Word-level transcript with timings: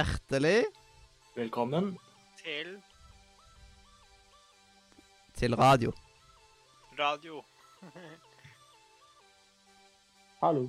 Hjertelig 0.00 0.64
Velkommen. 1.36 1.98
Til 2.40 2.78
til 5.36 5.56
radio. 5.56 5.92
radio. 6.98 7.42
Hallo. 10.42 10.68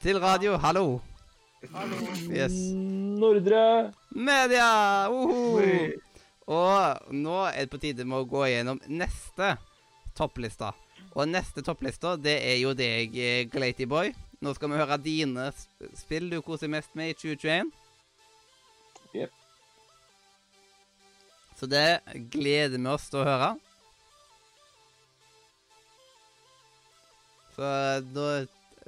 Til 0.00 0.20
radio, 0.20 0.56
hallo. 0.56 1.00
Yes. 2.30 2.52
Nordre. 3.18 3.92
Media! 4.10 5.08
Uhu. 5.10 5.58
Og 6.46 7.10
nå 7.10 7.40
er 7.46 7.66
det 7.66 7.70
på 7.70 7.82
tide 7.82 8.06
med 8.06 8.20
å 8.22 8.28
gå 8.36 8.44
gjennom 8.52 8.78
neste 8.86 9.56
topplista. 10.14 10.70
Og 11.16 11.26
neste 11.26 11.66
topplista, 11.66 12.14
det 12.14 12.38
er 12.52 12.62
jo 12.62 12.70
deg, 12.70 13.10
Glaty 13.10 13.50
Glatyboy. 13.58 14.14
Nå 14.40 14.54
skal 14.54 14.70
vi 14.70 14.78
høre 14.84 15.02
dine 15.02 15.50
spill 15.98 16.30
du 16.30 16.38
koser 16.46 16.70
mest 16.70 16.94
med 16.94 17.16
i 17.16 17.18
2021. 17.18 17.74
Så 21.58 21.66
det 21.66 22.00
gleder 22.30 22.78
vi 22.78 22.90
oss 22.90 23.08
til 23.10 23.22
å 23.22 23.26
høre. 23.26 23.50
Så 27.56 27.72
da, 28.14 28.28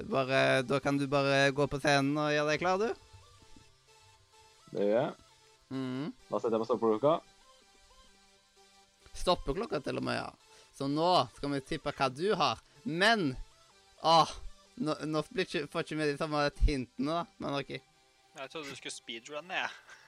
bare, 0.07 0.63
da 0.63 0.79
kan 0.83 0.99
du 1.01 1.09
bare 1.11 1.51
gå 1.51 1.67
på 1.67 1.81
scenen 1.83 2.15
og 2.15 2.31
gjøre 2.31 2.53
deg 2.53 2.63
klar, 2.63 2.79
du. 2.79 2.95
Det 4.71 4.87
gjør 4.87 4.97
jeg. 5.01 5.13
Mm. 5.75 6.07
Da 6.31 6.39
setter 6.39 6.55
jeg 6.55 6.63
på 6.63 6.69
stoppeklokka. 6.71 7.17
Stoppeklokka 9.19 9.83
til 9.83 9.99
og 9.99 10.07
med, 10.07 10.21
ja. 10.23 10.31
Så 10.79 10.87
nå 10.91 11.11
skal 11.37 11.57
vi 11.57 11.65
tippe 11.67 11.93
hva 11.93 12.07
du 12.15 12.29
har. 12.39 12.63
Men 12.87 13.33
Åh, 14.03 14.31
nå, 14.81 14.95
nå 15.05 15.23
blir 15.29 15.45
ikke, 15.45 15.67
får 15.69 15.85
ikke 15.85 15.97
vi 15.99 16.07
de 16.09 16.19
samme 16.21 16.47
hintene, 16.65 17.19
da. 17.19 17.25
Men 17.43 17.59
OK. 17.59 17.75
Jeg 17.75 18.53
trodde 18.53 18.71
du 18.71 18.79
skulle 18.79 18.95
speedrunne, 18.95 19.59
jeg. 19.59 19.69
Ja, 19.69 20.00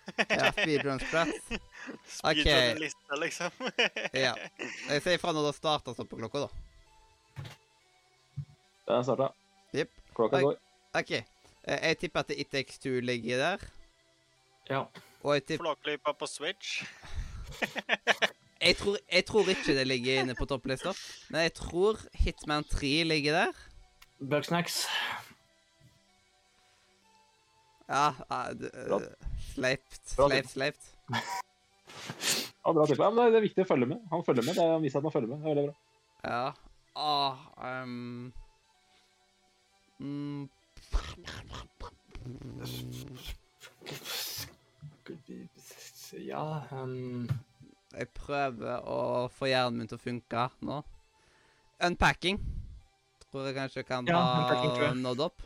speedrun 0.52 1.00
strats. 1.00 1.52
Speedrun-liste, 2.18 3.18
liksom. 3.20 3.50
Ja. 4.24 4.34
Jeg 4.88 5.02
sier 5.02 5.16
ifra 5.18 5.32
når 5.34 5.48
det 5.50 5.54
starter 5.58 5.96
stoppeklokka, 5.96 6.46
da. 6.46 7.46
Den 8.88 9.04
starta. 9.06 9.30
Jepp. 9.74 9.92
Klokka 10.16 10.40
går. 10.44 10.58
OK. 10.98 11.12
Eh, 11.16 11.78
Jeg 11.88 11.98
tipper 11.98 12.20
at 12.20 12.32
It 12.36 12.50
Takes 12.52 12.78
Two 12.82 13.00
ligger 13.00 13.38
der. 13.40 13.66
Ja. 14.70 14.82
Og 15.22 15.34
jeg 15.34 15.44
tipper 15.46 15.64
Flåklypa 15.64 16.12
på 16.18 16.26
Switch. 16.26 16.82
jeg 18.66 18.76
tror, 18.76 18.96
jeg 19.12 19.24
tror 19.26 19.48
ikke 19.48 19.74
det 19.78 19.86
ligger 19.86 20.20
inne 20.22 20.34
på 20.34 20.44
topplista, 20.50 20.92
men 21.30 21.40
jeg 21.46 21.54
tror 21.54 22.00
Hitman 22.14 22.64
3 22.64 22.92
ligger 23.04 23.32
der. 23.32 23.52
Bugsnacks. 24.30 24.86
Ja, 27.88 28.14
Sleipt, 29.52 30.00
sleipt, 30.08 30.50
sleipt. 30.50 30.84
Ja, 32.64 32.72
bra. 32.72 32.84
Ja, 32.86 33.10
men 33.10 33.32
det 33.32 33.40
er- 33.40 33.42
viktig 33.42 33.64
å 33.64 33.68
følge 33.68 33.86
med. 33.90 34.02
Han 34.10 34.22
følger 34.22 34.44
med. 34.46 34.54
Det 34.54 34.62
er- 34.62 34.72
Han 34.72 34.82
viser 34.82 34.98
at 34.98 35.02
han 35.08 35.12
følger 35.12 35.28
med. 35.28 35.38
Det 35.42 35.50
er 35.50 35.54
veldig 35.54 35.64
bra. 35.66 35.74
Ja. 36.22 36.52
Ah, 36.94 37.36
um... 37.82 38.32
mm, 39.98 40.48
Ja 46.12 46.62
um... 46.70 47.28
jeg 47.92 48.08
prøver 48.14 48.84
å 48.88 49.28
få 49.32 49.48
hjernen 49.50 49.78
min 49.82 49.88
til 49.90 49.98
å 49.98 50.00
funke 50.02 50.46
nå. 50.60 50.82
Unpacking. 51.82 52.38
Tror 53.26 53.48
jeg 53.48 53.56
kanskje 53.56 53.82
kan 53.88 54.06
Ja, 54.06 54.20
ha 54.22 54.92
nådd 54.94 55.20
opp. 55.26 55.42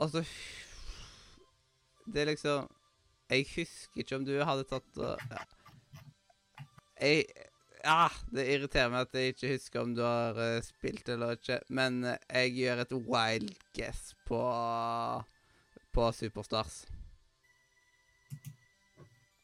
Altså 0.00 0.22
Det 2.06 2.22
er 2.22 2.30
liksom 2.32 2.68
Jeg 3.30 3.46
husker 3.56 4.02
ikke 4.02 4.16
om 4.16 4.24
du 4.28 4.34
hadde 4.44 4.68
tatt 4.68 5.00
og 5.00 5.26
ja. 5.30 5.42
Jeg 7.02 7.26
Ja, 7.82 8.06
det 8.30 8.46
irriterer 8.46 8.92
meg 8.92 9.08
at 9.08 9.16
jeg 9.18 9.34
ikke 9.34 9.52
husker 9.56 9.82
om 9.82 9.94
du 9.96 10.04
har 10.06 10.36
uh, 10.38 10.62
spilt 10.62 11.08
eller 11.10 11.34
ikke, 11.34 11.56
men 11.66 12.04
eh, 12.06 12.20
jeg 12.30 12.52
gjør 12.60 12.82
et 12.84 12.92
wild 12.94 13.48
guess 13.74 14.12
på 14.28 14.38
på 15.92 16.12
Superstars. 16.14 16.84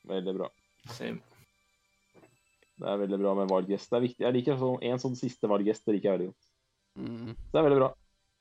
Veldig 0.09 0.35
bra. 0.39 0.49
Same. 0.95 1.21
Det 2.79 2.87
er 2.89 3.01
veldig 3.03 3.19
bra 3.21 3.35
med 3.35 3.51
valggest. 3.51 3.91
Det 3.91 3.99
er 3.99 4.05
viktig. 4.07 4.25
Jeg 4.25 4.37
liker 4.37 4.61
sånn, 4.61 4.79
en 4.87 5.03
sånn 5.03 5.17
siste 5.19 5.51
valggest. 5.51 5.85
Det 5.85 5.97
liker 5.97 6.09
jeg 6.09 6.19
veldig 6.19 6.31
godt. 6.31 6.47
Mm. 6.99 7.33
Det 7.35 7.59
er 7.59 7.67
veldig 7.67 7.81
bra. 7.81 7.89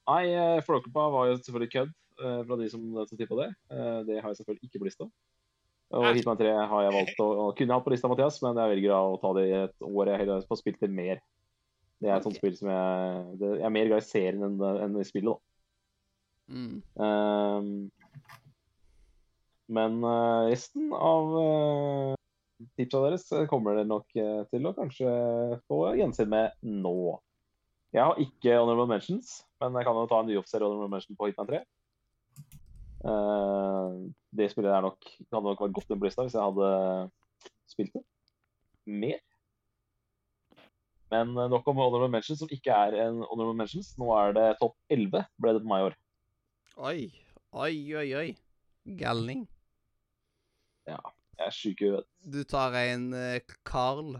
Nei, 0.08 0.34
eh, 0.34 0.62
Flåklypa 0.64 1.10
var 1.12 1.28
jo 1.28 1.40
selvfølgelig 1.40 1.72
kødd 1.74 1.90
eh, 2.24 2.44
fra 2.48 2.58
de 2.60 2.70
som, 2.72 2.84
som 3.10 3.20
tippa 3.20 3.40
det. 3.42 3.50
Eh, 3.74 4.00
Det 4.08 4.22
har 4.22 4.32
jeg 4.32 4.40
selvfølgelig 4.40 4.70
ikke 4.70 4.80
på 4.84 4.88
lista. 4.88 5.08
Og? 5.88 6.06
Hitman 6.16 6.40
3 6.40 6.52
har 6.68 6.84
jeg 6.84 6.96
valgt 6.98 7.20
å, 7.24 7.26
kunne 7.56 7.76
hatt 7.76 7.86
på 7.86 7.92
lista, 7.94 8.10
Mathias, 8.12 8.42
men 8.44 8.60
jeg 8.60 8.72
velger 8.74 8.92
å 8.96 9.20
ta 9.22 9.32
det 9.38 9.46
i 9.48 9.54
et 9.56 9.86
år 9.88 10.12
jeg 10.12 10.22
heller 10.24 10.48
får 10.48 10.60
spilt 10.60 10.82
det 10.84 10.90
mer. 10.92 11.22
Det 12.04 12.10
er 12.10 12.18
et 12.18 12.26
sånt 12.28 12.38
spill 12.38 12.54
som 12.54 12.68
jeg 12.70 13.22
det, 13.40 13.52
Jeg 13.56 13.66
er 13.66 13.74
mer 13.74 13.88
glad 13.90 14.04
i 14.04 14.06
serien 14.06 14.44
enn, 14.46 14.58
enn 14.84 14.98
i 15.00 15.06
spillet, 15.08 15.32
da. 15.32 15.38
Mm. 16.48 16.76
Um, 16.96 17.72
men 19.76 19.98
resten 20.48 20.92
av 20.96 21.34
tipsa 22.80 23.02
deres 23.04 23.26
kommer 23.52 23.76
dere 23.76 23.88
nok 23.90 24.08
til 24.52 24.70
å 24.70 24.76
kanskje 24.76 25.10
få 25.68 25.82
gjensyn 26.00 26.32
med 26.32 26.54
nå. 26.64 27.18
Jeg 27.98 28.06
har 28.06 28.20
ikke 28.22 28.60
honorable 28.60 28.86
mentions, 28.92 29.40
men 29.58 29.74
jeg 29.74 29.88
kan 29.88 29.98
jo 29.98 30.10
ta 30.10 30.20
en 30.22 30.28
uoffisiell 30.36 30.66
honorable 30.68 30.92
mention 30.94 31.18
på 31.18 31.32
Hitman 31.32 31.48
3. 31.50 31.62
Uh, 33.08 33.96
det 34.38 34.52
spillet 34.52 34.70
der 34.70 34.86
nok, 34.86 35.08
hadde 35.08 35.42
nok 35.48 35.64
vært 35.64 35.74
godt 35.80 35.90
inn 35.94 36.02
på 36.02 36.06
hvis 36.06 36.20
jeg 36.36 36.44
hadde 36.44 36.70
spilt 37.72 37.98
det 37.98 38.04
mer. 38.86 39.20
Men 41.10 41.34
eh, 41.40 41.50
nok 41.50 41.68
om 41.72 41.80
honorable 41.80 42.12
mentions, 42.12 42.42
som 42.44 42.52
ikke 42.52 42.74
er 42.74 42.98
en 43.06 43.22
honorable 43.32 43.56
mentions. 43.58 43.94
Nå 43.98 44.10
er 44.20 44.34
det 44.36 44.48
topp 44.62 44.76
11 44.94 45.24
ble 45.40 45.54
det 45.56 45.64
på 45.64 45.72
meg 45.72 45.80
i 45.80 45.88
år. 45.90 45.96
Oi, 46.78 46.98
oi, 47.56 47.76
oi, 47.98 48.08
oi. 48.22 48.28
Galning. 49.00 49.46
Jeg 50.88 51.00
er 51.48 51.56
sjuk 51.56 51.82
i 51.82 51.94
huet. 51.94 52.08
Du 52.24 52.44
tar 52.48 52.76
en 52.80 53.10
eh, 53.16 53.56
Carl. 53.68 54.20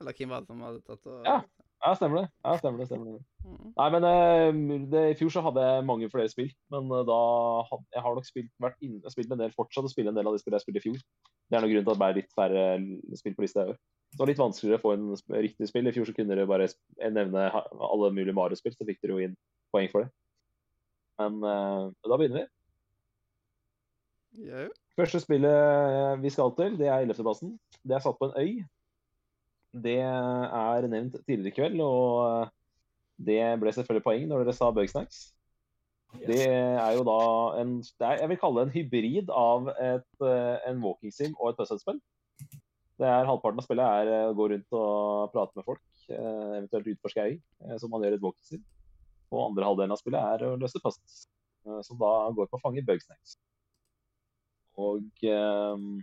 Eller 0.00 0.16
hvem 0.16 0.32
var 0.32 0.46
det 0.46 0.54
som 0.54 0.62
hadde 0.64 0.86
tatt 0.86 1.10
og 1.10 1.26
Ja. 1.28 1.42
Ja, 1.82 1.94
stemmer 1.98 2.20
det. 2.20 2.28
Ja, 2.44 2.52
stemmer 2.60 2.78
det, 2.78 2.86
stemmer 2.86 3.16
det. 3.16 3.20
Mm. 3.42 3.70
Nei, 3.74 3.86
men 3.94 4.04
eh, 4.06 4.84
det, 4.92 5.00
I 5.10 5.16
fjor 5.18 5.32
så 5.34 5.42
hadde 5.42 5.64
jeg 5.66 5.86
mange 5.88 6.10
flere 6.12 6.30
spill, 6.30 6.52
men 6.70 6.90
eh, 6.94 7.04
da 7.08 7.18
had, 7.66 7.82
jeg 7.96 8.04
har 8.04 8.18
nok 8.18 8.28
spilt, 8.28 8.52
vært 8.62 8.84
inne, 8.86 9.10
spilt 9.10 9.34
en 9.34 9.42
del 9.42 9.54
fortsatt 9.56 9.88
og 9.88 9.90
spille 9.90 10.12
en 10.12 10.18
del 10.18 10.30
av 10.30 10.36
de 10.36 10.42
spillene 10.42 10.60
jeg 10.60 10.66
spilte 10.68 10.82
i 10.82 10.84
fjor. 10.84 11.00
Det 11.50 11.58
er 11.58 11.64
noen 11.64 11.72
grunn 11.72 11.88
til 11.88 11.90
at 11.90 11.98
det 11.98 12.02
ble 12.04 12.10
litt 12.20 12.36
færre 12.38 12.66
spill 13.18 13.34
på 13.38 13.44
lista 13.44 13.64
i 13.64 13.72
år. 13.74 13.80
Så 14.12 14.14
det 14.14 14.22
var 14.22 14.30
litt 14.30 14.42
vanskeligere 14.42 14.78
å 14.78 14.84
få 14.84 14.94
en 14.94 15.42
riktig 15.42 15.68
spill. 15.70 15.88
I 15.88 15.94
fjor 15.96 16.06
så 16.06 16.14
kunne 16.14 16.36
dere 16.36 16.48
bare 16.48 16.68
nevne 17.16 17.48
alle 17.56 18.12
mulige 18.14 18.36
Mario-spill, 18.36 18.76
så 18.76 18.86
fikk 18.86 19.02
dere 19.02 19.16
jo 19.16 19.26
inn 19.26 19.38
poeng 19.74 19.90
for 19.90 20.04
det. 20.04 20.12
Men 21.20 21.38
uh, 21.42 21.90
da 22.06 22.18
begynner 22.20 22.44
vi. 22.44 22.48
Yeah. 24.48 24.70
Første 24.96 25.20
spillet 25.20 25.48
eh, 25.48 26.22
vi 26.22 26.30
skal 26.32 26.52
til, 26.56 26.76
det 26.78 26.88
er 26.88 27.04
11.-plassen. 27.04 27.56
Det 27.88 27.96
er 27.96 28.04
satt 28.04 28.18
på 28.20 28.28
en 28.28 28.36
øy. 28.36 28.62
Det 29.72 30.00
er 30.04 30.88
nevnt 30.88 31.16
tidligere 31.24 31.48
i 31.48 31.56
kveld, 31.56 31.80
og 31.80 32.50
det 33.16 33.40
ble 33.60 33.72
selvfølgelig 33.72 34.04
poeng 34.04 34.26
når 34.28 34.44
dere 34.44 34.56
sa 34.56 34.68
Bugsnacks. 34.74 35.30
Det 36.12 36.42
er 36.44 36.90
jo 36.92 37.04
da 37.08 37.20
en 37.62 37.78
er, 37.80 38.18
Jeg 38.20 38.28
vil 38.28 38.40
kalle 38.40 38.60
det 38.60 38.66
en 38.68 38.74
hybrid 38.74 39.30
av 39.32 39.70
et, 39.72 40.10
eh, 40.20 40.56
en 40.68 40.82
walking 40.84 41.14
sim 41.14 41.32
og 41.38 41.50
et 41.50 41.60
puzzle-spill. 41.60 42.00
Det 43.00 43.08
er 43.08 43.24
Halvparten 43.24 43.62
av 43.62 43.64
spillet 43.64 44.02
er 44.02 44.10
eh, 44.12 44.26
å 44.28 44.36
gå 44.36 44.50
rundt 44.52 44.76
og 44.76 45.32
prate 45.32 45.56
med 45.56 45.64
folk, 45.64 45.82
eh, 46.12 46.58
eventuelt 46.58 46.92
utforske 46.92 47.24
øy, 47.30 47.38
som 47.80 47.90
man 47.90 48.04
gjør 48.04 48.18
i 48.18 48.20
et 48.20 48.26
walking 48.26 48.50
sim. 48.50 48.64
Og 49.32 49.46
andre 49.46 49.70
halvdelen 49.70 49.96
av 49.96 50.02
spillet 50.02 50.20
er 50.34 50.46
å 50.50 50.58
løse 50.60 50.82
puzzles, 50.84 51.24
som 51.86 51.96
da 51.96 52.12
går 52.36 52.50
på 52.50 52.60
å 52.60 52.64
fange 52.66 52.84
Bugsnacks. 52.84 53.38
Og 54.76 55.24
ehm, 55.24 56.02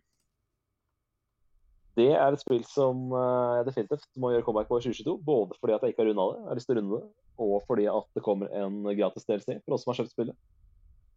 det 1.99 2.09
er 2.15 2.33
et 2.33 2.41
spill 2.41 2.63
som 2.67 3.11
eh, 3.11 3.57
jeg 3.59 3.67
definitivt 3.67 4.07
må 4.19 4.31
gjøre 4.33 4.45
comeback 4.47 4.69
på 4.69 4.79
i 4.79 4.85
2022. 4.87 5.17
Både 5.27 5.57
fordi 5.59 5.75
at 5.75 5.83
jeg 5.83 5.93
ikke 5.93 6.05
har 6.05 6.09
runda 6.11 6.27
det, 6.31 6.39
jeg 6.39 6.49
har 6.49 6.59
lyst 6.59 6.69
til 6.69 6.77
å 6.77 6.79
runde 6.79 6.95
det, 6.95 7.11
og 7.45 7.55
fordi 7.67 7.85
at 7.91 8.09
det 8.15 8.25
kommer 8.25 8.55
en 8.61 8.79
gratis 8.87 9.27
DLC 9.27 9.59
for 9.59 9.75
oss 9.75 9.85
som 9.85 9.93
har 9.93 9.99
kjøpt 9.99 10.15
spillet. 10.15 10.41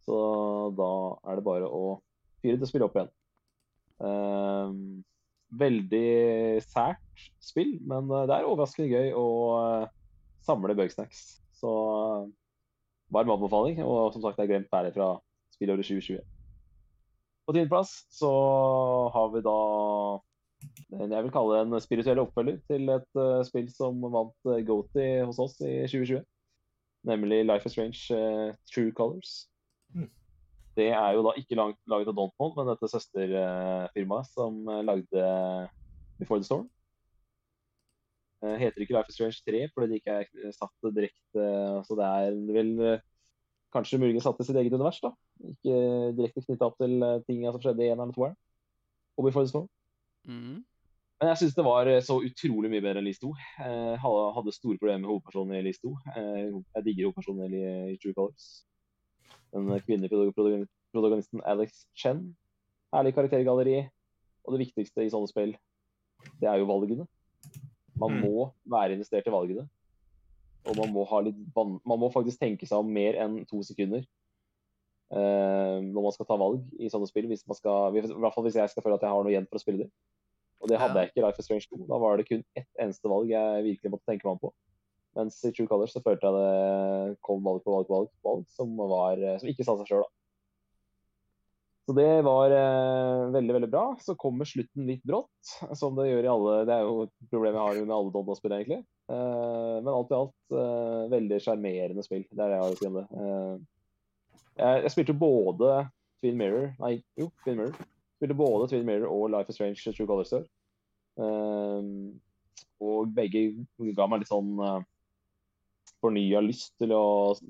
Så 0.03 0.19
da 0.77 0.91
er 1.31 1.39
det 1.39 1.47
bare 1.47 1.71
å 1.71 1.83
fyre 2.43 2.59
det 2.59 2.69
spillet 2.69 2.89
opp 2.89 2.99
igjen. 2.99 3.11
Um, 4.03 5.03
veldig 5.59 6.61
sært 6.65 7.27
spill, 7.43 7.77
men 7.87 8.09
eh, 8.09 8.27
det 8.29 8.37
er 8.37 8.49
overraskende 8.49 8.89
gøy 8.91 9.13
å 9.17 9.27
eh, 9.59 9.91
samle 10.45 10.75
bugsnacks. 10.77 11.23
Så 11.59 11.71
varm 13.13 13.33
anbefaling. 13.35 13.81
Og 13.85 14.13
som 14.15 14.23
sagt, 14.23 14.39
jeg 14.39 14.47
har 14.47 14.51
glemt 14.55 14.71
ferdig 14.73 14.93
fra 14.97 15.13
spillåret 15.53 15.87
2020. 15.87 16.23
På 17.43 17.55
tiendeplass 17.55 17.91
så 18.15 18.31
har 19.13 19.31
vi 19.33 19.43
da 19.45 19.57
jeg 20.93 21.23
vil 21.25 21.33
kalle 21.33 21.55
det 21.55 21.61
en 21.65 21.83
spirituell 21.83 22.21
oppfølger 22.23 22.59
til 22.69 22.89
et 22.93 23.19
uh, 23.19 23.41
spill 23.47 23.69
som 23.73 24.01
vant 24.13 24.49
uh, 24.49 24.59
Goaty 24.67 25.07
hos 25.27 25.39
oss 25.41 25.57
i 25.61 25.83
2020. 25.87 26.21
Nemlig 27.09 27.45
Life 27.45 27.67
is 27.67 27.75
Strange 27.75 28.01
uh, 28.15 28.53
True 28.71 28.91
Colors. 28.95 29.47
Mm. 29.93 30.09
Det 30.77 30.89
er 30.89 31.09
jo 31.13 31.23
da 31.25 31.33
ikke 31.37 31.57
langt, 31.57 31.77
laget 31.89 32.09
av 32.09 32.15
Dontmont, 32.17 32.55
men 32.57 32.69
dette 32.71 32.89
søsterfirmaet 32.89 34.29
som 34.33 34.55
eh, 34.65 34.85
lagde 34.87 35.25
Before 36.17 36.41
the 36.41 36.47
Storm. 36.47 36.65
Eh, 38.41 38.55
heter 38.57 38.81
ikke 38.81 38.95
Life 38.97 39.13
is 39.13 39.19
Strange 39.19 39.43
3 39.45 39.67
fordi 39.73 39.91
det 39.91 39.99
ikke 40.01 40.15
er 40.23 40.55
satt 40.55 40.89
direkte 40.95 41.43
Så 41.85 41.95
det 41.99 42.07
er 42.07 42.39
vel 42.57 42.73
eh, 42.81 43.03
kanskje 43.73 44.01
muligens 44.01 44.25
satt 44.25 44.41
i 44.41 44.47
sitt 44.47 44.57
eget 44.57 44.73
univers, 44.73 44.99
da. 45.03 45.13
Ikke 45.51 45.77
direkte 46.17 46.43
knytta 46.47 46.71
opp 46.71 46.81
til 46.81 46.97
eh, 47.05 47.21
tinga 47.29 47.53
som 47.53 47.61
skjedde 47.61 47.85
i 47.85 47.91
eneren 47.93 48.09
og 48.09 48.17
toeren. 48.17 48.35
Og 49.17 49.29
Before 49.29 49.45
the 49.45 49.53
Storm. 49.53 49.69
Mm. 50.27 50.61
Men 51.21 51.29
jeg 51.31 51.37
syns 51.39 51.55
det 51.55 51.63
var 51.65 51.87
eh, 51.87 52.01
så 52.03 52.17
utrolig 52.25 52.69
mye 52.71 52.83
bedre 52.83 52.99
enn 52.99 53.07
Lease 53.07 53.21
2. 53.23 53.31
Jeg 53.63 53.99
hadde, 54.03 54.53
store 54.55 54.77
problemer 54.79 55.03
med 55.03 55.11
hovedpersonen 55.11 55.55
i 55.55 55.63
Lease 55.63 55.81
2. 55.83 55.91
Eh, 56.17 56.47
jeg 56.77 56.85
digger 56.87 57.07
hovedpersonen 57.09 57.53
i, 57.55 57.97
True 58.01 58.15
Colors. 58.17 58.47
Den 59.53 59.69
kvinnelige 59.85 60.33
protagon- 60.33 60.67
protagonisten 60.93 61.41
Alex 61.45 61.85
Chen. 61.95 62.35
Herlig 62.93 63.13
karaktergalleri. 63.15 63.77
Og 64.43 64.57
det 64.57 64.65
viktigste 64.65 65.05
i 65.05 65.11
sånne 65.13 65.29
spill, 65.31 65.53
det 66.41 66.49
er 66.49 66.57
jo 66.59 66.67
valgene. 66.67 67.07
Man 67.95 68.17
Mm. 68.17 68.21
må 68.25 68.51
være 68.65 68.93
investert 68.97 69.27
i 69.27 69.31
valgene. 69.31 69.69
Og 70.65 70.75
man 70.77 70.91
må, 70.91 71.05
ha 71.07 71.19
litt 71.21 71.35
man 71.55 71.99
må 71.99 72.11
faktisk 72.11 72.39
tenke 72.39 72.65
seg 72.67 72.77
om 72.79 72.87
mer 72.91 73.13
enn 73.19 73.45
to 73.45 73.61
sekunder 73.63 73.99
eh, 73.99 74.05
når 75.13 76.01
man 76.07 76.13
skal 76.15 76.25
ta 76.29 76.37
valg 76.41 76.63
i 76.81 76.89
sånne 76.89 77.07
spill. 77.09 77.27
Hvis 77.29 77.43
man 77.49 77.57
skal, 77.59 77.93
I 77.95 78.01
hvert 78.07 78.33
fall 78.33 78.45
hvis 78.47 78.57
jeg 78.57 78.71
skal 78.71 78.83
føle 78.85 78.97
at 78.97 79.05
jeg 79.05 79.13
har 79.13 79.23
noe 79.25 79.33
igjen 79.33 79.45
for 79.49 79.59
å 79.59 79.63
spille 79.63 79.85
det. 79.85 79.89
Og 80.63 80.69
det 80.71 80.79
hadde 80.79 80.95
Ja. 80.95 81.03
jeg 81.03 81.11
ikke 81.11 81.21
i 81.21 81.25
Life 81.27 81.39
is 81.43 81.45
Strange 81.49 81.67
2. 81.69 81.85
Da 81.89 81.97
var 81.99 82.17
det 82.17 82.25
kun 82.29 82.43
ett 82.55 82.69
eneste 82.79 83.09
valg 83.11 83.27
jeg 83.29 83.63
virkelig 83.67 83.91
måtte 83.93 84.07
tenke 84.09 84.25
meg 84.25 84.33
om 84.37 84.43
på. 84.45 84.53
Mens 85.19 85.37
i 85.45 85.51
True 85.53 85.67
Colors 85.69 85.93
så 85.93 86.01
følte 86.01 86.25
jeg 86.25 86.33
det 86.39 87.17
kom 87.21 87.43
valg 87.45 87.61
på 87.65 87.73
valg 87.75 87.85
på 87.89 87.97
valg, 87.99 88.09
på 88.23 88.29
valg 88.31 88.45
som, 88.49 88.71
var, 88.77 89.19
eh, 89.21 89.37
som 89.37 89.49
ikke 89.51 89.65
sa 89.67 89.75
seg 89.77 89.91
sjøl, 89.91 90.05
da. 90.07 90.09
Så 91.83 91.93
det 91.97 92.07
var 92.23 92.47
eh, 92.55 93.25
veldig, 93.35 93.53
veldig 93.57 93.69
bra. 93.73 93.83
Så 93.99 94.15
kommer 94.15 94.47
slutten 94.47 94.87
litt 94.87 95.03
brått, 95.03 95.51
som 95.75 95.97
det 95.99 96.07
gjør 96.07 96.23
i 96.23 96.31
alle 96.31 96.53
Det 96.69 96.77
er 96.77 96.87
jo 96.87 97.03
et 97.09 97.13
problem 97.29 97.57
jeg 97.59 97.65
har 97.67 97.81
med 97.83 97.95
alle 97.97 98.13
Dodda-spill, 98.15 98.55
egentlig. 98.55 98.79
Eh, 99.11 99.75
men 99.83 99.91
alt 99.91 100.13
i 100.15 100.19
alt 100.21 100.55
eh, 100.63 101.03
veldig 101.11 101.41
sjarmerende 101.43 102.05
spill. 102.07 102.23
Det 102.31 102.39
er 102.39 102.53
det 102.53 102.57
jeg 102.57 102.63
har 102.63 102.71
å 102.71 102.79
si 102.79 102.87
om 102.87 102.97
det. 103.01 103.05
Eh, 104.57 104.79
jeg, 104.83 104.91
spilte 104.93 105.15
både 105.17 105.87
Twin 106.21 106.37
Mirror 106.37 106.73
Nei, 106.79 106.95
jo, 107.19 107.29
Twin 107.43 107.57
Mirror. 107.59 107.77
Spilte 108.17 108.37
både 108.37 108.67
Twin 108.71 108.85
Mirror 108.87 109.09
og 109.11 109.31
Life 109.33 109.49
is 109.49 109.57
Strange 109.57 109.81
True 109.95 110.07
Colors 110.09 110.33
før. 110.33 110.45
Um, 111.13 112.19
og 112.81 113.11
begge 113.13 113.43
ga 113.93 114.07
meg 114.09 114.23
litt 114.23 114.31
sånn 114.31 114.55
uh, 114.57 114.79
fornya 116.01 116.41
lyst 116.41 116.73
til 116.81 116.93
å 116.95 117.03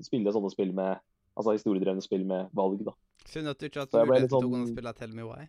spille 0.04 0.34
sånne 0.34 0.52
spill 0.52 0.74
med 0.76 1.00
Altså 1.34 1.50
historiedrevne 1.56 1.98
spill 2.04 2.22
med 2.30 2.52
valg, 2.54 2.84
da. 2.86 2.92
Synd 3.26 3.50
at 3.50 3.58
du 3.58 3.64
ikke 3.66 3.80
har 3.80 3.88
hatt 3.88 4.06
mulighet 4.06 4.28
til 4.30 4.36
å 4.36 4.42
sånn- 4.44 4.68
spille 4.70 4.92
Tell 4.94 5.16
Me 5.18 5.24
Why. 5.26 5.48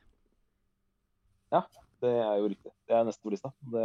Det 2.06 2.14
er 2.22 2.40
jo 2.42 2.50
riktig. 2.52 2.72
Det 2.88 2.96
er 2.96 3.06
neste 3.08 3.24
på 3.24 3.32
lista. 3.34 3.52
Det, 3.74 3.84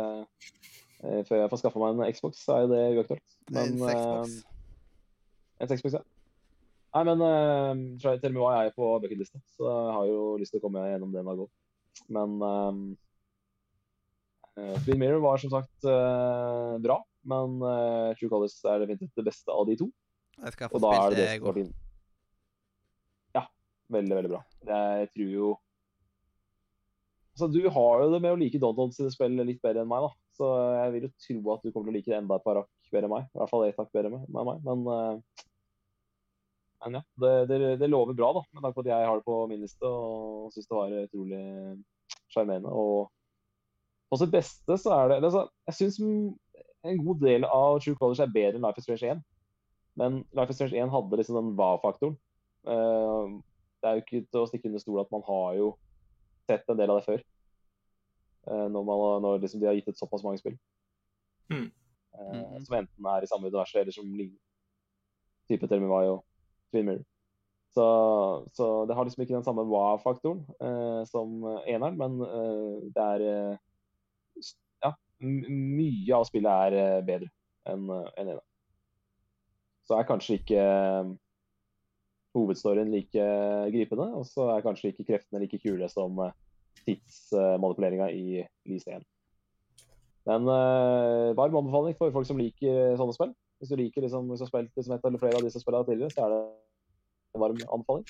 eh, 1.04 1.20
før 1.28 1.40
jeg 1.40 1.50
får 1.50 1.60
skaffa 1.62 1.82
meg 1.82 2.00
en 2.06 2.14
Xbox, 2.14 2.42
så 2.44 2.56
er 2.60 2.70
det 2.70 2.80
uaktuelt. 2.98 3.36
Det 3.48 3.56
er 3.56 3.68
en 3.68 3.78
Men, 3.78 3.92
Xbox. 3.96 4.34
eh, 4.36 5.66
en 5.66 5.76
Xbox, 5.78 5.92
ja. 5.94 6.02
Nei, 6.90 7.02
men 7.06 7.22
uh, 7.22 7.72
Try 8.02 8.16
Tell 8.18 8.34
Me 8.34 8.42
Why 8.42 8.56
er 8.56 8.68
jeg 8.68 8.76
på 8.78 8.88
bucketlista, 9.02 9.38
så 9.54 9.68
jeg 9.68 9.94
har 9.94 10.08
jo 10.10 10.22
lyst 10.40 10.54
til 10.54 10.58
å 10.58 10.64
komme 10.64 10.82
gjennom 10.88 11.12
den 11.14 11.28
godt. 11.28 11.52
Men 12.10 12.34
uh, 12.42 12.74
Twin 14.82 14.98
Mirror 14.98 15.22
var 15.22 15.42
som 15.42 15.52
sagt 15.52 15.86
uh, 15.86 16.74
bra, 16.82 16.98
men 17.30 17.60
uh, 17.62 18.10
True 18.18 18.32
Colors 18.32 18.58
er 18.66 18.82
definitivt 18.82 19.14
det 19.20 19.26
beste 19.30 19.54
av 19.54 19.68
de 19.70 19.78
to. 19.84 19.86
Jeg 20.40 20.56
skal 20.56 20.72
få 20.72 20.80
Og 20.80 20.84
da 20.86 20.92
er 20.96 21.14
det 21.14 21.20
det, 21.20 21.28
som 21.30 21.44
går 21.46 21.60
inn. 21.62 21.72
Ja, 23.38 23.44
veldig, 23.94 24.14
veldig 24.18 24.32
bra. 24.34 24.44
Jeg 24.70 25.10
tror 25.14 25.34
jo 25.38 25.56
Altså, 27.30 27.46
du 27.54 27.62
har 27.72 28.00
jo 28.02 28.08
det 28.12 28.18
med 28.20 28.34
å 28.34 28.36
like 28.36 28.58
Donald 28.60 28.90
sine 28.92 29.08
spill 29.14 29.38
litt 29.46 29.62
bedre 29.62 29.84
enn 29.84 29.88
meg, 29.88 30.02
da. 30.02 30.10
Så 30.36 30.48
jeg 30.74 30.90
vil 30.92 31.04
jo 31.06 31.10
tro 31.24 31.52
at 31.54 31.62
du 31.62 31.70
kommer 31.70 31.86
til 31.86 31.92
å 31.92 31.96
like 31.96 32.10
det 32.10 32.16
enda 32.18 32.36
et 32.36 32.44
par 32.44 32.58
hakk 32.58 32.90
bedre 32.90 33.06
enn 33.06 33.14
meg. 33.14 33.28
I 33.30 33.40
hvert 33.40 33.52
fall 33.52 33.64
ett 33.64 33.78
hakk 33.80 33.92
bedre 33.94 34.10
med, 34.12 34.26
med 34.34 34.48
meg. 34.48 34.66
Men, 34.66 35.22
men 36.84 36.96
ja, 36.98 37.02
det, 37.22 37.32
det, 37.50 37.58
det 37.80 37.88
lover 37.90 38.16
bra, 38.16 38.32
da. 38.36 38.42
Med 38.52 38.62
tanke 38.64 38.76
på 38.78 38.84
at 38.86 38.90
jeg 38.92 39.08
har 39.08 39.18
det 39.20 39.26
på 39.26 39.38
min 39.50 39.60
liste 39.60 39.86
og 39.86 40.52
syns 40.54 40.68
det 40.68 40.76
var 40.76 40.94
utrolig 41.02 41.40
sjarmerende. 42.32 42.72
Og 42.72 43.10
på 44.10 44.18
sitt 44.20 44.32
beste 44.32 44.78
så 44.80 44.94
er 44.96 45.12
det, 45.12 45.18
det 45.24 45.32
så, 45.34 45.44
Jeg 45.68 45.78
syns 45.78 46.00
en 46.00 47.02
god 47.04 47.20
del 47.20 47.44
av 47.44 47.80
True 47.84 47.98
Colors 47.98 48.22
er 48.24 48.32
bedre 48.32 48.56
enn 48.56 48.64
Life 48.64 48.80
is 48.80 48.88
Strange 48.88 49.12
1. 49.18 49.20
Men 50.00 50.22
Life 50.36 50.54
is 50.54 50.60
Strange 50.60 50.80
1 50.80 50.94
hadde 50.94 51.20
liksom 51.20 51.36
den 51.36 51.52
wow-faktoren. 51.58 52.16
Eh, 52.64 53.36
det 53.80 53.88
er 53.88 53.98
jo 53.98 54.04
ikke 54.04 54.22
til 54.24 54.40
å 54.40 54.48
stikke 54.48 54.70
under 54.70 54.82
stol 54.82 55.02
at 55.02 55.12
man 55.12 55.26
har 55.28 55.58
jo 55.60 55.68
sett 56.48 56.68
en 56.72 56.80
del 56.80 56.92
av 56.92 57.00
det 57.00 57.08
før. 57.10 57.26
Eh, 58.48 58.66
når, 58.72 58.88
man, 58.88 59.04
når 59.26 59.44
liksom 59.44 59.60
de 59.60 59.68
har 59.68 59.76
gitt 59.76 59.92
ut 59.92 60.00
såpass 60.00 60.24
mange 60.24 60.40
spill. 60.40 60.56
Mm. 61.52 61.68
Eh, 61.68 62.40
Mhm. 62.40 62.64
Som 62.64 62.76
enten 62.76 63.06
er 63.06 63.22
i 63.22 63.28
samme 63.30 63.48
univers 63.48 63.74
eller 63.74 63.92
som 63.92 64.08
ligner. 64.16 64.40
Type 65.48 65.66
Why 65.66 66.06
og 66.10 66.24
Twin 66.70 66.86
Mirror. 66.88 67.06
Så, 67.70 67.86
så 68.52 68.66
det 68.86 68.96
har 68.98 69.06
liksom 69.06 69.22
ikke 69.22 69.36
den 69.36 69.46
samme 69.46 69.62
wow-faktoren 69.70 70.40
eh, 70.58 71.02
som 71.06 71.44
eneren, 71.70 71.98
men 72.00 72.18
eh, 72.26 72.78
det 72.94 73.08
er 73.14 73.26
eh, 73.30 74.48
Ja, 74.82 74.94
mye 75.20 76.16
av 76.16 76.24
spillet 76.26 76.50
er 76.50 76.78
eh, 76.80 77.02
bedre 77.06 77.28
enn 77.68 77.90
uh, 77.92 78.06
en 78.16 78.24
eneren. 78.24 78.46
Så 79.86 79.98
er 79.98 80.06
kanskje 80.08 80.38
ikke 80.40 80.64
eh, 80.64 81.10
hovedstoryen 82.34 82.90
like 82.90 83.26
gripende, 83.74 84.06
og 84.16 84.24
så 84.26 84.48
er 84.54 84.64
kanskje 84.64 84.92
ikke 84.92 85.06
kreftene 85.12 85.42
like 85.42 85.60
kule 85.62 85.88
som 85.92 86.18
tidsmanipuleringa 86.86 88.08
i 88.14 88.42
Lease 88.70 88.96
1. 88.96 89.06
Men 90.30 90.48
eh, 90.54 91.36
varm 91.38 91.58
anbefaling 91.60 91.98
for 91.98 92.14
folk 92.14 92.28
som 92.28 92.40
liker 92.40 92.96
sånne 92.98 93.16
spill. 93.16 93.34
Hvis 93.60 93.72
du 93.72 93.76
liker 93.76 94.04
liksom, 94.04 94.28
hvis 94.30 94.40
du 94.40 94.46
har 94.46 94.50
spilt 94.50 94.72
liksom, 94.72 94.94
et 94.96 95.04
eller 95.04 95.20
flere 95.20 95.36
av 95.36 95.44
disse 95.44 95.60
spillene 95.60 95.88
tidligere, 95.88 96.14
så 96.14 96.24
er 96.24 96.32
det 96.32 96.40
en 97.36 97.42
varm 97.42 97.58
anbefaling. 97.76 98.06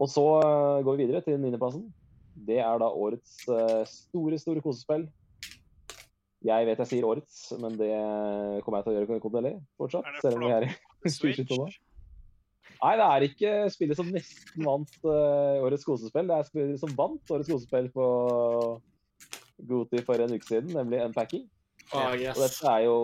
Og 0.00 0.08
så 0.10 0.24
uh, 0.40 0.80
går 0.84 0.96
vi 0.96 1.04
videre 1.04 1.20
til 1.26 1.36
niendeplassen. 1.40 1.84
Det 2.48 2.58
er 2.58 2.80
da 2.80 2.88
årets 2.88 3.36
uh, 3.46 3.82
store, 3.86 4.38
store 4.40 4.64
kosespill. 4.64 5.04
Jeg 6.44 6.66
vet 6.68 6.80
jeg 6.82 6.90
sier 6.90 7.06
årets, 7.08 7.36
men 7.60 7.76
det 7.80 7.92
kommer 8.64 8.80
jeg 8.80 8.86
til 8.86 8.92
å 8.92 8.96
gjøre 8.98 9.10
kontinuerlig 9.12 9.54
fortsatt. 9.80 10.08
Er 10.08 10.16
det 10.16 10.24
Selv 10.24 10.40
om 10.40 10.44
vi 10.44 10.52
er 10.52 10.66
i 10.68 10.72
Switch. 11.14 11.40
2022 11.40 11.60
nå. 11.60 11.68
Nei, 12.84 12.94
det 13.00 13.04
er 13.06 13.24
ikke 13.28 13.52
spillet 13.72 13.96
som 13.96 14.10
nesten 14.12 14.66
vant 14.66 14.96
uh, 15.06 15.62
årets 15.64 15.86
kosespill. 15.88 16.28
Det 16.28 16.36
er 16.36 16.48
spillet 16.48 16.80
som 16.82 16.92
vant 16.98 17.32
årets 17.32 17.52
kosespill 17.52 17.88
på 17.94 18.08
Goti 19.68 20.02
for 20.04 20.20
en 20.20 20.34
uke 20.34 20.48
siden, 20.48 20.72
nemlig 20.74 21.00
Unpacking. 21.04 21.46
Ah, 21.92 22.12
Og 22.14 22.16
yes. 22.22 22.38
dette 22.40 22.70
er 22.70 22.84
jo 22.86 22.94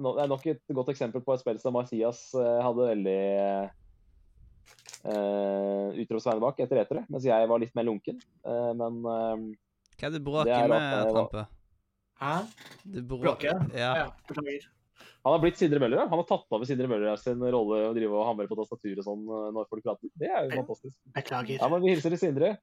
no, 0.00 0.14
det 0.16 0.22
er 0.24 0.30
nok 0.32 0.46
et 0.48 0.62
godt 0.74 0.88
eksempel 0.94 1.20
på 1.22 1.34
et 1.36 1.42
spill 1.42 1.58
som 1.60 1.74
Mathias 1.76 2.22
uh, 2.34 2.60
hadde 2.64 2.86
veldig 2.88 3.18
uh, 5.04 5.88
utropstegn 6.00 6.40
bak 6.42 6.60
etter 6.64 6.80
etere, 6.82 7.04
mens 7.12 7.26
jeg 7.28 7.48
var 7.50 7.60
litt 7.62 7.74
mer 7.78 7.86
lunken. 7.88 8.18
Uh, 8.46 8.72
men 8.78 9.00
uh, 9.04 9.36
Hva 10.00 10.08
er 10.08 10.14
det 10.14 10.20
du 10.22 10.26
bråker 10.26 10.52
er 10.56 10.72
med, 10.72 11.12
Trampe? 11.14 11.44
Hæ? 12.20 12.34
Du 12.84 13.00
brå- 13.08 13.22
Bråker? 13.24 13.62
Ja. 13.76 13.90
Ja, 13.96 14.08
beklager. 14.28 14.66
han 15.24 15.32
har 15.36 15.40
blitt 15.44 15.56
Sindre 15.60 15.80
Møller. 15.80 16.02
ja. 16.02 16.08
Han 16.10 16.20
har 16.20 16.26
tatt 16.28 16.48
over 16.52 16.66
Sindre 16.68 16.88
Møller 16.90 17.16
sin 17.20 17.40
rolle 17.44 17.78
å 17.90 17.94
drive 17.96 18.12
og 18.16 18.26
hamre 18.28 18.48
på 18.50 18.58
tastatur 18.58 18.98
og 19.00 19.06
sånn 19.06 19.22
når 19.56 19.68
folk 19.70 19.84
prater. 19.86 20.12
Det 20.20 20.28
er 20.28 20.48
jo 20.48 20.58
fantastisk. 20.62 20.96
Beklager. 21.16 21.56
Ja, 21.62 21.68
men 21.72 21.84
Vi 21.84 21.94
hilser 21.94 22.12
til 22.16 22.20
Sindre. 22.20 22.54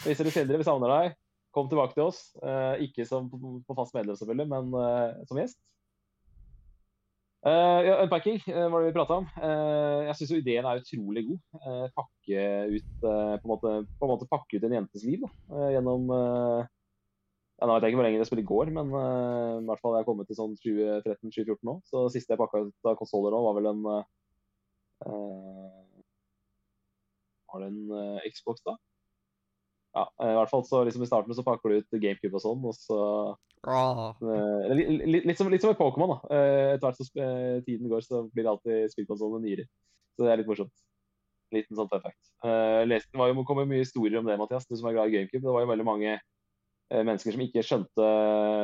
Vi 0.00 0.08
hilser 0.14 0.28
til 0.28 0.32
Sindre, 0.38 0.60
vi 0.62 0.64
savner 0.68 0.92
deg. 0.96 1.18
Kom 1.52 1.68
tilbake 1.68 1.96
til 1.96 2.06
oss. 2.08 2.24
Eh, 2.40 2.86
ikke 2.88 3.04
som 3.08 3.28
på, 3.28 3.76
fast 3.76 3.94
medlem, 3.96 4.16
selvfølgelig, 4.16 4.48
men 4.48 4.72
eh, 4.80 5.22
som 5.28 5.40
gjest. 5.40 5.60
Uh, 7.42 7.82
ja, 7.82 7.96
unpacking 8.04 8.36
uh, 8.54 8.68
var 8.70 8.80
det 8.80 8.92
vi 8.92 8.94
prata 8.94 9.16
om. 9.18 9.24
Uh, 9.34 10.06
jeg 10.06 10.14
syns 10.20 10.32
ideen 10.36 10.66
er 10.68 10.78
utrolig 10.78 11.24
god. 11.26 11.40
Uh, 11.58 11.88
pakke 11.96 12.44
ut 12.70 12.92
på, 13.02 13.10
en 13.10 13.50
måte, 13.50 13.72
på 13.98 14.06
en 14.06 14.12
måte 14.12 14.28
pakke 14.30 14.60
ut 14.60 14.66
en 14.68 14.76
jentes 14.76 15.02
liv 15.06 15.24
da, 15.24 15.30
gjennom 15.74 16.06
Nå 17.62 17.74
vet 17.76 17.84
jeg 17.84 17.92
ikke 17.92 17.98
hvor 18.00 18.06
lenge 18.08 18.18
det 18.18 18.26
spillet 18.26 18.46
går, 18.48 18.70
men 18.74 18.88
i 18.90 19.66
hvert 19.68 19.78
fall 19.78 19.92
jeg 19.94 20.02
har 20.02 20.06
kommet 20.08 20.26
til 20.26 20.34
sånn 20.34 20.56
2013-2014 20.64 21.60
nå. 21.68 21.74
Så 21.86 22.00
siste 22.10 22.34
jeg 22.34 22.40
pakka 22.40 22.64
ut 22.66 22.88
av 22.90 22.96
konsoller 22.98 23.30
nå, 23.30 23.38
var 23.44 23.54
vel 23.54 23.68
en 23.70 23.82
Var 27.52 27.62
det 27.62 27.68
en 27.68 28.18
Xbox, 28.34 28.64
da? 28.66 28.74
Ja, 29.92 30.06
eh, 30.22 30.30
i 30.32 30.36
hvert 30.38 30.52
fall 30.52 30.62
så 30.64 30.80
liksom 30.86 31.04
i 31.04 31.08
starten 31.08 31.36
så 31.36 31.44
pakker 31.44 31.68
du 31.68 31.82
ut 31.82 31.98
GameCube 32.00 32.38
og 32.38 32.42
sånn, 32.42 32.62
og 32.64 32.76
så 32.78 33.00
ah. 33.68 34.14
eh, 34.24 34.72
litt, 34.72 34.92
li, 35.04 35.20
litt, 35.28 35.36
som, 35.36 35.50
litt 35.52 35.64
som 35.64 35.74
i 35.74 35.76
Pokémon, 35.76 36.14
da. 36.14 36.32
Eh, 36.32 36.68
Etter 36.72 36.86
hvert 36.86 37.00
som 37.02 37.66
tiden 37.66 37.92
går, 37.92 38.06
så 38.06 38.22
blir 38.32 38.46
det 38.46 38.54
alltid 38.54 38.94
spillkonsollene 38.94 39.44
nyere. 39.44 39.68
Så 40.16 40.24
det 40.24 40.32
er 40.32 40.40
litt 40.40 40.48
morsomt. 40.48 40.74
Liten 41.52 41.76
sånn 41.76 41.90
fun 41.92 42.00
fact. 42.00 42.20
Det 42.40 43.00
var 43.20 43.28
jo, 43.28 43.44
kom 43.44 43.60
jo 43.60 43.68
mye 43.68 43.84
historier 43.84 44.22
om 44.22 44.28
det, 44.28 44.38
Mathias, 44.40 44.64
du 44.64 44.72
som 44.72 44.88
er 44.88 44.96
glad 44.96 45.12
i 45.12 45.18
GameCube. 45.18 45.44
Det 45.44 45.52
var 45.52 45.66
jo 45.66 45.72
veldig 45.74 45.84
mange 45.84 46.14
mennesker 46.92 47.34
som 47.34 47.42
ikke 47.44 47.64
skjønte 47.64 48.06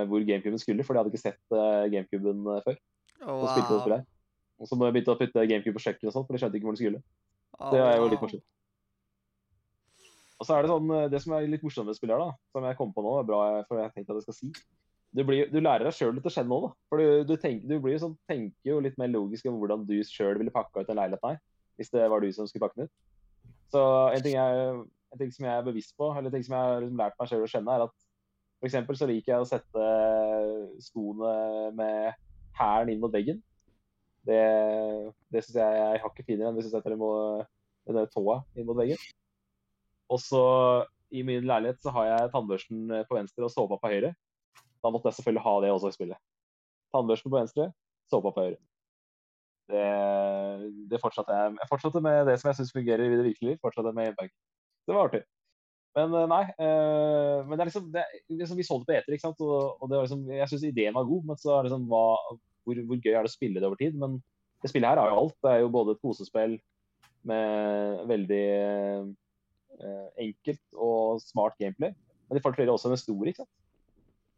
hvor 0.09 0.25
GameCuben 0.25 0.61
skulle, 0.61 0.85
for 0.85 0.97
de 0.97 1.03
hadde 1.03 1.13
ikke 1.13 1.21
sett 1.21 1.57
GameCuben 1.93 2.49
før. 2.65 2.81
Og 3.29 3.45
spilte 3.53 3.93
det. 3.93 4.01
Og 4.57 4.71
så 4.71 4.81
begynte 4.81 5.05
de 5.05 5.13
å 5.13 5.21
putte 5.21 5.45
GameCube 5.53 5.77
på 5.77 5.85
kjøkkenet 5.85 6.09
og 6.09 6.17
sånt, 6.17 6.29
for 6.31 6.37
de 6.37 6.41
skjønte 6.41 6.57
ikke 6.57 6.71
hvor 6.71 6.79
den 6.79 6.81
skulle. 6.81 7.03
Det 7.75 7.85
er 7.85 8.01
jo 8.01 8.09
litt 8.09 8.25
morsomt. 8.25 8.49
Og 10.39 10.47
så 10.47 10.55
er 10.55 10.65
det 10.65 10.71
sånn, 10.71 10.91
eh, 10.95 11.09
det 11.13 11.21
som 11.23 11.35
er 11.35 11.49
litt 11.51 11.65
morsomt 11.67 11.89
med 11.91 11.99
spillet 11.99 12.37
som 12.55 12.67
jeg 12.67 12.79
kom 12.79 12.93
på 12.95 13.03
nå, 13.05 13.15
er 13.19 13.27
bra 13.27 13.41
for 13.69 13.81
jeg 13.83 13.95
tenkte 13.95 14.15
at 14.15 14.21
jeg 14.21 14.29
skal 14.29 14.39
si. 14.39 14.51
Du, 15.17 15.23
blir, 15.27 15.49
du 15.51 15.59
lærer 15.59 15.89
deg 15.89 15.97
sjøl 15.97 16.13
litt 16.15 16.27
å 16.29 16.33
kjenne 16.33 16.53
nå, 16.53 16.59
da. 16.67 16.71
For 16.91 17.01
du, 17.01 17.25
du, 17.27 17.35
tenker, 17.41 17.81
du 17.81 17.89
sånn, 17.99 18.15
tenker 18.29 18.71
jo 18.71 18.83
litt 18.85 18.99
mer 19.01 19.11
logisk 19.11 19.49
om 19.49 19.57
hvordan 19.59 19.87
du 19.89 19.97
sjøl 20.07 20.39
ville 20.39 20.53
pakka 20.55 20.85
ut 20.85 20.93
en 20.93 21.01
leilighet 21.01 21.25
her, 21.27 21.41
hvis 21.81 21.91
det 21.95 22.05
var 22.13 22.23
du 22.23 22.29
som 22.35 22.47
skulle 22.51 22.67
pakke 22.67 22.83
den 22.83 22.91
ut. 22.91 22.95
Så 23.73 23.83
en 24.13 24.25
ting, 24.25 24.37
jeg, 24.37 24.85
en 25.13 25.21
ting 25.21 25.33
som 25.35 25.49
jeg 25.49 25.55
er 25.55 25.67
bevisst 25.67 25.97
på, 25.99 26.13
eller 26.13 26.31
en 26.31 26.37
ting 26.37 26.47
som 26.47 26.55
jeg 26.55 26.71
har 26.71 26.85
liksom 26.85 27.03
lært 27.03 27.19
meg 27.19 27.33
sjøl 27.33 27.45
å 27.47 27.51
kjenne, 27.51 27.75
er 27.75 27.87
at 27.89 27.97
f.eks. 28.59 29.01
så 29.01 29.09
liker 29.09 29.33
jeg 29.33 29.43
å 29.43 29.49
sette 29.49 29.89
skoene 30.87 31.35
med 31.79 32.19
hælen 32.59 32.95
inn 32.95 33.03
mot 33.03 33.15
veggen. 33.15 33.41
Det, 34.29 34.43
det 35.33 35.43
syns 35.45 35.61
jeg 35.61 35.85
er 35.89 36.03
hakket 36.05 36.27
finere 36.29 36.51
enn 36.51 36.59
hvis 36.59 36.69
du 36.69 36.75
setter 36.75 36.93
dem 36.93 37.05
den 37.89 38.11
tåa 38.13 38.43
inn 38.59 38.69
mot 38.69 38.77
veggen. 38.77 39.01
Og 40.09 40.21
så 40.23 40.45
i 41.15 41.23
min 41.25 41.47
leilighet 41.49 41.81
så 41.83 41.93
har 41.95 42.09
jeg 42.09 42.33
tannbørsten 42.33 42.89
på 43.09 43.17
venstre 43.17 43.47
og 43.47 43.53
såpa 43.53 43.79
på 43.81 43.93
høyre. 43.93 44.15
Da 44.85 44.93
måtte 44.93 45.11
jeg 45.11 45.19
selvfølgelig 45.19 45.45
ha 45.45 45.55
det 45.65 45.71
også 45.75 45.91
i 45.91 45.97
spillet. 45.97 46.21
Tannbørsten 46.95 47.33
på 47.33 47.41
venstre, 47.41 47.71
såpa 48.11 48.33
på 48.35 48.45
høyre. 48.47 48.61
Det, 49.69 49.89
det 50.89 51.01
fortsatte 51.03 51.35
jeg 51.35 51.57
Jeg 51.59 51.69
fortsatte 51.69 52.01
med 52.01 52.23
det 52.25 52.39
som 52.41 52.49
jeg 52.49 52.57
syns 52.57 52.73
fungerer 52.73 53.05
i 53.05 53.17
det 53.17 53.27
virkelige 53.27 53.51
liv. 53.53 53.59
Fortsatte 53.65 53.93
med 53.93 54.09
hjemmebank. 54.09 54.33
Det 54.89 54.97
var 54.97 55.11
artig. 55.11 55.23
Men 55.99 56.15
eh, 56.15 56.29
nei. 56.31 56.43
Øh, 56.65 57.45
men 57.45 57.55
det 57.55 57.63
er 57.63 57.71
liksom, 57.71 57.91
det, 57.93 58.05
er 58.05 58.41
liksom 58.41 58.61
Vi 58.61 58.67
så 58.67 58.79
det 58.81 58.89
på 58.89 58.97
eter, 58.97 59.17
ikke 59.17 59.27
sant. 59.27 59.45
Og, 59.45 59.77
og 59.83 59.91
det 59.91 59.99
var 59.99 60.09
liksom, 60.09 60.25
jeg 60.33 60.53
syns 60.53 60.67
ideen 60.69 60.97
var 60.97 61.09
god, 61.09 61.31
men 61.31 61.41
så 61.41 61.55
er 61.55 61.63
det 61.63 61.71
liksom 61.71 61.87
hva, 61.93 62.05
hvor, 62.65 62.83
hvor 62.91 63.01
gøy 63.05 63.13
er 63.13 63.21
det 63.21 63.33
å 63.33 63.37
spille 63.37 63.61
det 63.61 63.69
over 63.69 63.81
tid? 63.81 63.97
Men 64.01 64.19
det 64.63 64.73
spillet 64.73 64.91
her 64.91 65.03
har 65.03 65.13
jo 65.13 65.23
alt. 65.23 65.39
Det 65.45 65.53
er 65.53 65.63
jo 65.63 65.73
både 65.75 65.97
et 65.97 66.05
kosespill 66.05 66.59
med 67.29 68.05
veldig 68.09 68.45
eh, 68.57 69.09
enkelt 70.19 70.63
og 70.75 71.23
smart 71.23 71.57
gameplay. 71.61 71.95
Men 72.29 72.39
de 72.39 72.45
forteller 72.45 72.73
også 72.73 72.91
en 72.91 72.97
historie. 72.97 73.33
ikke 73.33 73.45
sant? 73.45 73.55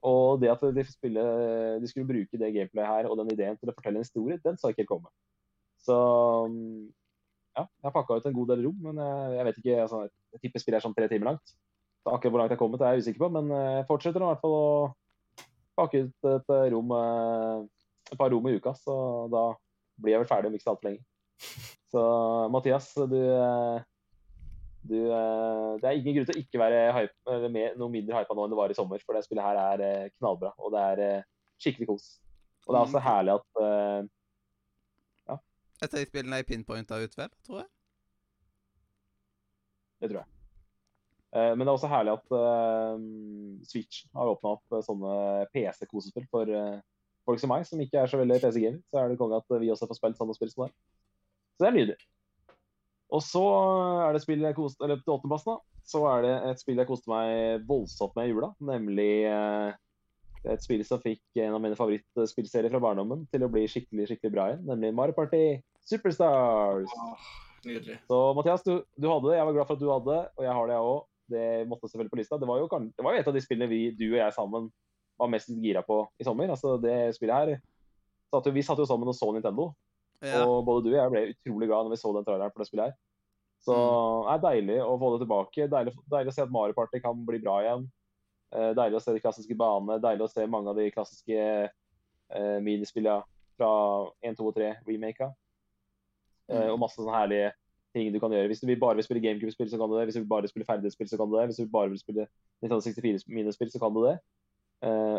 Og 0.07 0.41
det 0.41 0.49
at 0.49 0.63
de, 0.77 0.85
spille, 0.89 1.25
de 1.81 1.89
skulle 1.89 2.09
bruke 2.09 2.41
det 2.41 2.53
gameplayet 2.55 2.89
her 2.89 3.09
og 3.11 3.19
den 3.21 3.33
ideen 3.35 3.59
til 3.61 3.69
å 3.69 3.75
fortelle 3.77 4.01
en 4.01 4.07
historie, 4.07 4.41
den 4.45 4.57
sa 4.57 4.71
ikke 4.71 4.85
helt 4.85 4.93
komme. 4.95 5.11
Så 5.81 5.97
ja, 7.57 7.65
jeg 7.67 7.87
har 7.89 7.93
pakka 7.93 8.17
ut 8.17 8.29
en 8.31 8.37
god 8.37 8.53
del 8.53 8.65
rom, 8.65 8.79
men 8.87 9.01
jeg, 9.03 9.35
jeg 9.37 9.47
vet 9.49 9.59
ikke 9.61 9.83
altså, 9.83 10.01
Jeg 10.33 10.41
tipper 10.45 10.63
spillet 10.63 10.79
er 10.79 10.87
sånn 10.87 10.97
tre 10.97 11.09
timer 11.11 11.33
langt. 11.33 11.53
Så 12.01 12.15
akkurat 12.15 12.33
hvor 12.33 12.41
langt 12.41 12.55
jeg 12.55 12.57
har 12.57 12.63
kommet, 12.63 12.85
er 12.85 12.97
jeg 12.97 13.05
usikker 13.05 13.27
på, 13.27 13.31
men 13.37 13.53
jeg 13.53 13.87
fortsetter 13.91 14.25
i 14.25 14.31
hvert 14.31 14.41
fall 14.45 14.57
å 14.57 14.67
pakke 15.77 16.05
ut 16.07 16.29
et 16.31 16.55
rom 16.73 16.95
et 18.11 18.19
par 18.19 18.33
rom 18.33 18.49
i 18.49 18.57
uka, 18.57 18.73
så 18.75 18.95
da 19.33 19.45
blir 20.01 20.17
jeg 20.17 20.23
vel 20.23 20.31
ferdig 20.31 20.49
om 20.49 20.57
ikke 20.57 20.65
så 20.65 20.73
altfor 20.73 20.89
lenge. 20.89 21.05
Så 21.91 22.03
Mathias, 22.55 22.89
du, 23.11 23.21
du, 24.83 24.97
Det 25.81 25.87
er 25.87 25.99
ingen 25.99 26.17
grunn 26.17 26.29
til 26.29 26.39
å 26.39 26.41
ikke 26.41 26.61
være 26.63 26.81
hype, 26.97 27.17
eller 27.29 27.53
mer, 27.53 27.77
noe 27.81 27.93
mindre 27.93 28.17
hypa 28.17 28.37
nå 28.37 28.47
enn 28.47 28.55
det 28.55 28.59
var 28.61 28.73
i 28.73 28.79
sommer, 28.79 29.03
for 29.05 29.17
det 29.17 29.27
spillet 29.27 29.45
her 29.45 29.61
er 29.61 29.85
eh, 29.87 30.09
knallbra, 30.17 30.55
og 30.59 30.73
det 30.75 30.87
er 30.93 31.03
eh, 31.07 31.29
skikkelig 31.61 31.91
kos. 31.91 32.09
Og 32.67 32.73
det 32.73 32.79
er 32.79 32.87
også 32.89 33.05
herlig 33.05 33.37
at 33.37 33.63
eh, 33.67 34.09
Et 35.81 35.95
av 35.95 35.97
de 35.97 36.05
spillene 36.05 36.37
er 36.37 36.45
pinpointa 36.45 36.99
ut, 37.01 37.15
vel, 37.17 37.31
tror 37.47 37.63
jeg. 37.63 37.69
Det 40.01 40.11
tror 40.11 40.19
jeg. 40.21 40.29
Uh, 41.31 41.53
Men 41.55 41.63
det 41.63 41.71
er 41.71 41.77
også 41.79 41.89
herlig 41.89 42.13
at 42.17 42.33
uh, 42.35 43.01
Switch 43.71 44.03
har 44.17 44.29
åpna 44.33 44.57
opp 44.57 44.75
eh, 44.75 44.83
sånne 44.85 45.13
PC-kosespill 45.55 46.27
for 46.33 46.51
eh, 46.51 46.81
folk 47.29 47.41
som 47.43 47.53
meg, 47.53 47.67
som 47.69 47.81
ikke 47.83 48.01
er 48.03 48.11
så 48.11 48.19
veldig 48.21 48.41
PC-gamer. 48.43 48.81
Så 48.91 48.99
er 48.99 49.13
det 49.13 49.19
konge 49.21 49.39
at 49.39 49.61
vi 49.63 49.71
også 49.71 49.89
får 49.91 50.01
spilt 50.01 50.19
sånne 50.19 50.37
spill 50.37 50.51
som 50.53 50.67
det. 50.67 50.73
Så 51.55 51.65
det 51.65 51.69
er 51.69 51.77
nydelig. 51.77 51.99
Og 53.11 53.23
så 53.25 53.43
er 54.07 54.15
det 54.15 54.23
spill 54.23 54.43
jeg 54.45 54.57
koste, 54.57 54.83
eller 54.85 55.01
til 55.01 55.15
åttendeplassen, 55.17 55.57
da. 55.57 55.83
Så 55.91 56.03
er 56.07 56.25
det 56.27 56.35
et 56.53 56.61
spill 56.63 56.79
jeg 56.79 56.87
koste 56.87 57.11
meg 57.11 57.65
voldsomt 57.67 58.15
med 58.15 58.29
i 58.29 58.33
jula, 58.35 58.53
nemlig 58.63 59.11
eh, 59.27 59.79
et 60.55 60.63
spill 60.63 60.85
som 60.87 61.03
fikk 61.03 61.41
en 61.43 61.57
av 61.57 61.63
mine 61.65 61.79
favorittspillserier 61.79 62.71
fra 62.73 62.83
barndommen 62.83 63.27
til 63.33 63.45
å 63.45 63.51
bli 63.51 63.67
skikkelig 63.69 64.07
skikkelig 64.13 64.35
bra 64.35 64.47
igjen, 64.51 64.67
nemlig 64.69 64.93
Mario 64.97 65.17
Party 65.17 65.43
Superstars. 65.91 66.93
Nydelig. 67.67 67.99
Så 68.09 68.21
Mathias, 68.37 68.63
du, 68.65 68.79
du 68.97 69.09
hadde 69.11 69.33
det. 69.33 69.39
Jeg 69.41 69.49
var 69.49 69.57
glad 69.57 69.69
for 69.69 69.77
at 69.77 69.83
du 69.83 69.91
hadde 69.91 70.13
det, 70.15 70.21
og 70.39 70.47
jeg 70.47 70.55
har 70.57 70.69
det, 70.69 70.77
jeg 70.77 70.93
òg. 70.93 71.01
Det 71.31 71.49
måtte 71.71 71.91
selvfølgelig 71.91 72.13
på 72.15 72.19
lista. 72.19 72.39
Det 72.41 72.49
var 72.49 72.63
jo, 72.63 72.69
det 72.71 73.05
var 73.07 73.15
jo 73.15 73.21
et 73.21 73.29
av 73.31 73.37
de 73.37 73.43
spillene 73.45 73.71
vi, 73.71 73.83
du 73.95 74.07
og 74.09 74.19
jeg 74.19 74.37
sammen 74.37 74.71
var 75.21 75.31
mest 75.31 75.53
gira 75.63 75.83
på 75.87 76.01
i 76.19 76.27
sommer. 76.27 76.51
Altså 76.55 76.79
det 76.81 76.97
spillet 77.17 77.37
her 77.37 77.61
satt 78.31 78.47
jo, 78.47 78.55
Vi 78.55 78.65
satt 78.65 78.81
jo 78.81 78.87
sammen 78.89 79.11
og 79.11 79.17
så 79.17 79.29
Nintendo, 79.35 79.71
Ja. 80.21 80.43
og 80.45 80.67
både 80.67 80.85
du 80.85 80.91
og 80.91 80.99
jeg 80.99 81.13
ble 81.15 81.23
utrolig 81.33 81.69
glad 81.71 81.87
når 81.87 81.95
vi 81.95 81.99
så 82.03 82.11
den 82.13 82.27
traileren 82.27 82.53
for 82.53 82.63
det 82.63 82.69
spillet 82.69 82.91
her. 82.91 82.99
Så 83.65 83.77
det 84.25 84.35
er 84.35 84.45
deilig 84.45 84.77
å 84.85 84.95
få 85.01 85.15
det 85.15 85.23
tilbake. 85.25 85.69
Deilig, 85.69 85.93
deilig 86.13 86.33
å 86.33 86.37
se 86.37 86.45
at 86.47 86.53
Mario 86.53 86.77
Party 86.77 87.01
kan 87.05 87.25
bli 87.29 87.41
bra 87.43 87.59
igjen. 87.65 87.85
Eh, 88.57 88.71
deilig 88.77 88.99
å 88.99 89.03
se 89.05 89.15
de 89.15 89.23
klassiske 89.23 89.57
banene. 89.59 90.01
Deilig 90.03 90.25
å 90.27 90.33
se 90.33 90.47
mange 90.49 90.73
av 90.73 90.81
de 90.81 90.89
klassiske 90.95 91.43
uh, 91.69 92.59
minispillene 92.65 93.21
fra 93.61 93.73
1, 94.25 94.39
2 94.39 94.49
og 94.49 94.57
3 94.57 94.71
remaka. 94.89 95.29
Eh, 96.51 96.71
og 96.73 96.81
masse 96.81 96.97
sånne 96.97 97.15
herlige 97.15 97.53
ting 97.95 98.09
du 98.15 98.19
kan 98.23 98.33
gjøre. 98.33 98.49
Hvis 98.51 98.65
du 98.65 98.73
bare 98.81 98.97
vil 98.99 99.07
spille 99.07 99.23
GameCube-spill, 99.27 99.69
så 99.71 99.79
kan 99.79 99.93
du 99.93 99.99
det. 99.99 100.07
Hvis 100.09 100.19
du 100.19 100.31
bare 100.31 100.47
vil 100.47 100.55
spille 100.55 100.69
ferdighetsspill, 100.69 101.11
så 101.11 101.21
kan 101.21 101.29
du 101.29 101.37
det. 101.37 101.47
Hvis 101.51 101.61
du 101.61 101.71
bare 101.71 101.93
vil 101.93 102.01
spille 102.01 102.27
1964-minispill, 102.65 103.71
så 103.75 103.83
kan 103.83 103.93
du 103.95 104.03
det. 104.07 104.17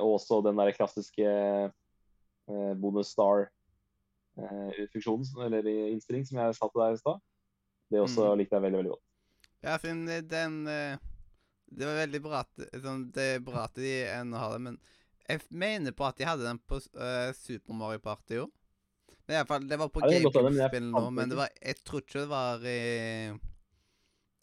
Og 0.01 0.15
også 0.15 0.39
den 0.41 0.57
der 0.57 0.71
klassiske 0.73 1.33
bonus 2.81 3.11
star-funksjonen, 4.31 5.53
eller 5.57 5.69
innstilling, 5.91 6.25
som 6.27 6.39
jeg 6.41 6.57
sa 6.57 6.69
til 6.69 6.83
deg 6.83 6.97
i 6.97 7.01
stad. 7.01 7.21
Det 7.91 8.01
også 8.01 8.29
mm. 8.29 8.39
likte 8.39 8.57
jeg 8.57 8.65
veldig, 8.65 8.79
veldig 8.81 8.93
godt. 8.93 9.05
Ja, 9.61 9.77
Finn, 9.77 10.05
den- 10.07 10.27
den 10.27 10.67
eh, 10.67 10.97
Det 11.71 11.85
var 11.87 12.01
veldig 12.01 12.19
bra 12.21 12.39
at 12.41 12.81
sånn, 12.83 13.11
Det 13.15 13.27
er 13.35 13.39
bra 13.39 13.63
at 13.63 13.75
de 13.75 13.91
ennå 14.03 14.37
har 14.37 14.57
det, 14.57 14.61
men 14.61 14.79
jeg 15.29 15.39
mener 15.49 15.93
på 15.95 16.03
at 16.03 16.17
de 16.17 16.25
hadde 16.27 16.43
den 16.43 16.59
på 16.67 16.75
uh, 16.75 17.31
Super 17.31 17.73
Mario 17.77 18.01
Party 18.03 18.41
òg. 18.41 18.49
I 19.31 19.39
det 19.39 19.77
var 19.79 19.87
på 19.87 20.01
Ja, 20.01 20.09
det 20.09 20.17
GameCube-spill 20.25 20.89
nå, 20.91 21.03
men 21.11 21.29
det 21.29 21.35
det 21.35 21.37
var, 21.37 21.49
jeg 21.61 21.75
tror 21.85 22.01
ikke 22.01 22.19
det 22.19 22.27
var 22.27 22.65
i 22.67 22.79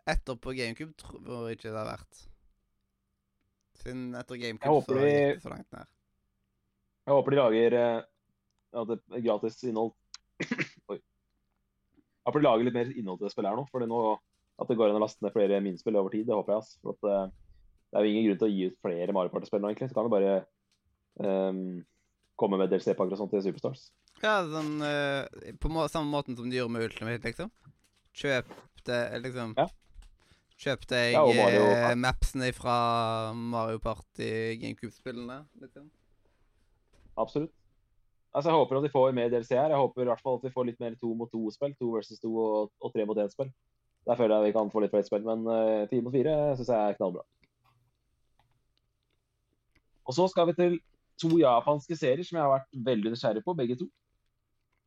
Etter 0.08 0.38
på 0.40 0.54
GameCube 0.56 0.94
tror 0.96 1.48
jeg 1.50 1.58
ikke 1.58 1.68
det 1.68 1.76
har 1.76 1.90
vært. 1.90 2.22
Siden 3.82 4.14
etter 4.16 4.40
GameCube 4.40 4.84
så 4.86 4.96
gikk 4.96 5.34
det 5.36 5.42
så 5.42 5.52
langt 5.52 5.68
ned. 5.76 5.90
Jeg 7.04 7.16
håper 7.18 7.34
de 7.34 7.38
lager 7.38 7.76
eh, 7.76 8.06
at 8.76 8.90
det 8.90 8.98
er 9.16 9.24
gratis 9.24 9.62
innhold 9.64 9.94
Oi. 10.92 10.98
Jeg 10.98 12.34
får 12.34 12.44
lage 12.44 12.66
litt 12.66 12.76
mer 12.76 12.90
innhold 12.92 13.20
til 13.20 13.28
det 13.28 13.32
spillet 13.32 13.50
her 13.50 13.58
nå. 13.58 13.64
For 13.72 13.84
nå 13.88 14.00
at 14.58 14.70
det 14.70 14.76
går 14.78 14.90
an 14.90 14.98
å 14.98 15.04
laste 15.04 15.22
ned 15.24 15.34
flere 15.34 15.60
minispill 15.64 15.96
over 15.98 16.12
tid, 16.12 16.26
det 16.28 16.36
håper 16.36 16.56
jeg. 16.56 16.64
ass. 16.64 16.74
For 16.82 16.96
at, 16.96 17.08
eh, 17.08 17.30
det 17.88 17.98
er 17.98 18.04
jo 18.04 18.12
ingen 18.12 18.26
grunn 18.26 18.40
til 18.40 18.48
å 18.48 18.52
gi 18.52 18.66
ut 18.68 18.80
flere 18.84 19.14
Mario 19.14 19.32
Party-spill 19.32 19.62
nå, 19.62 19.70
egentlig. 19.70 19.88
Så 19.90 19.96
kan 19.96 20.08
vi 20.08 20.14
bare 20.16 20.32
um, 21.24 21.60
komme 22.38 22.58
med 22.60 22.72
DLC-pakker 22.72 23.14
og 23.14 23.22
sånt 23.22 23.32
til 23.34 23.44
Superstars. 23.46 23.88
Ja, 24.18 24.40
sånn 24.50 24.82
uh, 24.82 25.52
På 25.62 25.70
må 25.70 25.84
samme 25.86 26.10
måten 26.10 26.36
som 26.36 26.50
de 26.50 26.58
gjorde 26.58 26.74
med 26.74 26.88
Ultimate, 26.88 27.22
liksom. 27.22 27.52
Kjøpte 28.18 28.98
liksom 29.22 29.54
Ja. 29.58 29.68
Kjøpte 30.58 30.98
jeg 30.98 31.14
Ja, 31.14 31.22
Mario 31.22 31.66
ja. 31.70 31.90
Mapsene 31.94 32.50
fra 32.56 32.78
Mario 33.32 33.78
Party 33.78 34.58
GameCube-spillene. 34.58 35.44
liksom. 35.62 35.86
Absolutt. 37.14 37.54
Altså, 38.34 38.50
Jeg 38.50 38.58
håper 38.58 38.76
at 38.76 38.84
vi 38.84 38.92
får 38.92 39.16
mer 39.16 39.30
DLC 39.32 39.56
her. 39.56 39.72
Jeg 39.72 39.80
håper 39.80 40.04
i 40.04 40.10
hvert 40.10 40.22
fall 40.24 40.38
at 40.38 40.44
vi 40.44 40.52
får 40.54 40.68
litt 40.68 40.80
mer 40.80 40.96
to 41.00 41.14
mot 41.16 41.30
to-spill. 41.32 41.74
To 41.80 41.90
versus 41.94 42.20
to 42.20 42.30
og, 42.36 42.72
og 42.80 42.92
tre 42.94 43.06
mot 43.08 43.18
én-spill. 43.18 43.50
Der 44.08 44.16
føler 44.16 44.36
jeg 44.36 44.50
vi 44.50 44.56
kan 44.56 44.70
få 44.72 44.82
litt 44.82 44.92
flere 44.92 45.04
spill, 45.04 45.24
men 45.26 45.44
uh, 45.48 45.88
fire 45.90 46.04
mot 46.04 46.14
fire 46.14 46.34
syns 46.56 46.70
jeg 46.72 46.92
er 46.92 46.96
knallbra. 46.96 47.24
Og 50.08 50.16
så 50.16 50.28
skal 50.32 50.48
vi 50.48 50.56
til 50.56 50.76
to 51.20 51.32
japanske 51.40 51.96
serier 51.98 52.24
som 52.24 52.38
jeg 52.38 52.46
har 52.46 52.54
vært 52.54 52.78
veldig 52.86 53.12
nysgjerrig 53.12 53.42
på, 53.44 53.56
begge 53.58 53.76
to. 53.80 53.88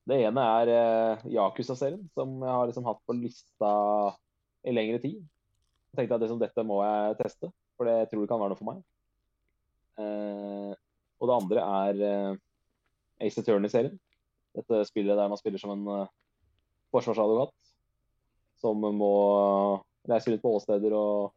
Det 0.09 0.17
ene 0.25 0.45
er 0.61 0.71
uh, 0.73 1.25
Yakuza-serien, 1.29 2.01
som 2.17 2.39
jeg 2.41 2.55
har 2.55 2.69
liksom 2.69 2.87
hatt 2.89 3.01
på 3.05 3.17
lista 3.19 3.73
i 4.65 4.73
lengre 4.73 5.01
tid. 5.03 5.19
Jeg 5.91 5.99
tenkte 5.99 6.17
at 6.17 6.23
liksom, 6.25 6.39
dette 6.41 6.65
må 6.65 6.79
jeg 6.85 7.19
teste, 7.19 7.51
for 7.77 7.89
det 7.89 8.09
tror 8.09 8.23
jeg 8.23 8.31
kan 8.31 8.41
være 8.41 8.53
noe 8.53 8.61
for 8.61 8.71
meg. 8.71 8.81
Uh, 10.01 10.73
og 11.21 11.29
det 11.29 11.35
andre 11.37 11.65
er 11.85 11.99
eh, 12.07 12.39
Ace 13.21 13.41
Attorney-serien. 13.41 13.97
Dette 14.57 14.81
spillet 14.89 15.15
der 15.15 15.29
man 15.31 15.39
spiller 15.39 15.61
som 15.61 15.73
en 15.75 15.85
uh, 15.87 16.09
forsvarsadvokat 16.91 17.53
som 18.61 18.81
må 18.81 19.13
reise 20.09 20.33
rundt 20.33 20.43
på 20.43 20.51
åsteder 20.57 20.93
og, 20.97 21.31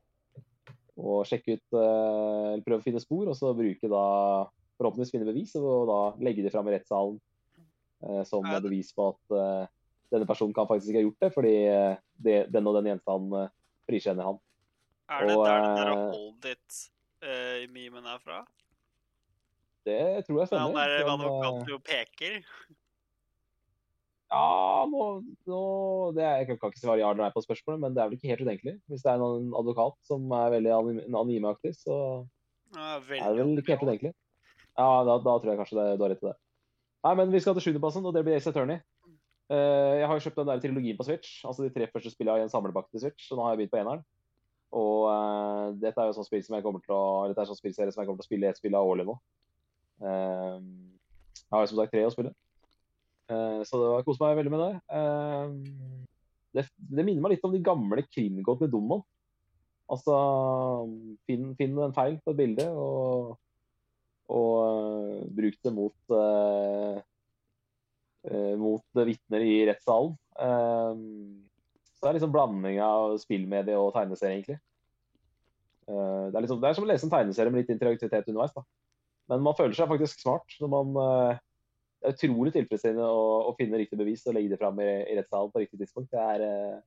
og 0.99 1.23
sjekke 1.29 1.55
ut 1.57 1.77
uh, 1.77 2.51
Eller 2.55 2.65
prøve 2.67 2.83
å 2.83 2.87
finne 2.89 3.03
spor, 3.03 3.31
og 3.31 3.39
så 3.39 3.55
bruke 3.57 3.89
da 3.93 4.03
forhåpentligvis 4.75 5.15
finne 5.15 5.29
bevis, 5.29 5.55
og 5.61 5.87
da 5.89 6.01
legge 6.27 6.43
det 6.45 6.53
fram 6.53 6.67
i 6.69 6.75
rettssalen 6.75 7.21
uh, 8.03 8.23
som 8.27 8.45
Er 8.45 8.59
det- 8.59 8.67
bevis 8.67 8.91
på 8.97 9.13
at 9.15 9.37
uh, 9.39 9.65
denne 10.15 10.27
personen 10.29 10.55
kan 10.55 10.69
faktisk 10.71 10.93
ikke 10.93 11.01
ha 11.01 11.07
gjort 11.09 11.23
det, 11.25 11.31
fordi 11.35 11.55
eh, 11.67 11.97
det, 12.23 12.37
den 12.55 12.69
og 12.71 12.77
den 12.79 12.91
gjenstanden 12.93 13.39
eh, 13.41 13.53
frikjenner 13.89 14.29
han. 14.31 14.37
Er 15.11 15.27
det 15.27 15.37
Og, 15.37 15.45
der 15.47 15.65
den 15.65 15.79
der 15.79 15.91
eh, 15.91 16.03
hold 16.15 16.51
it-memen 16.53 18.07
er 18.13 18.21
fra? 18.23 18.43
Det 19.85 20.25
tror 20.27 20.41
jeg 20.41 20.51
stemmer. 20.51 20.73
Han 20.73 20.81
er 20.81 20.97
eh, 20.97 21.13
advokaten 21.13 21.77
og 21.77 21.85
peker. 21.85 22.41
Ja, 24.35 24.85
nå, 24.91 25.03
nå 25.47 25.61
det 26.17 26.25
er, 26.25 26.39
Jeg 26.41 26.49
kan 26.49 26.73
ikke 26.73 26.81
svare 26.81 26.99
ja 26.99 27.11
eller 27.13 27.27
nei 27.27 27.35
på 27.35 27.43
spørsmålet, 27.45 27.83
men 27.83 27.95
det 27.95 28.03
er 28.03 28.09
vel 28.09 28.19
ikke 28.19 28.33
helt 28.33 28.47
utenkelig. 28.47 28.75
Hvis 28.91 29.05
det 29.05 29.13
er 29.13 29.23
en 29.23 29.53
advokat 29.61 29.99
som 30.09 30.33
er 30.41 30.55
veldig 30.57 30.73
animeaktig, 31.21 31.75
så 31.79 31.99
Ja, 32.75 32.97
er 32.97 33.37
det 33.37 33.45
vel 33.45 33.61
ikke 33.61 33.77
helt 33.77 33.87
utenkelig. 33.87 34.15
Ja, 34.75 34.89
da, 35.07 35.21
da 35.23 35.37
tror 35.39 35.53
jeg 35.53 35.61
kanskje 35.61 35.79
det, 35.79 35.87
du 36.01 36.03
har 36.03 36.11
rett 36.11 36.25
i 36.25 36.31
det. 36.33 36.35
Nei, 37.05 37.15
men 37.21 37.31
vi 37.31 37.41
skal 37.45 37.55
til 37.55 37.69
sjuendeplassen, 37.69 38.07
og 38.09 38.17
det 38.17 38.25
blir 38.27 38.39
Ace 38.39 38.51
Attorney. 38.51 38.81
Uh, 39.53 40.01
jeg 40.01 40.09
har 40.09 40.17
jo 40.17 40.25
kjøpt 40.25 40.39
den 40.41 40.49
der 40.49 40.61
trilogien 40.63 40.99
på 40.99 41.05
Switch, 41.07 41.43
altså 41.45 41.67
de 41.67 41.71
tre 41.71 41.87
første 41.93 42.11
spillene 42.11 42.41
i 42.41 42.47
en 42.47 42.53
samlepakke 42.53 42.89
til 42.95 43.03
Switch, 43.05 43.29
så 43.29 43.37
nå 43.37 43.45
har 43.45 43.53
jeg 43.53 43.61
begynt 43.61 43.75
på 43.75 43.81
eneren. 43.83 44.05
Og 44.75 45.05
uh, 45.13 45.67
dette 45.79 46.01
er 46.01 46.09
jo 46.09 46.17
sånn 46.17 46.27
spill 46.27 46.43
som 46.47 46.57
jeg 46.57 46.65
kommer 46.65 46.83
til 46.83 46.97
å, 46.97 47.05
dette 47.31 47.45
er 47.45 47.51
sånn 47.51 47.61
spillserie 47.61 47.93
som 47.93 48.03
jeg 48.03 48.09
kommer 48.09 48.25
til 48.25 48.27
å 48.27 48.31
spille 48.33 48.51
ett 48.51 48.59
spill 48.59 48.79
av 48.79 48.89
årlig 48.89 49.07
nå. 49.11 49.19
Eh, 50.03 50.59
jeg 51.45 51.55
har 51.55 51.71
som 51.71 51.79
sagt 51.79 51.95
tre 51.95 52.05
å 52.07 52.13
spille. 52.15 52.35
Eh, 53.31 53.61
så 53.65 53.81
det 53.81 53.91
var 53.93 54.05
koser 54.07 54.27
meg 54.27 54.39
veldig 54.43 54.53
med 54.53 54.63
det. 54.65 54.75
Eh, 54.99 55.47
det. 56.59 56.67
Det 56.77 57.05
minner 57.05 57.23
meg 57.25 57.37
litt 57.37 57.47
om 57.47 57.55
de 57.55 57.63
gamle 57.65 58.05
krimgåtene 58.09 58.73
Donald. 58.73 59.05
Altså, 59.95 60.15
finn, 61.29 61.51
finn 61.59 61.77
en 61.79 61.95
feil 61.97 62.17
på 62.25 62.33
et 62.33 62.39
bilde, 62.39 62.65
og, 62.73 63.35
og 64.33 64.53
eh, 64.65 65.25
bruk 65.37 65.59
det 65.61 65.73
mot, 65.77 66.15
uh, 66.17 66.97
mot 68.61 69.03
vitner 69.05 69.45
i 69.45 69.59
rettssalen. 69.69 70.15
Eh, 70.41 70.95
så 71.93 72.01
det 72.01 72.11
er 72.11 72.17
liksom 72.19 72.33
blanding 72.33 72.81
av 72.85 73.19
spillmedie 73.21 73.77
og 73.81 73.93
tegneserie, 73.97 74.39
egentlig. 74.39 74.59
Uh, 75.85 76.33
det, 76.33 76.39
er 76.39 76.47
liksom, 76.47 76.63
det 76.63 76.71
er 76.71 76.79
som 76.79 76.87
å 76.87 76.89
lese 76.89 77.05
en 77.05 77.13
tegneserie 77.13 77.53
med 77.53 77.61
litt 77.61 77.75
interaktivitet 77.77 78.33
underveis. 78.33 78.57
da. 78.57 78.65
Men 79.33 79.45
man 79.45 79.57
føler 79.57 79.77
seg 79.77 79.91
faktisk 79.91 80.21
smart 80.21 80.57
når 80.61 80.71
man 80.73 80.97
eh, 81.01 81.43
Det 82.01 82.11
er 82.11 82.17
utrolig 82.19 82.53
tilfredsstillende 82.57 83.07
å, 83.09 83.29
å 83.49 83.55
finne 83.59 83.81
riktig 83.81 83.99
bevis 84.01 84.27
og 84.29 84.37
legge 84.37 84.53
det 84.53 84.61
fram 84.61 84.81
i, 84.85 84.91
i 85.09 85.17
rettssalen 85.17 85.53
på 85.55 85.63
riktig 85.63 85.81
tidspunkt. 85.81 86.11
Det 86.13 86.21
er, 86.21 86.45
eh, 86.45 86.83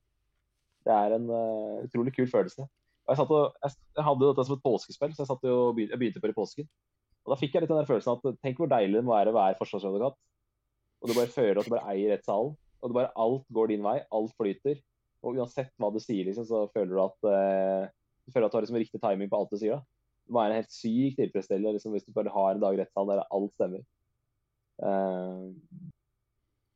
det 0.86 0.94
er 0.94 1.16
en 1.16 1.26
uh, 1.26 1.80
utrolig 1.82 2.14
kul 2.14 2.28
følelse. 2.30 2.68
Jeg, 3.08 3.24
og, 3.24 3.56
jeg, 3.64 3.74
jeg 3.98 4.04
hadde 4.06 4.28
dette 4.28 4.44
som 4.46 4.54
et 4.54 4.62
påskespill, 4.62 5.16
så 5.16 5.24
jeg, 5.26 5.50
og 5.50 5.74
begynte, 5.74 5.96
jeg 5.96 6.00
begynte 6.00 6.22
på 6.22 6.30
det 6.30 6.36
i 6.36 6.38
påsken. 6.38 6.68
Og 7.26 7.32
da 7.34 7.38
fikk 7.40 7.56
jeg 7.56 7.64
litt 7.64 7.72
den 7.72 7.80
der 7.80 7.88
følelsen 7.88 8.14
at 8.14 8.38
tenk 8.44 8.62
hvor 8.62 8.70
deilig 8.70 9.00
det 9.00 9.04
må 9.04 9.16
være 9.16 9.34
å 9.34 9.36
være 9.36 9.58
forsvarsadvokat. 9.58 10.16
Og 11.02 11.10
du 11.10 11.16
bare 11.18 11.34
føler 11.34 11.58
at 11.58 11.66
du 11.66 11.74
bare 11.74 11.92
eier 11.92 12.14
rettssalen. 12.14 12.54
Og 12.78 12.94
bare 12.94 13.10
alt 13.18 13.44
går 13.52 13.72
din 13.72 13.84
vei, 13.84 13.98
alt 14.14 14.32
flyter. 14.38 14.78
Og 15.26 15.36
uansett 15.42 15.74
hva 15.82 15.90
du 15.92 15.98
sier, 16.00 16.22
liksom, 16.28 16.46
så 16.46 16.62
føler 16.70 16.94
du 16.94 17.02
at 17.02 17.26
uh, 17.26 17.90
du 18.24 18.32
føler 18.32 18.46
at 18.46 18.54
du 18.54 18.58
har 18.60 18.64
liksom 18.64 18.78
riktig 18.78 19.02
timing 19.02 19.30
på 19.32 19.40
alt 19.40 19.52
du 19.52 19.58
sier. 19.58 19.80
da. 19.80 19.97
Være 20.28 20.58
helt 20.58 20.72
sykt 20.74 21.20
tilfredsstillende 21.20 21.76
liksom, 21.76 21.94
hvis 21.94 22.04
du 22.06 22.12
bare 22.16 22.32
har 22.34 22.54
en 22.54 22.64
dag 22.64 22.76
i 22.76 22.80
rettssalen 22.82 23.14
der 23.14 23.24
alt 23.34 23.54
stemmer. 23.54 23.84
Uh, 24.78 25.54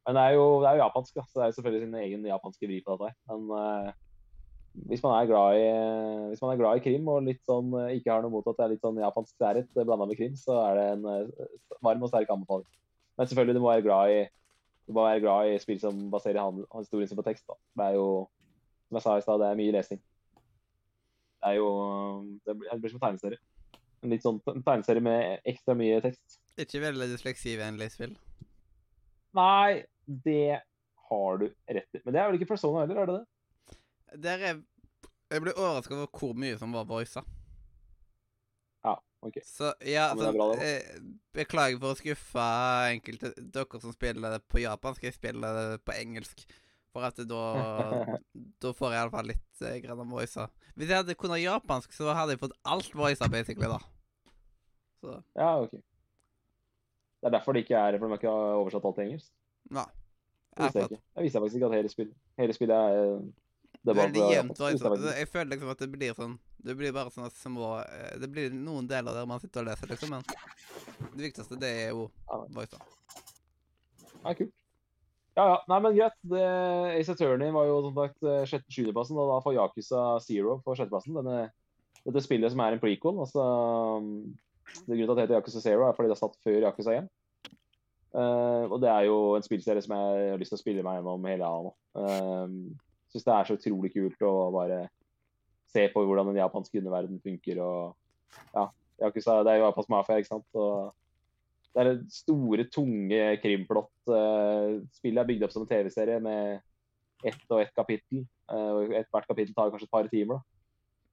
men 0.03 0.19
det 0.19 0.23
er 0.23 0.35
jo, 0.35 0.47
det 0.63 0.69
er 0.69 0.79
jo 0.79 0.83
japansk, 0.83 1.19
så 1.19 1.35
det 1.37 1.45
er 1.45 1.51
jo 1.51 1.59
selvfølgelig 1.59 1.83
sin 1.85 1.99
egen 2.01 2.25
japanske 2.27 2.71
vri 2.71 2.81
på 2.83 2.97
dette. 2.97 3.13
Men 3.31 3.45
uh, 3.55 3.93
hvis 4.89 5.03
man 5.05 5.29
i 5.29 5.33
hvis 6.33 6.43
man 6.43 6.53
er 6.55 6.61
glad 6.61 6.81
i 6.81 6.85
krim 6.85 7.09
og 7.13 7.29
sånn, 7.45 7.75
eh, 7.83 7.97
ikke 7.99 8.11
har 8.11 8.23
noe 8.25 8.33
mot 8.33 8.47
at 8.49 8.57
det 8.57 8.65
er 8.65 8.71
litt 8.73 8.85
sånn 8.85 9.03
japansk 9.03 9.35
særhet 9.37 9.69
blanda 9.77 10.07
med 10.09 10.17
krim, 10.17 10.39
så 10.41 10.57
er 10.65 10.79
det 10.79 10.87
en 10.95 11.05
varm 11.85 12.07
og 12.07 12.09
sterk 12.09 12.33
anbefaling. 12.33 12.71
Men 13.21 13.29
selvfølgelig, 13.29 13.59
du 13.59 13.61
må 13.61 13.69
være 13.69 13.85
glad 13.85 14.15
i 14.15 14.23
du 14.87 14.95
må 14.97 15.05
være 15.07 15.21
glad 15.23 15.51
i 15.51 15.59
spill 15.63 15.79
som 15.81 15.99
baserer 16.11 16.63
historien 16.75 17.09
sin 17.09 17.19
på 17.19 17.27
tekst. 17.27 17.47
da. 17.47 17.55
Det 17.79 17.85
er 17.91 17.99
jo, 18.01 18.07
som 18.89 18.99
jeg 18.99 19.05
sa 19.05 19.17
i 19.17 19.25
stad, 19.25 19.41
det 19.41 19.49
er 19.49 19.61
mye 19.61 19.75
lesing. 19.77 20.01
Det 21.43 21.51
er 21.51 21.59
jo 21.59 21.71
Det 22.47 22.55
blir, 22.55 22.91
som 22.93 23.01
en 23.01 23.07
tegneserie. 23.07 23.41
En 24.03 24.11
litt 24.15 24.23
sånn 24.23 24.39
tegneserie 24.47 25.03
med 25.03 25.43
ekstra 25.47 25.75
mye 25.79 25.99
tekst. 26.05 26.39
Ikke 26.59 26.83
veldig 26.83 27.09
dysleksivennlig 27.11 27.89
spill. 27.95 28.15
Nei, 29.35 29.83
det 30.07 30.61
har 31.09 31.39
du 31.41 31.47
rett 31.49 31.99
i. 31.99 32.03
Men 32.05 32.15
det 32.15 32.21
er 32.21 32.31
vel 32.31 32.39
ikke 32.39 32.51
Persona 32.53 32.85
heller, 32.85 33.03
er 33.03 33.11
det 33.11 33.21
det? 33.21 33.79
Der 34.23 34.45
er 34.51 34.61
Jeg 35.33 35.41
ble 35.41 35.55
overraska 35.57 35.97
over 35.97 36.11
hvor 36.13 36.35
mye 36.37 36.59
som 36.61 36.75
var 36.77 36.85
voisa. 36.85 37.23
Ja, 38.85 38.99
OK. 39.25 39.39
Så 39.47 39.71
ja, 39.81 40.11
Ja, 40.11 40.15
det 40.15 40.27
er 40.27 40.29
altså, 40.29 40.33
bra, 40.37 40.49
det, 40.53 40.73
eh, 40.77 41.07
Beklager 41.33 41.79
for 41.81 41.95
å 41.95 41.99
skuffe 41.99 42.49
enkelte 42.93 43.33
dere 43.39 43.81
som 43.81 43.95
spiller 43.95 44.37
det 44.37 44.43
på 44.53 44.61
japansk. 44.61 45.07
Jeg 45.09 45.17
spiller 45.17 45.57
det 45.57 45.81
på 45.87 45.97
engelsk. 45.97 46.45
For 46.93 47.07
at 47.09 47.17
da 47.29 47.43
Da 48.63 48.73
får 48.77 48.93
jeg 48.93 49.01
iallfall 49.01 49.31
litt 49.33 49.65
eh, 49.65 49.79
grann 49.85 50.11
voicer. 50.11 50.51
Hvis 50.77 50.91
jeg 50.91 51.03
hadde 51.03 51.17
kunnet 51.19 51.43
japansk, 51.43 51.95
så 51.97 52.13
hadde 52.17 52.37
jeg 52.37 52.43
fått 52.43 52.55
alt 52.69 52.95
voicer, 52.97 53.31
basically, 53.33 53.71
da. 53.71 53.81
Så 55.03 55.17
Ja, 55.39 55.57
OK. 55.63 55.73
Det 57.23 57.31
er 57.31 57.35
derfor 57.37 57.55
det 57.55 57.65
ikke 57.65 57.79
er 57.79 57.99
For 57.99 58.07
de 58.07 58.17
har 58.17 58.21
ikke 58.21 58.33
oversatt 58.61 58.87
alt 58.89 58.99
til 58.99 59.05
engelsk. 59.09 59.31
Nei. 59.71 59.89
Det 60.53 60.67
visste 60.67 60.79
jeg 60.79 60.91
ikke. 60.91 61.03
Jeg 61.17 61.25
visste 61.27 61.41
faktisk 61.41 61.59
ikke 61.61 61.69
at 61.71 61.77
hele 61.79 61.91
spillet, 61.93 62.17
hele 62.39 62.55
spillet 62.57 62.77
er 62.77 62.97
det 62.99 63.33
dubbet 63.83 64.03
Veldig 64.03 64.25
jevnt. 64.35 64.59
Jeg. 64.61 64.81
Jeg 65.19 65.29
føler 65.29 65.51
liksom 65.55 65.71
at 65.73 65.83
det 65.83 65.89
blir 65.91 66.17
sånn 66.19 66.35
Det 66.63 66.75
blir 66.79 66.93
bare 66.95 67.11
sånne 67.11 67.31
små 67.35 67.71
eh, 67.81 68.19
Det 68.21 68.29
blir 68.31 68.53
noen 68.55 68.87
deler 68.91 69.17
der 69.17 69.27
man 69.27 69.41
sitter 69.43 69.65
og 69.65 69.71
leser, 69.71 69.91
liksom, 69.91 70.13
men 70.13 70.27
det 71.17 71.25
viktigste, 71.27 71.59
det 71.61 71.71
er 71.87 71.89
jo 71.91 72.11
voicer. 72.55 72.83
Ja, 74.23 74.35
kult. 74.39 74.53
Ja, 75.33 75.45
ja. 75.49 75.57
Nei, 75.71 75.81
men 75.81 75.97
greit. 75.97 76.19
Ace 76.99 77.15
Attorney 77.15 77.53
var 77.55 77.69
jo 77.69 77.81
som 77.87 77.97
sagt 77.97 78.27
eh, 78.29 78.43
sjuendeplassen, 78.69 79.17
og 79.17 79.31
da 79.31 79.41
får 79.45 79.57
Yakuza 79.57 80.05
Zero 80.25 80.59
på 80.65 80.77
sjetteplassen. 80.77 81.17
Denne, 81.17 81.47
dette 82.05 82.25
spillet 82.25 82.53
som 82.53 82.61
er 82.65 82.77
en 82.77 82.83
prequel. 82.83 83.21
altså 83.25 83.47
um, 84.03 84.13
det 84.87 84.99
Grunnen 84.99 85.07
til 85.07 85.13
at 85.13 85.17
det 85.17 85.25
heter 85.27 85.39
Yakuza 85.39 85.65
Zero, 85.65 85.87
er 85.87 85.97
fordi 85.97 86.13
det 86.13 86.19
er 86.19 86.23
satt 86.23 86.39
før 86.45 86.67
Yakuza 86.67 86.99
1. 87.01 87.11
Uh, 88.13 88.69
og 88.69 88.77
det 88.83 88.91
er 88.93 89.09
jo 89.09 89.19
en 89.39 89.45
spillserie 89.45 89.81
som 89.81 89.97
jeg 89.97 90.33
har 90.35 90.41
lyst 90.41 90.53
til 90.53 90.61
å 90.61 90.63
spille 90.63 90.85
meg 90.85 90.99
gjennom 90.99 91.31
hele 91.31 91.49
av 91.49 91.69
nå. 91.69 91.77
Uh, 91.97 92.91
Syns 93.13 93.27
det 93.29 93.33
er 93.33 93.49
så 93.49 93.57
utrolig 93.59 93.91
kult 93.93 94.25
å 94.25 94.35
bare 94.53 94.87
se 95.73 95.83
på 95.93 96.03
hvordan 96.05 96.31
den 96.31 96.41
japanske 96.41 96.81
underverden 96.81 97.21
funker. 97.25 97.61
og 97.61 97.97
ja, 98.53 98.69
Yakuza, 99.01 99.43
Det 99.45 99.53
er 99.53 99.61
jo 99.61 99.67
japansk 99.71 99.93
mafia, 99.93 100.21
ikke 100.21 100.35
sant. 100.35 100.49
Og 100.61 100.93
det 101.73 101.83
er 101.83 102.01
store, 102.13 102.67
tunge 102.73 103.21
krimplott. 103.43 103.93
eh, 104.13 104.81
Spillet 104.99 105.23
er 105.23 105.29
bygd 105.29 105.47
opp 105.47 105.55
som 105.55 105.65
en 105.65 105.71
TV-serie 105.71 106.21
med 106.21 106.61
ett 107.25 107.45
og 107.51 107.63
ett 107.63 107.75
kapittel. 107.75 108.27
eh, 108.51 108.99
et, 108.99 109.09
Hvert 109.13 109.29
kapittel 109.29 109.55
tar 109.55 109.71
kanskje 109.71 109.89
et 109.89 109.95
par 109.95 110.09
timer. 110.09 110.35
da. 110.35 110.41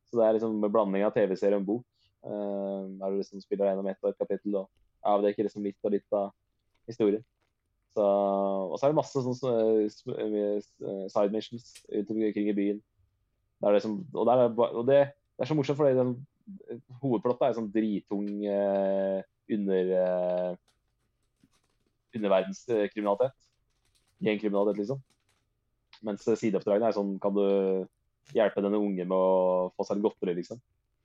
Så 0.10 0.17
det 0.19 0.26
er 0.26 0.34
liksom 0.34 0.63
en 0.63 0.72
blanding 0.72 1.06
av 1.06 1.13
TV-serie 1.13 1.56
og 1.56 1.62
en 1.62 1.65
bok. 1.65 1.86
eh, 2.26 2.84
Der 3.00 3.10
du 3.10 3.17
liksom 3.17 3.41
spiller 3.41 3.69
gjennom 3.69 3.88
ett 3.88 4.04
og 4.04 4.10
ett 4.10 4.17
kapittel 4.19 4.56
og 4.56 4.69
avdekker 5.06 5.43
liksom 5.43 5.63
litt 5.63 5.78
og 5.84 5.91
litt 5.91 6.12
av 6.13 6.32
historien. 6.88 7.24
Så, 7.95 8.04
og 8.04 8.78
så 8.78 8.86
er 8.86 8.91
det 8.91 9.00
masse 9.00 9.22
sånn 9.24 9.39
eh, 9.50 10.60
eh, 10.60 11.08
side 11.10 11.32
missions 11.32 11.72
rundt 11.89 12.12
omkring 12.12 12.50
i 12.50 12.54
byen. 12.58 12.82
Det 13.60 13.67
er 13.67 13.80
det 13.80 13.86
og 14.15 14.28
det 14.28 14.36
og 14.60 14.86
det, 14.88 15.00
det 15.38 15.43
er 15.43 15.50
så 15.50 15.56
morsomt, 15.56 15.78
fordi 15.78 16.15
hovedplottet 17.02 17.48
er 17.48 17.58
sånn 17.58 17.72
dritung 17.72 18.28
eh, 18.45 19.24
under 19.55 19.93
eh, 19.99 20.51
underverdenskriminalitet. 22.15 23.38
Gjengkriminalitet, 24.25 24.81
liksom. 24.83 25.01
Mens 26.05 26.27
eh, 26.27 26.38
sideoppdragene 26.39 26.89
er 26.89 26.95
sånn 26.95 27.15
Kan 27.21 27.35
du 27.35 27.45
hjelpe 28.35 28.62
denne 28.63 28.79
unge 28.79 29.05
med 29.07 29.15
å 29.15 29.69
få 29.75 29.85
seg 29.88 29.97
en 29.97 30.05
godteri, 30.05 30.35
liksom. 30.38 30.59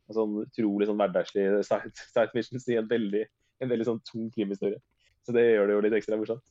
En 0.08 0.18
sånn 0.18 0.34
utrolig 0.44 0.88
sånn 0.90 1.00
hverdagslig 1.00 1.46
side, 1.64 1.94
side 2.12 2.36
missions 2.36 2.66
i 2.68 2.76
en 2.80 2.90
veldig, 2.90 3.24
en 3.64 3.70
veldig 3.70 3.88
sånn 3.88 4.02
tung 4.04 4.28
krimhistorie. 4.34 4.82
Så 5.24 5.32
det 5.32 5.46
gjør 5.46 5.70
det 5.70 5.76
jo 5.76 5.84
litt 5.86 5.96
ekstra 5.96 6.18
morsomt. 6.20 6.44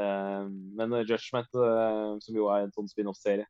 Eh, 0.00 0.44
men 0.48 0.92
eh, 0.96 1.04
Judgment, 1.04 1.50
uh, 1.56 2.16
som 2.24 2.36
jo 2.36 2.48
er 2.52 2.64
en 2.64 2.74
sånn 2.74 2.88
spin-off-serie 2.88 3.46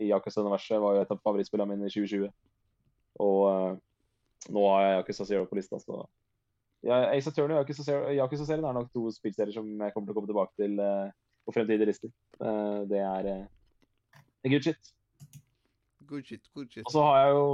i 0.00 0.10
Akershus-universet, 0.16 0.80
var 0.80 0.96
jo 0.96 1.04
et 1.04 1.12
av 1.12 1.20
favorittspillene 1.26 1.74
mine 1.74 1.90
i 1.90 1.92
2020. 1.92 2.30
Og 3.22 3.42
eh, 3.50 3.74
nå 4.52 4.66
har 4.70 4.84
jeg 4.84 4.98
Yakuza 5.00 5.26
Zero 5.28 5.48
på 5.48 5.58
lista, 5.58 5.80
så 5.82 6.02
ja, 6.84 6.98
Ace 7.14 7.30
Attorney 7.30 7.56
og 7.56 7.70
Yakuza-serien 8.12 8.66
er 8.68 8.76
nok 8.76 8.90
to 8.92 9.08
spillserier 9.14 9.54
som 9.56 9.68
jeg 9.68 9.94
kommer 9.94 10.10
til 10.10 10.12
å 10.12 10.18
komme 10.18 10.28
tilbake 10.28 10.52
til 10.60 10.76
uh, 10.84 11.08
på 11.46 11.54
fremtidige 11.56 11.88
lister. 11.88 12.12
Uh, 12.36 12.84
det 12.90 13.00
er 13.00 13.28
uh, 13.30 14.50
good 14.52 14.66
shit. 14.66 14.90
Good 16.04 16.28
shit, 16.28 16.44
good 16.52 16.68
shit. 16.68 16.84
Og 16.84 16.92
så 16.92 17.04
har 17.06 17.22
jeg 17.22 17.38
jo 17.38 17.46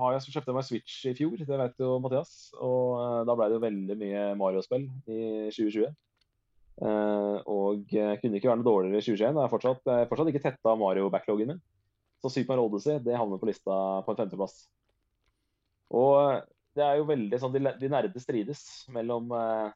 har 0.00 0.16
jeg 0.16 0.34
kjøpte 0.34 0.56
meg 0.56 0.66
Switch 0.66 0.96
i 1.06 1.14
fjor, 1.14 1.36
det 1.38 1.60
vet 1.60 1.84
jo 1.84 2.00
Mathias. 2.02 2.32
Og 2.58 3.28
da 3.28 3.36
ble 3.38 3.46
det 3.52 3.60
jo 3.60 3.62
veldig 3.62 3.98
mye 4.00 4.24
Mario-spill 4.40 4.88
i 5.06 5.20
2020. 5.54 5.94
Eh, 6.82 7.36
og 7.46 7.84
kunne 7.86 8.40
ikke 8.40 8.50
være 8.50 8.58
noe 8.58 8.66
dårligere 8.66 8.98
i 8.98 9.06
2021. 9.06 9.28
Jeg 9.28 9.38
har 9.38 9.52
fortsatt, 9.52 9.92
fortsatt 10.10 10.32
ikke 10.32 10.42
tetta 10.48 10.74
Mario-backloggen 10.80 11.54
min. 11.54 11.62
Så 12.18 12.32
Super 12.34 12.58
Odyssey 12.58 12.98
det 13.04 13.14
havner 13.14 13.38
på 13.38 13.46
lista 13.46 13.78
på 14.02 14.10
en 14.10 14.18
femteplass. 14.24 14.64
Og 15.92 16.12
eh, 16.20 16.42
det 16.74 16.84
er 16.84 16.98
jo 16.98 17.08
veldig 17.08 17.40
sånn, 17.40 17.54
De, 17.54 17.72
de 17.80 17.90
nerde 17.90 18.22
strides 18.22 18.62
mellom 18.94 19.32
eh, 19.36 19.72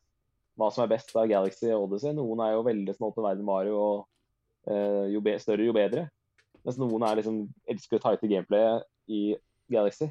hva 0.59 0.71
som 0.75 0.85
er 0.85 0.93
best 0.93 1.13
av 1.15 1.29
Galaxy 1.31 1.71
og 1.71 1.87
Odyssey. 1.87 2.15
Noen 2.17 2.43
er 2.43 2.55
jo 2.57 2.65
veldig 2.67 2.95
sånn 2.97 3.09
åpen 3.11 3.27
verden 3.27 3.47
Mario, 3.47 3.77
og 3.79 4.73
eh, 4.73 5.13
jo 5.15 5.23
større, 5.39 5.67
jo 5.69 5.77
bedre. 5.77 6.09
Mens 6.67 6.79
noen 6.81 7.05
er 7.07 7.21
liksom, 7.21 7.45
elsker 7.71 7.99
det 7.99 8.05
tighte 8.05 8.31
gameplayet 8.33 8.89
i 9.15 9.23
Galaxy. 9.71 10.11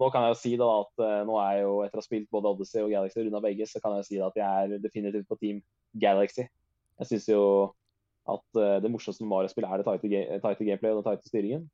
Nå 0.00 0.10
kan 0.10 0.24
jeg 0.26 0.34
jo 0.34 0.38
si 0.40 0.52
da 0.58 0.68
at 0.80 1.02
eh, 1.06 1.22
nå 1.26 1.38
er 1.42 1.58
jeg 1.58 1.66
jo, 1.66 1.74
etter 1.84 1.98
å 1.98 2.02
ha 2.02 2.06
spilt 2.06 2.30
både 2.34 2.54
Odyssey 2.54 2.82
og 2.82 2.92
Galaxy 2.94 3.22
runda 3.22 3.42
begge, 3.42 3.66
så 3.70 3.82
kan 3.82 3.98
jeg 3.98 4.08
si 4.08 4.20
da 4.20 4.30
at 4.30 4.38
jeg 4.38 4.76
er 4.76 4.82
definitivt 4.82 5.28
på 5.30 5.38
team 5.42 5.60
Galaxy. 6.02 6.46
Jeg 7.00 7.10
syns 7.10 7.28
jo 7.30 7.42
at 8.30 8.58
eh, 8.62 8.78
det 8.82 8.90
morsomste 8.90 9.26
med 9.26 9.34
Mario-spill 9.34 9.66
er 9.68 9.82
det 9.82 9.86
tighte, 9.86 10.10
ga 10.10 10.40
tighte 10.46 10.66
gameplay 10.70 10.94
og 10.94 11.02
den 11.02 11.08
tighte 11.10 11.30
styringen. 11.30 11.66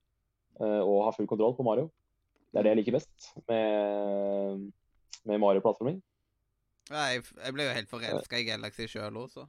eh, 0.61 0.81
og 0.81 1.05
ha 1.07 1.13
full 1.17 1.29
kontroll 1.31 1.55
på 1.57 1.65
Mario. 1.65 1.89
Det 2.51 2.59
er 2.59 2.67
det 2.67 2.71
jeg 2.73 2.79
liker 2.81 2.97
best 2.99 3.29
med, 3.49 4.65
med 5.29 5.39
Mario-plattforming. 5.43 6.01
Ja, 6.91 7.05
jeg, 7.15 7.23
jeg 7.45 7.55
ble 7.55 7.67
jo 7.69 7.75
helt 7.77 7.91
forelska 7.93 8.41
i 8.41 8.47
Galaxy 8.49 8.89
sjøl 8.91 9.17
også. 9.21 9.45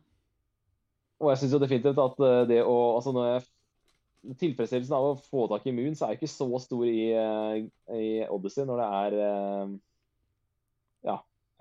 Og 1.21 1.31
jeg 1.31 1.41
syns 1.41 1.55
jo 1.55 1.61
definitivt 1.61 2.01
at 2.01 2.21
eh, 2.27 2.43
det 2.49 2.59
å 2.65 2.75
altså 2.99 3.13
når 3.15 3.27
jeg, 3.31 3.47
Tilfredsstillelsen 4.37 4.93
av 4.93 5.01
å 5.07 5.13
få 5.17 5.47
tak 5.49 5.63
i 5.65 5.71
Moon, 5.73 5.95
så 5.97 6.05
er 6.05 6.13
ikke 6.19 6.27
så 6.29 6.45
stor 6.61 6.83
i, 6.85 7.07
eh, 7.17 7.63
i 7.97 8.09
Odyssey 8.29 8.67
når 8.69 8.77
det 8.77 8.89
er 8.99 9.15
eh, 9.25 9.71
ja, 11.09 11.15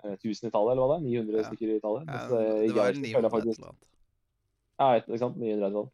eh, 0.05 0.13
1000 0.13 0.45
i 0.45 0.51
tallet, 0.53 0.75
eller 0.75 0.83
hva 0.83 0.91
det 0.91 0.99
er? 0.99 1.07
900 1.07 1.39
Ja. 1.41 1.47
stykker 1.49 1.71
i 1.73 1.79
tallet. 1.81 2.05
Ja, 2.05 2.11
Mens, 2.11 2.35
eh, 2.37 2.51
det 2.61 2.75
var 2.75 2.83
Galaxy 2.83 3.01
900 3.01 3.17
jeg 3.17 3.25
et 3.25 3.33
faktisk 3.33 3.63
eller 3.63 3.71
annet. 3.71 3.87
Ja, 4.77 4.91
ikke 5.01 5.21
sant? 5.23 5.41
900 5.41 5.57
er 5.57 5.65
det 5.65 5.79
sånn. 5.79 5.89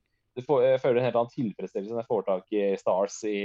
Får, 0.49 0.65
jeg 0.67 0.81
føler 0.83 0.99
en 0.99 1.07
helt 1.07 1.21
annen 1.21 1.33
tilfredsstillelse 1.37 1.95
når 1.95 2.03
jeg 2.03 2.11
får 2.11 2.27
tak 2.27 2.51
i 2.59 2.65
Stars 2.83 3.15
i, 3.31 3.37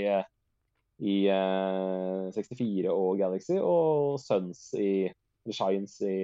i 1.03 1.17
eh, 1.33 2.29
64 2.35 2.91
og 2.93 3.19
Galaxy, 3.19 3.57
og 3.59 4.21
Suns 4.23 4.69
i 4.79 5.11
The 5.47 5.57
Shines 5.57 5.99
i, 6.07 6.17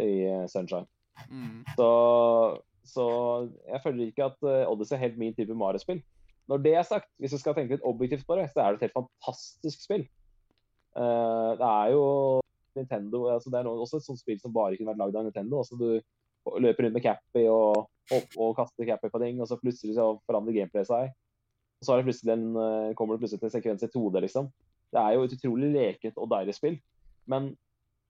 i 0.00 0.12
eh, 0.24 0.46
Sunshine. 0.48 0.88
Mm. 1.28 1.64
Så, 1.76 1.88
så 2.88 3.06
jeg 3.68 3.82
føler 3.84 4.06
ikke 4.06 4.30
at 4.30 4.48
eh, 4.48 4.64
Odyssey 4.70 4.96
er 4.96 5.04
helt 5.04 5.18
min 5.20 5.36
type 5.36 5.54
Mario-spill. 5.54 6.00
Når 6.48 6.62
det 6.64 6.74
er 6.74 6.86
sagt, 6.88 7.10
hvis 7.20 7.34
du 7.36 7.40
skal 7.42 7.56
tenke 7.56 7.76
litt 7.76 7.84
objektivt 7.84 8.24
på 8.26 8.38
det, 8.38 8.48
så 8.52 8.62
er 8.62 8.72
det 8.72 8.78
et 8.80 8.88
helt 8.88 8.96
fantastisk 8.96 9.84
spill. 9.84 10.06
Uh, 10.96 11.52
det 11.60 11.66
er 11.68 11.90
jo 11.92 12.04
Nintendo 12.74 13.18
altså 13.30 13.50
Det 13.52 13.58
er 13.58 13.68
også 13.68 13.98
et 14.00 14.06
sånt 14.06 14.18
spill 14.18 14.38
som 14.40 14.54
bare 14.54 14.74
kunne 14.74 14.88
vært 14.88 15.02
lagd 15.02 15.18
av 15.20 15.26
Nintendo. 15.26 15.60
altså 15.60 15.76
Du 15.76 16.58
løper 16.64 16.86
rundt 16.86 16.96
med 16.96 17.04
Cappy 17.04 17.44
og, 17.52 17.84
og, 18.14 18.36
og 18.40 18.56
kaster 18.56 18.88
Cappy 18.88 19.10
på 19.12 19.20
ting, 19.22 19.42
og 19.42 19.50
så 19.50 19.58
plutselig 19.60 19.98
så 19.98 20.14
forandrer 20.26 20.56
gameplayet 20.56 20.88
seg. 20.88 21.12
Og 21.78 21.86
så 21.86 21.96
det 22.02 22.34
en, 22.34 22.48
eh, 22.56 22.94
kommer 22.98 23.14
det 23.14 23.22
plutselig 23.22 23.40
til 23.40 23.48
en 23.48 23.54
sekvens 23.54 23.82
i 23.86 23.90
2D, 23.92 24.20
liksom. 24.24 24.50
Det 24.92 25.00
er 25.00 25.14
jo 25.14 25.24
et 25.24 25.34
utrolig 25.36 25.72
leket 25.72 26.16
og 26.16 26.30
deilig 26.30 26.54
spill. 26.56 26.78
Men 27.26 27.52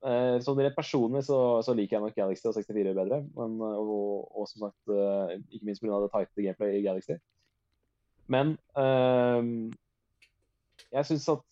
eh, 0.06 0.38
sånn 0.40 0.60
rett 0.62 0.76
personlig 0.76 1.24
så, 1.26 1.60
så 1.64 1.74
liker 1.76 1.98
jeg 1.98 2.04
nok 2.06 2.16
Galaxy 2.16 2.48
og 2.48 2.56
64 2.56 2.94
bedre. 2.96 3.20
Men, 3.36 3.58
og, 3.60 3.92
og, 3.96 4.30
og 4.40 4.48
som 4.48 4.68
sagt, 4.68 4.94
eh, 4.94 5.36
ikke 5.52 5.68
minst 5.68 5.84
pga. 5.84 6.00
det 6.04 6.12
tighte 6.14 6.46
gameplay 6.46 6.78
i 6.78 6.86
Galaxy. 6.86 7.18
Men 8.28 8.56
eh, 8.78 9.42
jeg 10.94 11.10
syns 11.10 11.28
at 11.34 11.44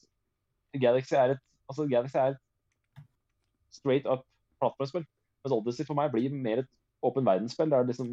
Galaxy 0.81 1.15
er 1.17 1.37
et 1.37 1.45
altså 1.69 1.87
Galaxy 1.91 2.17
er 2.17 2.35
et 2.35 2.43
straight 3.71 4.07
up 4.07 4.25
plattformspill. 4.61 5.05
Mens 5.45 5.55
Odyssey 5.55 5.87
for 5.87 5.99
meg 5.99 6.13
blir 6.13 6.33
mer 6.33 6.63
et 6.63 6.71
åpen 7.05 7.27
verdensspill. 7.27 7.71
Der 7.71 7.87
liksom 7.87 8.09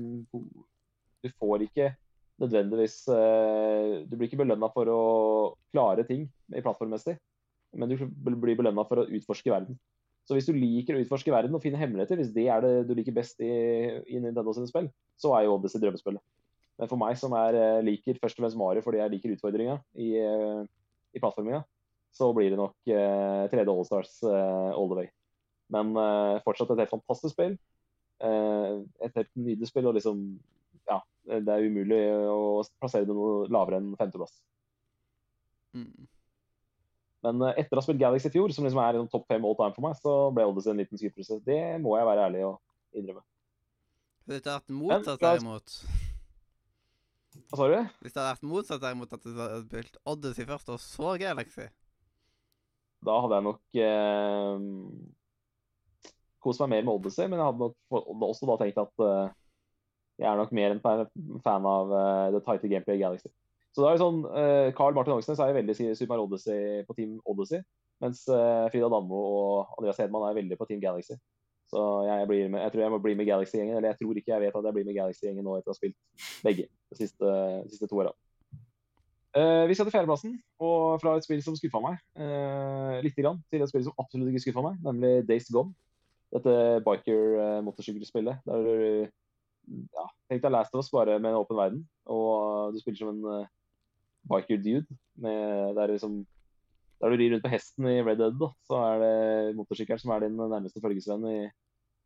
du 1.24 1.30
får 1.39 1.68
ikke 1.68 1.94
nødvendigvis 2.41 3.04
eh, 3.13 4.04
Du 4.10 4.15
blir 4.17 4.30
ikke 4.30 4.41
belønna 4.41 4.69
for 4.74 4.89
å 4.89 5.02
klare 5.74 6.06
ting 6.08 6.26
i 6.54 6.63
plattformmessig, 6.63 7.17
men 7.78 7.91
du 7.91 7.98
blir 8.08 8.58
belønna 8.60 8.86
for 8.89 9.04
å 9.04 9.08
utforske 9.10 9.54
verden. 9.54 9.78
Så 10.24 10.38
hvis 10.38 10.48
du 10.48 10.56
liker 10.56 10.96
å 10.96 11.02
utforske 11.04 11.34
verden 11.34 11.56
og 11.56 11.63
finne 11.63 11.80
hemmeligheter, 11.82 12.19
hvis 12.19 12.32
det 12.36 12.46
er 12.48 12.63
det 12.63 12.88
du 12.88 12.93
liker 12.96 13.15
best 13.15 13.41
i, 13.43 13.52
i 14.08 14.22
Nintendo 14.24 14.54
sine 14.56 14.69
spill, 14.69 14.88
så 15.19 15.34
er 15.36 15.46
jo 15.46 15.58
Odyssey 15.58 15.82
drømmespillet. 15.84 16.24
Men 16.80 16.89
for 16.89 17.00
meg 17.02 17.17
som 17.19 17.36
er, 17.38 17.58
eh, 17.60 17.84
liker 17.86 18.17
først 18.22 18.39
og 18.39 18.46
fremst 18.46 18.60
Mario 18.60 18.84
fordi 18.86 19.02
jeg 19.02 19.13
liker 19.13 19.36
utfordringa 19.36 19.78
i, 20.00 20.13
eh, 20.22 20.63
i 21.13 21.22
plattforminga, 21.22 21.62
så 22.13 22.30
blir 22.34 22.52
det 22.54 22.60
nok 22.60 22.76
uh, 22.93 23.50
3D 23.50 23.72
Allstars 23.74 24.19
uh, 24.22 24.69
all 24.78 24.89
the 24.91 25.00
way. 25.02 25.08
Men 25.74 25.96
uh, 25.98 26.38
fortsatt 26.46 26.69
et 26.76 26.84
helt 26.84 26.93
fantastisk 26.93 27.34
spill. 27.34 27.56
Uh, 28.22 28.86
et 29.02 29.17
helt 29.17 29.32
nydelig 29.34 29.69
spill, 29.72 29.88
og 29.89 29.98
liksom 29.98 30.22
Ja, 30.89 31.00
det 31.24 31.54
er 31.54 31.67
umulig 31.67 32.02
å 32.30 32.63
plassere 32.82 33.08
det 33.08 33.15
noe 33.15 33.46
lavere 33.52 33.80
enn 33.80 33.93
femteplass. 34.00 34.36
Mm. 35.74 36.08
Men 37.24 37.43
eh, 37.48 37.60
etter 37.63 37.78
å 37.78 37.82
ha 37.82 37.86
spilt 37.86 38.02
Galaxy 38.02 38.30
i 38.30 38.34
fjor, 38.34 38.52
som 38.54 38.67
liksom 38.67 38.82
er 38.84 39.00
topp 39.12 39.28
fem 39.32 39.46
all 39.48 39.56
time 39.60 39.76
for 39.76 39.86
meg, 39.86 40.00
så 40.00 40.15
ble 40.36 40.48
Odyssey 40.50 40.74
en 40.74 40.82
liten 40.82 41.00
skuffelse. 41.00 41.39
Det 41.46 41.62
må 41.84 41.96
jeg 41.98 42.10
være 42.10 42.26
ærlig 42.28 42.43
og 42.50 42.58
innrømme. 43.00 43.24
Hvis 44.28 44.43
det 44.43 44.52
hadde 44.52 44.60
vært 44.62 44.76
motsatt, 44.80 45.19
derimot 45.19 45.74
Hva 47.50 47.58
sa 47.60 47.65
du? 47.67 47.74
Hvis 48.00 48.13
det 48.13 48.22
hadde 48.22 48.30
vært 48.30 48.46
motsatt, 48.48 48.84
derimot, 48.84 49.15
at 49.15 49.26
du 49.26 49.34
hadde 49.36 49.63
spilt 49.65 49.98
Odyssey 50.13 50.48
først, 50.48 50.72
og 50.72 50.80
så 50.80 51.15
Galaxy 51.19 51.67
Da 53.04 53.17
hadde 53.26 53.39
jeg 53.39 53.48
nok 53.50 53.80
eh, 53.84 54.56
kost 56.43 56.63
meg 56.63 56.72
mer 56.76 56.88
med 56.88 56.93
Odyssey, 56.98 57.28
men 57.28 57.39
jeg 57.39 57.50
hadde 57.50 57.63
nok 57.65 58.30
også 58.30 58.48
da 58.52 58.60
tenkt 58.62 58.80
at 58.84 59.04
eh, 59.08 59.34
jeg 60.24 60.32
er 60.32 60.40
nok 60.40 60.54
mer 60.56 60.74
en 60.74 60.82
fan 61.44 61.66
av 61.68 61.92
uh, 61.92 62.32
det 62.34 62.44
tighte 62.46 62.72
gameplay 62.72 62.98
i 62.98 63.04
Galaxy. 63.04 63.30
Så 63.74 63.84
da 63.84 63.90
er 63.90 63.98
det 63.98 64.04
sånn, 64.04 64.22
uh, 64.30 64.70
Carl 64.78 64.96
Martin 64.96 65.18
Ongsnes 65.18 65.42
er 65.42 65.52
jo 65.52 65.58
veldig 65.60 65.76
Super 66.00 66.22
Odyssey 66.24 66.84
på 66.88 66.96
Team 66.98 67.18
Odyssey, 67.30 67.64
mens 68.04 68.24
uh, 68.32 68.70
Frida 68.72 68.90
Danmo 68.94 69.20
og 69.20 69.80
Andreas 69.80 70.00
Hedman 70.02 70.28
er 70.30 70.38
veldig 70.38 70.60
på 70.60 70.68
Team 70.70 70.84
Galaxy. 70.84 71.18
Så 71.74 71.82
jeg, 72.06 72.28
med, 72.54 72.60
jeg 72.62 72.72
tror 72.74 72.84
jeg 72.84 72.94
må 72.94 73.00
bli 73.02 73.16
med 73.18 73.26
Galaxy-gjengen, 73.26 73.80
eller 73.80 73.92
jeg 73.92 74.00
tror 74.00 74.20
ikke 74.20 74.32
jeg 74.36 74.44
vet 74.44 74.60
at 74.60 74.68
jeg 74.68 74.76
blir 74.76 74.86
med 74.86 74.98
Galaxy-gjengen 75.00 75.48
nå 75.48 75.56
etter 75.58 75.72
å 75.72 75.74
ha 75.74 75.80
spilt 75.80 75.98
begge 76.46 76.68
de 76.70 77.00
siste, 77.00 77.32
de 77.66 77.74
siste 77.74 77.90
to 77.90 77.98
åra. 78.04 78.14
Uh, 79.34 79.66
vi 79.66 79.74
skal 79.74 79.88
til 79.88 79.96
fjerdeplassen, 79.96 80.36
og 80.62 81.02
fra 81.02 81.16
et 81.18 81.26
spill 81.26 81.42
som 81.42 81.58
skuffa 81.58 81.82
meg 81.82 81.98
uh, 82.22 83.02
litt, 83.02 83.18
grann, 83.18 83.42
til 83.50 83.66
et 83.66 83.72
spill 83.72 83.88
som 83.88 83.98
absolutt 83.98 84.30
ikke 84.30 84.44
skuffa 84.46 84.68
meg, 84.68 84.78
nemlig 84.86 85.26
Days 85.26 85.50
Gone. 85.50 85.74
Dette 86.34 86.54
biker-motorsykkelspillet. 86.86 88.46
der 88.46 89.10
ja, 89.67 90.06
Tenk 90.30 90.41
deg 90.43 90.52
Last 90.52 90.73
of 90.76 90.84
Us 90.84 90.91
bare 90.91 91.19
med 91.19 91.32
en 91.32 91.39
åpen 91.41 91.58
verden, 91.58 91.82
og 92.06 92.73
du 92.73 92.80
spiller 92.82 92.97
som 92.99 93.10
en 93.13 93.26
uh, 93.43 93.47
biker-dude. 94.30 94.86
med- 95.15 95.76
Der, 95.76 95.88
liksom, 95.88 96.26
der 97.02 97.10
du 97.10 97.15
rir 97.17 97.32
rundt 97.34 97.43
på 97.43 97.49
hesten 97.52 97.86
i 97.88 98.02
Red 98.02 98.17
Dead, 98.17 98.34
da, 98.39 98.49
så 98.67 98.80
er 98.88 98.99
det 99.04 99.56
motorsykkelen 99.56 99.99
som 99.99 100.12
er 100.12 100.19
din 100.26 100.36
nærmeste 100.38 100.82
følgesvenn 100.82 101.26
i 101.30 101.49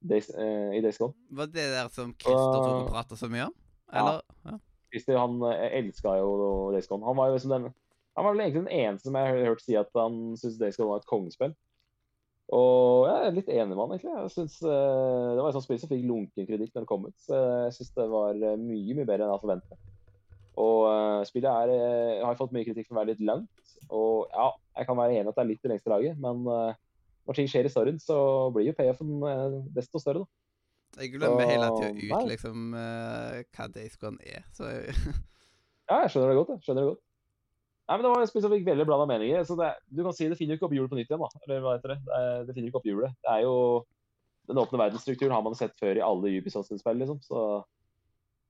Days, 0.01 0.29
eh, 0.29 0.77
i 0.77 0.81
Days 0.81 0.97
Gone. 0.97 1.13
Var 1.31 1.45
det 1.45 1.67
der 1.73 1.87
som 1.89 2.13
Christer 2.13 2.57
tok 2.61 2.83
og 2.85 2.89
prata 2.93 3.15
så 3.17 3.29
mye 3.29 3.47
om? 3.47 3.53
Eller? 3.93 4.21
Ja. 4.45 4.57
Christer 4.91 5.17
han 5.17 5.41
eh, 5.51 5.77
elska 5.79 6.17
jo 6.19 6.71
Days 6.73 6.87
Gone. 6.87 7.05
Han 7.05 7.15
var 7.17 7.27
jo 7.31 7.33
liksom 7.37 7.49
den 7.55 7.73
han 8.17 8.25
var 8.25 8.33
vel 8.33 8.41
egentlig 8.41 8.63
den 8.65 8.73
eneste 8.73 9.05
som 9.11 9.15
jeg 9.15 9.27
har 9.29 9.45
hørt 9.45 9.61
si 9.61 9.75
at 9.77 9.89
han 9.93 10.15
syntes 10.37 10.57
Days 10.57 10.77
Gone 10.77 10.89
var 10.89 10.97
et 11.03 11.05
kongespill. 11.09 11.51
Og 12.55 13.09
jeg 13.09 13.27
er 13.27 13.33
litt 13.35 13.49
enig 13.51 13.73
med 13.73 13.81
han, 13.81 13.93
egentlig. 13.93 14.13
Jeg 14.15 14.31
synes, 14.31 14.55
uh, 14.63 15.35
Det 15.35 15.41
var 15.41 15.49
et 15.49 15.57
sånt 15.57 15.65
spill 15.65 15.79
som 15.81 15.91
fikk 15.91 16.05
lunken 16.07 16.47
kritikk 16.47 16.73
når 16.73 16.85
det 16.85 16.89
kom 16.89 17.07
ut. 17.09 17.15
Så 17.19 17.35
jeg 17.67 17.75
syns 17.75 17.93
det 17.97 18.07
var 18.13 18.39
eh, 18.39 18.59
mye 18.61 18.95
mye 18.95 19.07
bedre 19.07 19.25
enn 19.25 19.33
jeg 19.33 19.43
forventet. 19.43 19.81
Og 20.57 20.79
uh, 20.87 21.21
spillet 21.27 21.51
er, 21.51 21.73
uh, 21.75 22.23
har 22.23 22.39
fått 22.39 22.55
mye 22.55 22.67
kritikk 22.67 22.87
for 22.87 22.95
å 22.95 23.01
være 23.01 23.11
litt 23.11 23.25
langt. 23.27 23.73
Og 23.91 24.31
ja, 24.31 24.47
jeg 24.79 24.87
kan 24.87 24.99
være 24.99 25.19
enig 25.19 25.31
at 25.31 25.39
det 25.39 25.43
er 25.43 25.49
litt 25.51 25.63
det 25.65 25.73
lengste 25.73 25.91
laget, 25.91 26.19
men 26.23 26.43
når 26.47 27.35
ting 27.37 27.47
skjer 27.47 27.67
i 27.67 27.71
storyen, 27.71 27.99
så 28.03 28.17
blir 28.55 28.67
jo 28.67 28.73
payoffen 28.75 29.13
desto 29.75 29.99
større, 30.01 30.25
da. 30.25 31.01
Jeg 31.03 31.13
glemmer 31.13 31.47
hele 31.47 31.69
tida 31.75 31.91
ut 31.93 32.11
nei. 32.11 32.21
liksom 32.33 32.73
hva 32.75 33.67
Days 33.71 33.95
Gone 34.01 34.19
er. 34.23 34.43
Så 34.55 34.67
Ja, 35.87 36.01
jeg 36.03 36.11
skjønner 36.11 36.33
det 36.33 36.39
godt. 36.41 36.51
jeg 36.57 36.65
skjønner 36.65 36.83
det 36.83 36.91
godt. 36.91 37.06
Nei, 37.87 37.95
men 37.95 38.03
Det 38.03 38.11
var 38.11 38.23
et 38.23 38.31
spill 38.31 38.43
som 38.43 38.51
fikk 38.51 38.65
veldig 38.67 38.85
blanda 38.87 39.07
meninger. 39.07 39.43
så 39.47 39.55
det, 39.55 39.71
Du 39.87 40.03
kan 40.03 40.15
si 40.15 40.27
det 40.27 40.37
finner 40.37 40.55
jo 40.55 40.59
ikke 40.59 40.67
opp 40.67 40.75
hjulet 40.75 40.91
på 40.91 40.99
nytt 40.99 41.11
igjen. 41.11 41.23
da, 41.23 41.29
eller 41.45 41.63
hva 41.63 41.77
heter 41.77 41.93
Det 41.95 41.99
det, 42.03 42.47
det 42.47 42.55
finner 42.55 42.67
jo 42.67 42.71
ikke 42.73 42.81
opp 42.81 42.89
hjulet. 42.91 43.15
Det 43.23 43.31
er 43.31 43.41
jo, 43.47 43.55
Den 44.47 44.61
åpne 44.63 44.79
verdensstrukturen 44.79 45.35
har 45.35 45.43
man 45.43 45.55
sett 45.55 45.75
før 45.79 45.95
i 45.95 46.03
alle 46.03 46.35
Ubisoft-spill. 46.39 46.99
liksom, 46.99 47.21
så, 47.23 47.63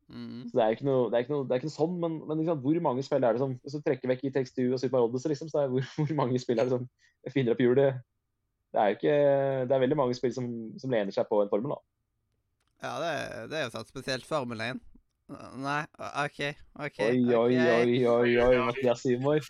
mm. 0.10 0.50
så 0.50 0.58
Det 0.58 0.66
er 0.66 0.86
noe, 0.86 1.10
det 1.10 1.18
er 1.18 1.26
ikke 1.26 1.36
noe, 1.36 1.46
det 1.46 1.54
er 1.54 1.62
ikke 1.62 1.70
noe 1.70 1.78
sånn, 1.78 2.00
men, 2.02 2.20
men 2.28 2.42
liksom, 2.42 2.62
hvor 2.66 2.82
mange 2.82 3.06
spill 3.06 3.24
er 3.24 3.34
det 3.34 3.42
som 3.42 3.56
Hvis 3.62 3.78
du 3.78 3.82
trekker 3.86 4.10
vekk 4.10 4.26
i 4.26 4.34
Takes 4.34 4.54
Two 4.58 4.74
og 4.74 4.82
Super 4.82 5.06
Odyssey, 5.06 5.30
liksom, 5.34 5.50
så 5.54 5.64
er, 5.64 5.74
hvor, 5.74 5.86
hvor 6.02 6.18
mange 6.18 6.42
spill 6.42 6.60
er 6.60 6.70
det 6.70 6.78
som 6.78 6.90
finner 7.34 7.54
opp 7.54 7.62
hjulet? 7.62 8.02
Det 8.74 8.82
er 8.82 8.90
jo 8.90 8.98
ikke, 8.98 9.18
det 9.70 9.74
er 9.74 9.86
veldig 9.86 9.98
mange 9.98 10.18
spill 10.18 10.34
som, 10.34 10.50
som 10.82 10.92
lener 10.92 11.14
seg 11.14 11.30
på 11.30 11.40
en 11.42 11.50
formel. 11.50 11.78
da. 11.78 11.82
Ja, 12.84 12.94
det, 13.02 13.14
det 13.50 13.58
er 13.58 13.66
jo 13.66 13.74
sånn 13.74 13.90
Spesielt 13.90 14.26
Formel 14.28 14.62
1. 14.62 14.82
Nei, 15.28 15.82
OK. 16.24 16.38
OK. 16.80 17.00
Oi, 17.04 17.24
oi, 17.36 17.56
oi, 17.60 17.96
oi, 18.08 18.38
oi, 18.40 18.60
Mathias 18.64 19.02
Simor. 19.04 19.44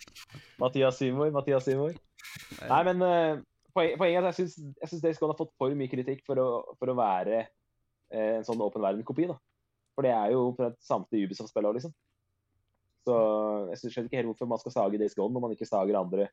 Mathias 0.58 0.98
Seymour, 0.98 1.30
Mathias 1.30 1.68
Seymour. 1.68 1.94
Nei, 2.66 2.80
men 2.88 3.04
uh, 3.04 3.38
poen- 3.76 3.94
poenget 4.00 4.18
er 4.24 4.26
at 4.32 4.40
jeg 4.42 4.50
syns, 4.50 5.02
Days 5.04 5.20
Gone 5.22 5.32
har 5.36 5.38
fått 5.38 5.54
for 5.60 5.70
mye 5.78 5.90
kritikk 5.92 6.24
for 6.26 6.40
å, 6.42 6.48
for 6.80 6.90
å 6.90 6.96
være 6.98 7.44
eh, 7.44 8.34
en 8.40 8.46
sånn 8.48 8.60
åpen 8.64 8.82
verden-kopi. 8.82 9.28
da. 9.30 9.38
For 9.94 10.06
det 10.06 10.12
er 10.16 10.34
jo 10.34 10.48
på 10.58 10.66
et 10.66 10.76
samtlige 10.82 11.30
Ubisoft-spill 11.30 11.70
liksom. 11.78 11.94
Så 13.06 13.14
jeg 13.70 13.78
synes- 13.78 13.94
skjønner 13.94 14.10
ikke 14.10 14.20
helt 14.20 14.30
hvorfor 14.32 14.50
man 14.50 14.58
skal 14.64 14.74
sage 14.74 14.98
Days 15.00 15.14
Gone 15.14 15.32
når 15.34 15.46
man 15.46 15.54
ikke 15.54 15.70
sager 15.70 16.00
andre, 16.02 16.28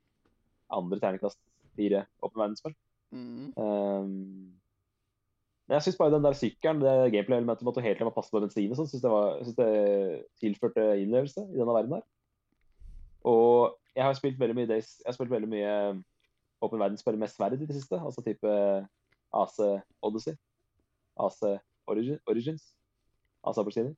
andre 0.74 1.00
terningkast 1.00 1.38
fire 1.78 2.08
åpen 2.26 2.42
verdensspill. 2.42 2.76
Mm. 3.14 3.54
Um, 3.62 4.55
men 5.66 5.76
jeg 5.78 5.86
syns 5.88 5.98
bare 5.98 6.14
den 6.14 6.26
der 6.26 6.36
sykkelen, 6.38 6.82
det 6.84 7.12
gameplay-elementet 7.14 7.66
med 7.66 7.72
at 7.72 7.78
du 7.80 7.82
hele 7.82 7.96
tiden 7.98 8.10
må 8.10 8.14
passe 8.14 8.30
på 8.34 8.42
bensin 8.44 8.72
og 8.72 8.78
sånn, 8.78 8.90
syns 8.92 9.02
det, 9.02 9.12
var- 9.12 9.40
synes 9.44 9.58
det 9.58 10.26
tilførte 10.44 10.84
innlevelse 11.02 11.42
i 11.48 11.58
denne 11.58 11.74
verden 11.74 11.96
her. 11.98 12.04
Og 13.26 13.74
jeg 13.96 14.04
har 14.06 14.14
spilt 14.18 14.40
veldig 14.40 14.56
mye 14.60 14.70
Days, 14.70 14.92
jeg 15.02 15.10
har 15.10 15.18
spilt 15.18 15.34
veldig 15.34 15.50
mye 15.50 15.72
åpen 16.66 16.80
verdensspill 16.82 17.18
med 17.18 17.32
sverd 17.34 17.58
i 17.58 17.66
det 17.66 17.76
siste, 17.80 17.98
altså 17.98 18.22
type 18.26 18.52
AC 19.36 19.58
Odyssey, 20.06 20.36
AC 21.20 21.42
Origin, 21.88 22.20
Origins, 22.30 22.68
AC 23.46 23.58
appelsiner. 23.62 23.96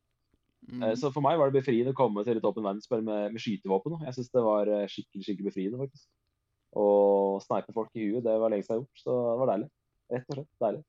Mm. 0.67 0.83
Eh, 0.83 0.95
Så 0.95 1.11
for 1.13 1.21
meg 1.21 1.37
var 1.37 1.51
det 1.51 1.59
befriende 1.61 1.91
å 1.93 1.97
komme 1.97 2.23
til 2.25 2.39
et 2.39 2.47
åpen 2.47 2.63
verdensspill 2.65 3.03
med, 3.03 3.31
med 3.35 3.43
skytevåpen. 3.43 3.99
Jeg 4.07 4.15
syns 4.17 4.31
det 4.33 4.43
var 4.43 4.67
eh, 4.71 4.87
skikkelig 4.91 5.27
skikkelig 5.27 5.51
befriende, 5.51 5.79
faktisk. 5.83 6.07
Å 6.77 6.87
snipe 7.43 7.73
folk 7.75 7.91
i 7.95 8.07
huet, 8.09 8.23
det 8.25 8.33
var 8.39 8.51
lenge 8.51 8.65
siden 8.65 8.77
jeg 8.77 8.79
har 8.79 8.85
gjort, 8.85 9.03
så 9.03 9.17
det 9.31 9.39
var 9.41 9.51
deilig. 9.53 9.69
Rett 10.15 10.27
og 10.31 10.37
slett 10.39 10.63
deilig. 10.63 10.83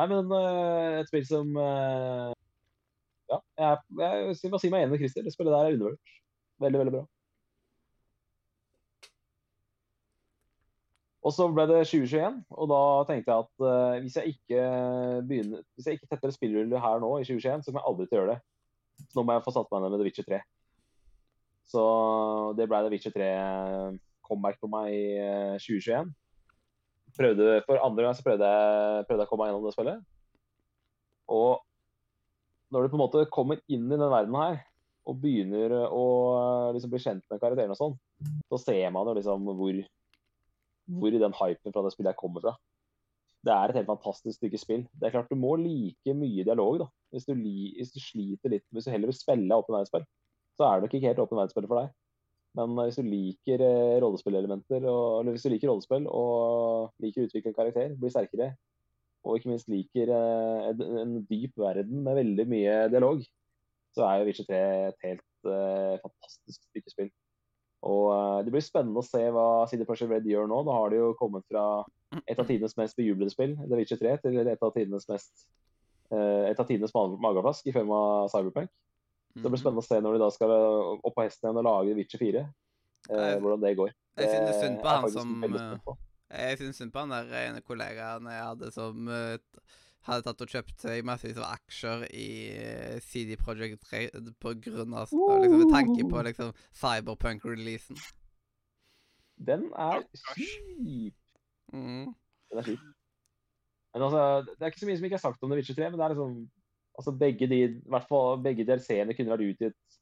Nei, 0.00 0.06
men 0.08 0.30
uh, 0.32 1.00
et 1.02 1.08
spill 1.10 1.26
som 1.28 1.48
uh, 1.60 2.32
Ja, 3.28 3.36
jeg, 3.60 3.80
jeg, 4.00 4.50
må 4.52 4.60
si 4.60 4.70
meg 4.72 4.86
enig 4.86 4.94
med 4.94 5.02
Christer. 5.02 5.26
Det 5.26 5.34
spillet 5.34 5.52
der 5.52 5.66
er 5.68 5.74
undervurdert. 5.76 6.14
Veldig, 6.64 6.78
veldig 6.80 6.94
bra. 6.94 7.02
Og 11.20 11.34
så 11.36 11.50
ble 11.52 11.66
det 11.68 11.82
2021, 11.84 12.38
og 12.56 12.70
da 12.70 12.80
tenkte 13.10 13.34
jeg 13.34 13.44
at 13.44 13.66
uh, 13.66 13.98
hvis 14.00 14.16
jeg 14.16 14.32
ikke 14.32 14.62
begynner, 15.28 15.66
hvis 15.76 15.90
jeg 15.90 15.98
ikke 15.98 16.08
tetter 16.14 16.32
spillruller 16.32 16.80
her 16.80 17.02
nå 17.04 17.10
i 17.18 17.26
2021, 17.28 17.66
så 17.66 17.68
kommer 17.68 17.82
jeg 17.82 17.90
aldri 17.92 18.06
til 18.06 18.16
å 18.16 18.22
gjøre 18.22 18.38
det. 18.38 18.40
Så 19.02 19.18
nå 19.18 19.26
må 19.26 19.36
jeg 19.36 19.44
få 19.44 19.54
satt 19.58 19.68
meg 19.74 19.84
ned 19.84 19.92
med 19.92 20.00
The 20.00 20.08
Witcher 20.08 20.28
3. 20.30 20.40
Så 21.74 21.84
det 22.56 22.70
ble 22.72 22.80
The 22.86 22.94
Witcher 22.96 23.14
3 23.20 23.28
comeback 24.30 24.56
på 24.62 24.70
meg 24.72 24.94
i 24.96 25.04
eh, 25.20 25.60
2021. 25.60 26.08
Prøvde, 27.16 27.60
for 27.66 27.82
andre 27.82 28.06
gang 28.06 28.16
så 28.16 28.24
prøvde 28.26 28.46
jeg, 28.46 29.04
prøvde 29.08 29.24
jeg 29.24 29.28
å 29.28 29.30
komme 29.30 29.44
meg 29.44 29.50
gjennom 29.50 29.66
det 29.66 29.74
spillet. 29.74 30.02
Og 31.30 31.62
når 32.70 32.84
du 32.84 32.92
på 32.92 32.98
en 32.98 33.02
måte 33.04 33.28
kommer 33.34 33.62
inn 33.70 33.86
i 33.88 33.98
den 33.98 34.12
verden 34.12 34.36
her, 34.38 34.60
og 35.08 35.18
begynner 35.22 35.72
å 35.88 36.04
eh, 36.36 36.72
liksom 36.76 36.92
bli 36.92 37.00
kjent 37.02 37.24
med 37.30 37.40
karakterene 37.42 37.74
og 37.74 37.80
sånn, 37.80 37.96
så 38.50 38.60
ser 38.60 38.92
man 38.94 39.08
jo 39.08 39.16
liksom 39.16 39.48
hvor, 39.48 39.80
hvor 41.00 41.16
den 41.22 41.38
hypen 41.40 41.74
fra 41.74 41.84
det 41.86 41.94
spillet 41.94 42.12
jeg 42.12 42.20
kommer 42.20 42.44
fra. 42.44 42.54
Det 43.40 43.52
er 43.54 43.72
et 43.72 43.78
helt 43.80 43.88
fantastisk 43.88 44.36
stykke 44.36 44.60
spill. 44.60 44.82
Det 44.92 45.08
er 45.08 45.14
klart 45.14 45.30
Du 45.32 45.38
må 45.40 45.54
like 45.56 46.14
mye 46.16 46.44
dialog. 46.44 46.82
da. 46.82 46.88
Hvis 47.14 47.24
du, 47.26 47.32
li, 47.34 47.72
hvis 47.78 47.94
du 47.94 48.00
sliter 48.02 48.52
litt, 48.52 48.66
hvis 48.68 48.86
du 48.86 48.92
heller 48.92 49.08
vil 49.08 49.16
spille 49.16 49.56
åpen 49.56 49.74
verdensspill, 49.74 50.04
så 50.60 50.66
er 50.66 50.76
det 50.76 50.84
nok 50.84 50.96
ikke 50.98 51.08
helt 51.08 51.22
åpen 51.24 51.40
verdensspill 51.40 51.68
for 51.70 51.80
deg. 51.80 51.94
Men 52.58 52.74
eh, 52.74 52.88
hvis 52.88 52.98
du 52.98 53.06
liker 53.06 53.62
eh, 53.64 53.98
rollespillelementer, 54.02 54.82
eller 54.82 55.30
hvis 55.30 55.46
du 55.46 55.52
liker 55.52 55.70
rollespill 55.70 56.08
og 56.10 56.90
liker 57.04 57.24
å 57.24 57.30
utvikle 57.30 57.54
karakter, 57.56 57.94
bli 57.98 58.10
sterkere, 58.12 58.52
og 59.20 59.36
ikke 59.36 59.52
minst 59.52 59.70
liker 59.70 60.10
eh, 60.16 60.84
en, 61.02 61.18
dyp 61.28 61.58
verden 61.60 62.04
med 62.06 62.18
veldig 62.22 62.46
mye 62.50 62.76
dialog, 62.92 63.22
så 63.94 64.06
er 64.06 64.20
jo 64.20 64.28
Witcher 64.30 64.46
3 64.46 64.58
et 64.86 65.06
helt 65.08 65.48
uh, 65.50 65.96
fantastisk 65.98 66.60
stykke 66.68 66.92
spill. 66.92 67.08
Og 67.90 68.04
uh, 68.12 68.38
Det 68.46 68.52
blir 68.54 68.62
spennende 68.62 69.02
å 69.02 69.06
se 69.06 69.22
hva 69.34 69.46
CD 69.66 69.82
Pressure 69.88 70.06
Red 70.12 70.28
gjør 70.30 70.46
nå. 70.46 70.60
Da 70.68 70.76
har 70.76 70.92
de 70.92 71.00
jo 71.00 71.08
kommet 71.18 71.42
fra 71.50 71.64
et 72.22 72.38
av 72.38 72.46
tidenes 72.46 72.76
mest 72.78 72.94
bejublede 73.00 73.34
spill, 73.34 73.56
The 73.64 73.80
Witcher 73.80 73.98
3, 73.98 74.12
til 74.22 74.38
et 74.44 74.62
av 74.62 74.70
tidenes 74.76 75.08
mest 75.10 75.42
uh, 76.14 76.46
et 76.46 76.62
av 76.62 76.70
tidenes 76.70 76.94
mageplask 76.94 77.66
i 77.66 77.74
form 77.74 77.90
av 77.96 78.30
Cyberpunk. 78.30 78.70
Så 79.30 79.42
det 79.42 79.42
blir 79.46 79.50
Mhm. 79.50 79.62
spennende 79.62 79.82
å 79.82 79.86
se 79.86 80.00
når 80.00 80.12
de 80.12 80.18
da 80.24 80.30
skal 80.34 80.50
opp 80.50 81.14
på 81.14 81.22
hesten 81.22 81.46
igjen 81.48 81.58
og 81.60 81.64
lage 81.68 81.94
Witcher 81.94 82.18
4, 82.18 82.40
eh, 83.10 83.36
hvordan 83.40 83.60
det 83.62 83.76
går. 83.78 83.92
Jeg 84.18 84.28
synes 84.28 84.48
Det 84.48 84.56
synd 84.62 84.80
på 84.80 84.88
er 84.90 85.00
han 85.00 85.10
som, 85.10 85.44
eh. 85.44 85.94
Jeg 86.30 86.58
syns 86.58 86.76
synd 86.76 86.92
på 86.92 86.98
han 86.98 87.08
der 87.14 87.30
ene 87.48 87.60
kollegaen 87.62 88.26
jeg 88.26 88.42
hadde 88.42 88.72
som 88.72 89.08
eh, 89.08 89.38
hadde 90.02 90.22
tatt 90.24 90.40
og 90.42 90.48
kjøpt 90.48 90.78
seg 90.80 91.04
massevis 91.04 91.36
av 91.38 91.54
aksjer 91.58 92.06
i 92.10 92.28
eh, 92.58 92.98
CD 93.00 93.36
Projekt 93.36 93.82
3 93.90 94.08
på 94.40 94.54
grunn 94.60 94.94
av 94.94 95.06
liksom, 95.10 95.58
med 95.58 95.70
tanke 95.74 96.08
på 96.10 96.22
liksom 96.24 96.52
Cyberpunk-releasen. 96.72 97.96
Den 99.38 99.70
er 99.72 100.02
kjip. 100.34 101.14
Mm. 101.72 102.14
Den 102.50 102.58
er 102.58 102.62
kjip. 102.66 102.80
Men 103.94 104.02
altså, 104.06 104.24
det 104.46 104.62
er 104.62 104.70
ikke 104.70 104.80
så 104.80 104.86
mye 104.86 104.96
som 104.98 105.04
ikke 105.08 105.18
er 105.18 105.24
sagt 105.24 105.42
om 105.42 105.50
The 105.50 105.56
Witcher 105.60 105.74
3, 105.78 105.90
men 105.90 105.98
det 105.98 106.04
er 106.04 106.14
liksom 106.14 106.34
altså 106.98 107.14
begge 107.16 107.48
de, 107.50 107.62
i 107.68 107.90
hvert 107.92 108.08
fall 108.08 108.40
begge 108.44 108.66
DLC-ene 108.68 109.16
kunne 109.16 109.32
vært 109.34 109.46
utgitt 109.48 109.98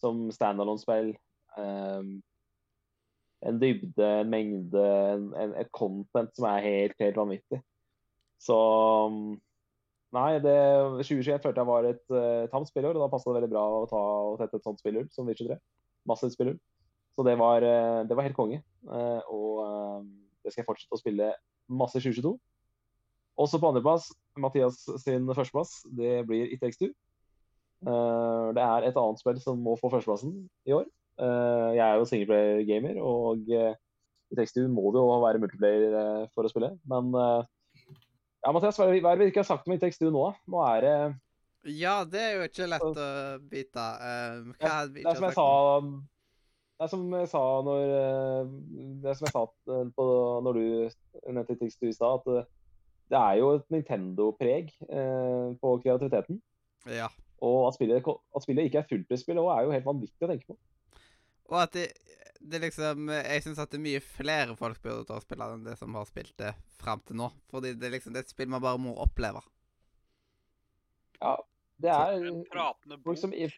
som 0.00 0.28
standalone-spill. 0.32 1.12
Um, 1.58 2.20
en 3.46 3.60
dybde, 3.60 4.08
en 4.20 4.32
mengde, 4.32 4.86
en, 5.14 5.28
en, 5.36 5.54
et 5.60 5.70
content 5.72 6.32
som 6.36 6.46
er 6.50 6.64
helt, 6.64 6.96
helt 7.00 7.20
vanvittig. 7.20 7.60
Så 8.40 8.56
um, 9.08 9.38
Nei, 10.10 10.40
det 10.42 10.56
2021 11.06 11.38
følte 11.38 11.62
jeg 11.62 11.68
var 11.68 11.86
et 11.86 12.00
uh, 12.10 12.48
tamt 12.50 12.66
spillår, 12.66 12.96
og 12.96 13.04
da 13.04 13.10
passet 13.12 13.30
det 13.30 13.36
veldig 13.36 13.52
bra 13.52 13.62
å 13.76 13.84
ta 13.86 14.00
og 14.32 14.40
tette 14.40 14.58
et 14.58 14.64
sånt 14.66 14.80
spillhull 14.82 15.06
som 15.14 15.28
Witcher 15.30 15.52
3. 15.52 15.58
Massivt 16.10 16.34
spillhull. 16.34 16.56
Så 17.14 17.22
det 17.26 17.36
var, 17.38 17.62
uh, 17.62 18.00
det 18.08 18.16
var 18.18 18.26
helt 18.26 18.38
konge. 18.38 18.58
Uh, 18.88 19.20
og 19.30 19.60
uh, 19.62 20.00
det 20.42 20.50
skal 20.50 20.64
jeg 20.64 20.66
fortsette 20.66 20.98
å 20.98 21.00
spille 21.00 21.28
masse 21.70 22.00
i 22.00 22.02
2022. 22.02 22.34
Også 23.40 23.60
på 23.62 23.70
andreplass, 23.70 24.10
Mathias 24.38 24.82
sin 25.02 25.28
førsteplass, 25.34 25.80
det 25.96 26.20
blir 26.28 26.50
It 26.52 26.60
Takes 26.62 26.78
Two. 26.78 26.90
Uh, 27.80 28.52
det 28.52 28.60
er 28.60 28.90
et 28.90 28.98
annet 29.00 29.20
spill 29.22 29.38
som 29.40 29.60
må 29.64 29.76
få 29.80 29.90
førsteplassen 29.92 30.34
i 30.68 30.74
år. 30.76 30.84
Uh, 31.20 31.72
jeg 31.76 31.84
er 31.84 31.96
jo 31.96 32.08
singleplayer-gamer, 32.08 33.00
og 33.02 33.48
uh, 33.48 33.72
It 34.30 34.38
Takes 34.38 34.54
Two 34.56 34.68
må 34.68 34.92
det 34.94 35.00
jo 35.02 35.16
være 35.24 35.40
multiplayer 35.42 36.28
for 36.34 36.46
å 36.46 36.52
spille. 36.52 36.74
Men 36.90 37.10
ja, 37.16 38.52
Mathias, 38.54 38.78
hva 38.78 38.86
er 38.92 39.02
det 39.02 39.24
vi 39.24 39.32
ikke 39.32 39.42
har 39.42 39.50
sagt 39.50 39.66
om 39.68 39.74
It 39.74 39.82
Takes 39.82 39.98
Two 40.00 40.12
nå? 40.14 40.30
Nå 40.50 40.62
er 40.68 40.86
det 40.86 40.94
Ja, 41.76 42.00
det 42.08 42.22
er 42.22 42.38
jo 42.38 42.46
ikke 42.46 42.70
lett 42.70 42.86
å 42.86 43.10
bite. 43.50 43.88
vi 44.94 45.02
Det 45.02 45.10
er 45.10 45.18
som 45.18 45.28
jeg 45.28 45.34
sagt 45.34 45.40
sa? 45.40 45.50
Det 46.80 46.86
er 46.86 46.92
som 46.94 47.02
jeg 47.12 47.28
sa 47.28 47.42
når 47.66 47.80
Det 49.02 49.10
er 49.10 49.18
som 49.18 49.26
jeg 49.26 49.34
sa 49.34 49.42
på, 49.98 50.06
når 50.46 50.56
du 50.56 50.64
nevnte 51.26 51.58
tekst 51.60 51.84
i 51.84 51.92
stad, 51.92 52.22
at 52.22 52.48
det 53.10 53.18
er 53.18 53.40
jo 53.40 53.50
et 53.56 53.66
Nintendo-preg 53.74 54.70
eh, 54.86 55.48
på 55.60 55.74
kreativiteten. 55.82 56.38
Ja. 56.90 57.08
Og 57.44 57.66
at 57.68 57.76
spillet, 57.76 58.06
at 58.06 58.44
spillet 58.44 58.68
ikke 58.68 58.82
er 58.82 58.88
fullprisspill 58.90 59.40
òg, 59.42 59.50
er 59.54 59.66
jo 59.66 59.74
helt 59.74 59.88
vanvittig 59.88 60.26
å 60.26 60.30
tenke 60.30 60.52
på. 60.52 60.58
Og 61.50 61.56
at 61.58 61.72
det, 61.74 61.86
det 62.38 62.60
liksom 62.62 63.08
Jeg 63.10 63.42
syns 63.42 63.58
at 63.58 63.72
det 63.72 63.80
er 63.80 63.86
mye 63.88 64.02
flere 64.04 64.54
folk 64.58 64.78
burde 64.84 65.06
ta 65.08 65.16
og 65.18 65.24
spille 65.24 65.48
enn 65.50 65.64
det 65.66 65.74
som 65.80 65.96
har 65.98 66.06
spilt 66.08 66.36
det 66.38 66.52
fram 66.80 67.02
til 67.06 67.18
nå. 67.18 67.30
Fordi 67.50 67.74
det 67.74 67.88
er 67.88 67.96
liksom 67.96 68.14
det 68.14 68.22
er 68.22 68.28
et 68.28 68.34
spill 68.34 68.52
man 68.52 68.62
bare 68.62 68.80
må 68.80 68.94
oppleve. 69.02 69.42
Ja, 71.20 71.34
det 71.82 71.90
er 71.90 72.14
En 72.30 72.44
pratende 72.48 73.00
bok. 73.00 73.10
folk 73.10 73.20
som, 73.24 73.34
i-. 73.34 73.50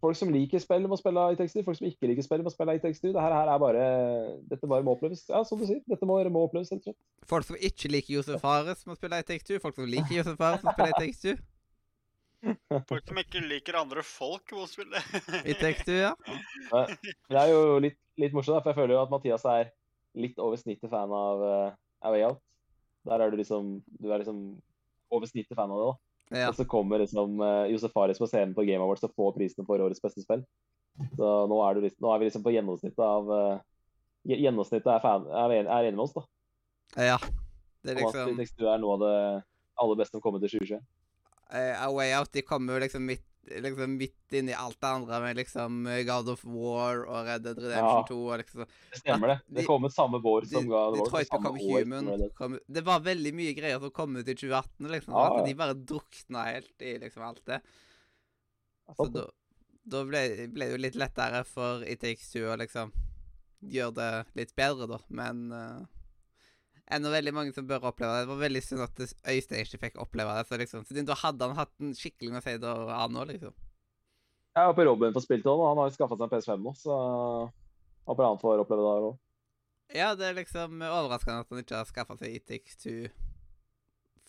folk 0.00 0.18
som 0.18 0.30
liker 0.32 0.62
spill, 0.62 0.86
må 0.90 0.98
spille 1.00 1.24
i 1.32 1.38
tekster. 1.38 1.64
Folk 1.66 1.78
som 1.78 1.88
ikke 1.88 2.10
liker 2.10 2.26
spill, 2.26 2.44
må 2.46 2.52
spille 2.52 2.76
i 2.76 2.82
tekster. 2.82 3.12
Dette 3.12 3.24
her, 3.24 3.34
er 3.54 3.60
bare 3.62 3.88
Dette 4.50 4.70
bare 4.70 4.86
må 4.86 4.96
oppleves. 4.96 5.26
Ja, 5.30 5.42
som 5.46 5.60
du 5.60 5.66
sier. 5.68 5.82
Dette 5.88 6.08
må, 6.08 6.18
må 6.32 6.46
oppleves, 6.48 6.72
rett 6.74 6.88
og. 6.92 6.96
Folk 7.26 7.48
som 7.48 7.58
ikke 7.58 7.90
liker 7.92 8.18
Josef 8.18 8.40
Fares, 8.44 8.86
må 8.86 8.96
spille 8.98 9.20
i 9.20 9.38
Two. 9.42 9.60
Folk 9.62 9.78
som 9.78 9.88
liker 9.90 10.18
Josef 10.20 10.40
Fares, 10.40 10.64
må 10.66 10.74
spille 10.76 11.10
i 11.10 11.14
Two. 11.20 11.36
Folk 12.90 13.08
som 13.08 13.18
ikke 13.20 13.42
liker 13.42 13.78
andre 13.80 14.02
folk 14.06 14.52
må 14.54 14.66
spille. 14.70 15.00
I 15.42 15.56
Take 15.58 15.86
Two, 15.86 15.96
ja. 15.96 16.12
Det 17.30 17.40
er 17.40 17.50
jo 17.50 17.78
litt, 17.82 17.98
litt 18.20 18.36
morsomt, 18.36 18.62
for 18.62 18.72
jeg 18.72 18.78
føler 18.78 18.96
jo 18.96 19.02
at 19.02 19.12
Mathias 19.12 19.46
er 19.50 19.72
litt 20.16 20.38
over 20.42 20.58
snittet 20.60 20.92
fan 20.92 21.12
av 21.12 21.42
uh, 21.42 21.76
A 22.06 22.12
Way 22.14 22.26
Out. 22.28 22.42
Der 23.06 23.22
er 23.22 23.30
du 23.30 23.38
liksom 23.38 23.76
Du 24.00 24.10
er 24.10 24.22
liksom 24.22 24.58
over 25.10 25.28
snittet 25.30 25.56
fan 25.58 25.70
av 25.70 25.80
det, 25.80 25.88
da. 25.90 26.05
Ja. 26.34 26.48
Og 26.48 26.56
så 26.58 26.64
kommer 26.66 26.98
liksom 27.02 27.38
uh, 27.38 27.66
Josef 27.70 27.92
Faris 27.94 28.18
på 28.18 28.26
scenen 28.26 28.54
på 28.56 28.64
Game 28.66 28.82
Awards 28.82 29.04
og 29.06 29.12
får 29.14 29.34
prisen 29.36 29.66
for 29.68 29.82
årets 29.82 30.02
beste 30.02 30.24
spill. 30.24 30.42
Så 31.14 31.30
nå 31.50 31.58
er, 31.62 31.76
du 31.76 31.84
liksom, 31.84 32.00
nå 32.02 32.12
er 32.14 32.18
vi 32.22 32.28
liksom 32.30 32.42
på 32.46 32.54
gjennomsnittet 32.54 33.02
av 33.04 33.28
uh, 33.30 33.58
Gjennomsnittet 34.26 34.88
er, 34.90 35.02
fan, 35.04 35.26
er, 35.30 35.52
en- 35.60 35.68
er 35.70 35.86
enig 35.86 35.98
med 36.00 36.06
oss, 36.08 36.16
da. 36.16 36.24
ja. 37.12 37.18
Det 37.86 37.92
er 37.92 38.00
Om 38.00 38.08
at 38.08 38.16
liksom 38.16 38.38
Textur 38.40 38.66
er 38.72 38.80
noe 38.82 38.96
av 38.96 39.02
det 39.04 39.16
aller 39.78 39.98
beste 40.00 40.16
som 40.16 40.22
kommer 40.24 40.42
til 40.42 40.56
2021. 40.56 40.80
Uh, 41.46 41.74
A 41.78 41.90
Way 41.94 42.10
Out 42.18 42.32
de 42.34 42.42
kommer 42.42 42.74
jo 42.74 42.82
liksom 42.82 43.04
midt 43.06 43.22
liksom 43.62 43.96
midt 43.96 44.34
inn 44.36 44.50
i 44.50 44.54
alt 44.56 44.78
det 44.80 44.88
andre 44.88 45.20
med 45.22 45.38
liksom 45.38 45.84
God 46.08 46.28
of 46.32 46.44
War 46.44 47.04
og 47.04 47.28
Red 47.28 47.46
Dead 47.46 47.58
Redemption 47.62 48.02
Ja. 48.02 48.06
2 48.08 48.18
og 48.20 48.38
liksom 48.42 48.66
Det 48.66 49.00
stemmer, 49.00 49.32
det. 49.34 49.38
Det 49.60 49.66
kom 49.68 49.84
ut 49.86 49.94
samme 49.94 50.20
vår 50.22 50.48
som 50.50 50.68
God 50.68 50.94
det 50.94 51.00
War. 51.00 51.06
Detroit 51.06 51.30
Become 51.30 51.64
Human 51.64 52.30
kom, 52.34 52.58
Det 52.66 52.84
var 52.86 53.00
veldig 53.06 53.34
mye 53.38 53.56
greier 53.58 53.80
som 53.82 53.94
kom 53.94 54.16
ut 54.16 54.28
i 54.28 54.34
2018, 54.34 54.90
liksom. 54.92 55.14
Ja, 55.14 55.26
At 55.30 55.48
de 55.48 55.56
bare 55.58 55.74
drukna 55.74 56.46
helt 56.50 56.82
i 56.82 56.98
liksom 57.02 57.26
alt 57.26 57.42
det. 57.46 57.60
Så 58.96 59.08
da, 59.10 59.26
da 59.82 60.04
ble, 60.06 60.22
ble 60.54 60.68
det 60.68 60.76
jo 60.76 60.82
litt 60.84 60.98
lettere 60.98 61.42
for 61.48 61.82
It 61.86 62.02
Takes 62.04 62.30
Two 62.32 62.46
å 62.52 62.58
liksom 62.60 62.92
gjøre 63.66 63.94
det 63.96 64.10
litt 64.38 64.54
bedre, 64.58 64.86
da. 64.90 64.98
Men 65.08 65.46
uh, 65.52 65.82
ennå 66.94 67.10
veldig 67.10 67.32
mange 67.34 67.54
som 67.56 67.66
bør 67.66 67.88
oppleve 67.90 68.14
det. 68.14 68.24
Det 68.26 68.30
var 68.32 68.42
veldig 68.44 68.62
synd 68.64 68.84
at 68.84 69.00
Øystein 69.02 69.64
ikke 69.64 69.82
fikk 69.86 70.00
oppleve 70.02 70.36
det. 70.38 70.46
Så 70.48 70.58
liksom, 70.60 70.84
så 70.86 71.04
da 71.08 71.16
hadde 71.22 71.48
han 71.50 71.58
hatt 71.58 71.74
en 71.82 71.94
skikkelig 71.98 72.34
Mercedes 72.36 72.70
og 72.70 72.90
si 72.92 73.12
nå, 73.16 73.24
liksom. 73.32 73.54
Jeg 74.56 74.70
håper 74.70 74.88
Robin 74.88 75.12
får 75.12 75.24
spilt 75.26 75.48
òg. 75.50 75.62
Han 75.68 75.80
har 75.82 75.90
jo 75.90 75.96
skaffa 75.98 76.16
seg 76.16 76.26
en 76.26 76.32
PS5 76.32 76.62
nå, 76.64 76.72
så 76.80 76.96
håper 78.08 78.28
han 78.30 78.40
får 78.40 78.62
oppleve 78.64 78.84
det 78.86 78.92
her 78.94 79.08
òg. 79.10 79.16
Ja, 79.94 80.08
det 80.18 80.26
er 80.26 80.38
liksom 80.40 80.80
overraskende 80.82 81.44
at 81.44 81.52
han 81.52 81.62
ikke 81.62 81.78
har 81.78 81.86
skaffa 81.90 82.16
seg 82.18 82.38
ITX2 82.40 82.94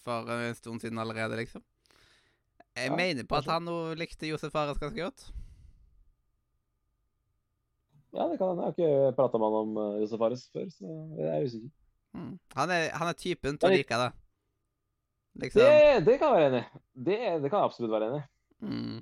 for 0.04 0.30
en 0.32 0.56
stund 0.58 0.84
siden 0.84 1.00
allerede, 1.02 1.40
liksom. 1.40 1.64
Jeg 2.78 2.92
Ja, 2.92 2.96
mener 2.96 3.26
på 3.26 3.40
at 3.40 3.48
han 3.50 3.66
nå 3.66 3.78
likte 3.98 4.30
Josef 4.30 4.52
Fares 4.54 4.78
ganske 4.78 5.02
godt. 5.02 5.32
Ja, 8.14 8.28
det 8.30 8.38
kan 8.40 8.52
hende. 8.54 8.64
Jeg 8.64 8.70
har 8.70 8.76
ikke 8.78 9.16
prata 9.18 9.38
med 9.42 9.48
han 9.48 9.58
om 9.64 9.78
uh, 9.78 10.00
Josef 10.02 10.22
Fares 10.22 10.44
før, 10.54 10.70
så 10.74 10.94
jeg 11.18 11.28
er 11.32 11.48
usikker. 11.48 11.72
Mm. 12.18 12.32
Han, 12.58 12.74
er, 12.74 12.88
han 12.98 13.12
er 13.12 13.20
typen 13.20 13.60
til 13.60 13.70
å 13.70 13.76
like 13.76 14.00
det. 14.02 14.08
Liksom. 15.38 15.62
Det, 15.62 16.06
det 16.08 16.16
kan 16.18 16.34
jeg 16.34 16.40
være 16.40 16.50
enig 16.50 16.64
i. 16.64 16.82
Det, 17.08 17.18
det 17.44 17.52
kan 17.52 17.62
jeg 17.62 17.70
absolutt 17.70 17.94
være 17.94 18.10
enig 18.10 18.24
i. 18.24 18.28
Mm. 18.66 18.98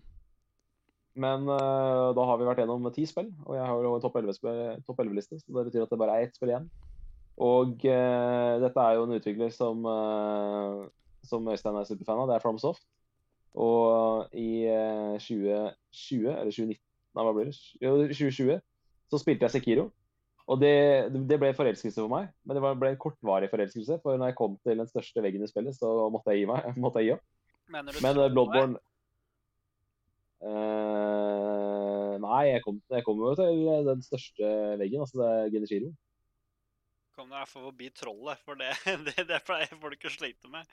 Men 1.26 1.48
uh, 1.48 2.12
da 2.12 2.26
har 2.28 2.40
vi 2.40 2.48
vært 2.50 2.60
gjennom 2.60 2.90
ti 2.92 3.06
spill, 3.08 3.30
og 3.46 3.56
jeg 3.56 3.64
har 3.64 3.86
jo 3.86 3.94
en 3.96 4.04
topp 4.04 4.18
11-liste, 4.20 5.40
så 5.40 5.56
det 5.56 5.70
betyr 5.70 5.86
at 5.86 5.94
det 5.94 6.00
bare 6.02 6.18
er 6.18 6.28
ett 6.28 6.36
spill 6.36 6.52
igjen. 6.52 6.68
Og 7.46 7.86
uh, 7.88 8.54
dette 8.64 8.84
er 8.84 8.98
jo 8.98 9.08
en 9.08 9.16
utvikler 9.16 9.54
som, 9.56 9.88
uh, 9.88 10.84
som 11.24 11.48
Øystein 11.52 11.80
er 11.80 11.88
superfan 11.88 12.20
av, 12.26 12.28
det 12.30 12.36
er 12.36 12.44
FromSoft. 12.44 12.84
Og 13.56 14.36
i 14.36 14.66
eh, 14.68 15.16
2020, 15.16 16.28
eller 16.28 16.52
2019, 16.52 16.82
nei 17.16 17.24
hva 17.24 17.32
blir 17.36 17.48
det? 17.48 17.54
Jo, 17.80 17.94
2020, 18.10 18.58
så 19.08 19.20
spilte 19.22 19.48
jeg 19.48 19.54
Sekiro. 19.54 19.86
Og 20.46 20.60
det, 20.62 20.74
det 21.26 21.40
ble 21.42 21.50
forelskelse 21.58 21.98
for 21.98 22.12
meg, 22.12 22.28
men 22.46 22.58
det 22.58 22.62
var, 22.62 22.76
ble 22.78 22.92
en 22.94 23.00
kortvarig 23.02 23.50
forelskelse. 23.50 23.98
For 24.04 24.20
når 24.20 24.32
jeg 24.32 24.38
kom 24.38 24.58
til 24.62 24.82
den 24.82 24.90
største 24.90 25.24
veggen 25.26 25.46
i 25.46 25.50
spillet, 25.50 25.74
så 25.78 25.94
måtte 26.14 26.34
jeg 26.34 26.44
gi 26.44 26.50
meg. 26.52 26.68
måtte 26.84 27.02
jeg 27.02 27.10
gi 27.10 27.16
opp. 27.16 27.24
Mener 27.74 27.96
du 27.96 28.02
Men 28.06 28.20
eh, 28.22 28.30
Bloodborne 28.30 28.78
uh, 30.46 32.12
Nei, 32.22 32.44
jeg 32.52 32.62
kom, 32.62 32.78
jeg 32.94 33.06
kom 33.08 33.24
jo 33.24 33.32
til 33.40 33.64
den 33.88 34.04
største 34.06 34.52
veggen. 34.78 35.02
Altså 35.02 35.18
det 35.18 35.30
er 35.32 35.50
Geneshiro. 35.56 35.90
Kom 37.18 37.32
deg 37.32 37.40
i 37.40 37.42
hvert 37.42 37.54
fall 37.56 37.66
forbi 37.72 37.90
trollet, 37.96 38.44
for 38.46 38.60
det, 38.60 38.70
det, 39.08 39.26
det 39.32 39.42
pleier 39.48 39.82
folk 39.82 40.06
å 40.06 40.14
slite 40.14 40.52
med. 40.52 40.70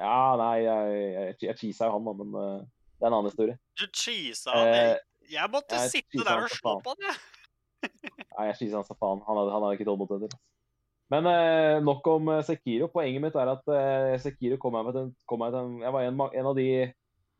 Ja, 0.00 0.32
nei, 0.40 0.56
jeg, 0.64 0.98
jeg, 0.98 1.38
jeg 1.44 1.58
cheesa 1.60 1.86
jo 1.86 1.98
han, 1.98 2.08
da, 2.08 2.16
men 2.18 2.34
uh, 2.34 2.66
det 2.98 3.06
er 3.06 3.12
en 3.12 3.18
annen 3.20 3.30
historie. 3.30 3.58
Du 3.78 3.86
cheesa 3.92 4.56
han. 4.56 4.72
Uh, 4.72 5.08
Jeg, 5.30 5.48
måtte 5.52 5.78
sitte 5.92 6.24
der 6.26 6.48
og 6.48 6.50
slå 6.50 6.78
på 6.82 6.96
han, 6.96 7.06
jeg. 7.12 7.20
Nei, 8.32 8.48
jeg 8.48 8.58
cheesa 8.62 8.80
han 8.80 8.88
sa 8.88 8.96
faen. 8.96 9.22
Han 9.26 9.38
hadde, 9.38 9.52
han 9.54 9.64
hadde 9.64 9.76
ikke 9.78 9.88
tålmodigheter. 9.88 10.40
Men 11.12 11.28
eh, 11.28 11.76
nok 11.84 12.06
om 12.08 12.30
eh, 12.32 12.42
Sekiro. 12.46 12.88
Poenget 12.92 13.24
mitt 13.24 13.36
er 13.36 13.52
at 13.52 13.72
eh, 13.76 14.18
Sekiro 14.22 14.56
kom 14.60 14.78
jeg 14.78 14.88
med 14.88 14.96
til, 14.96 15.10
kom 15.28 15.44
jeg, 15.44 15.54
til 15.54 15.66
en, 15.66 15.78
jeg 15.84 15.94
var 15.94 16.08
en, 16.08 16.22
en 16.40 16.50
av 16.52 16.56
de 16.56 16.68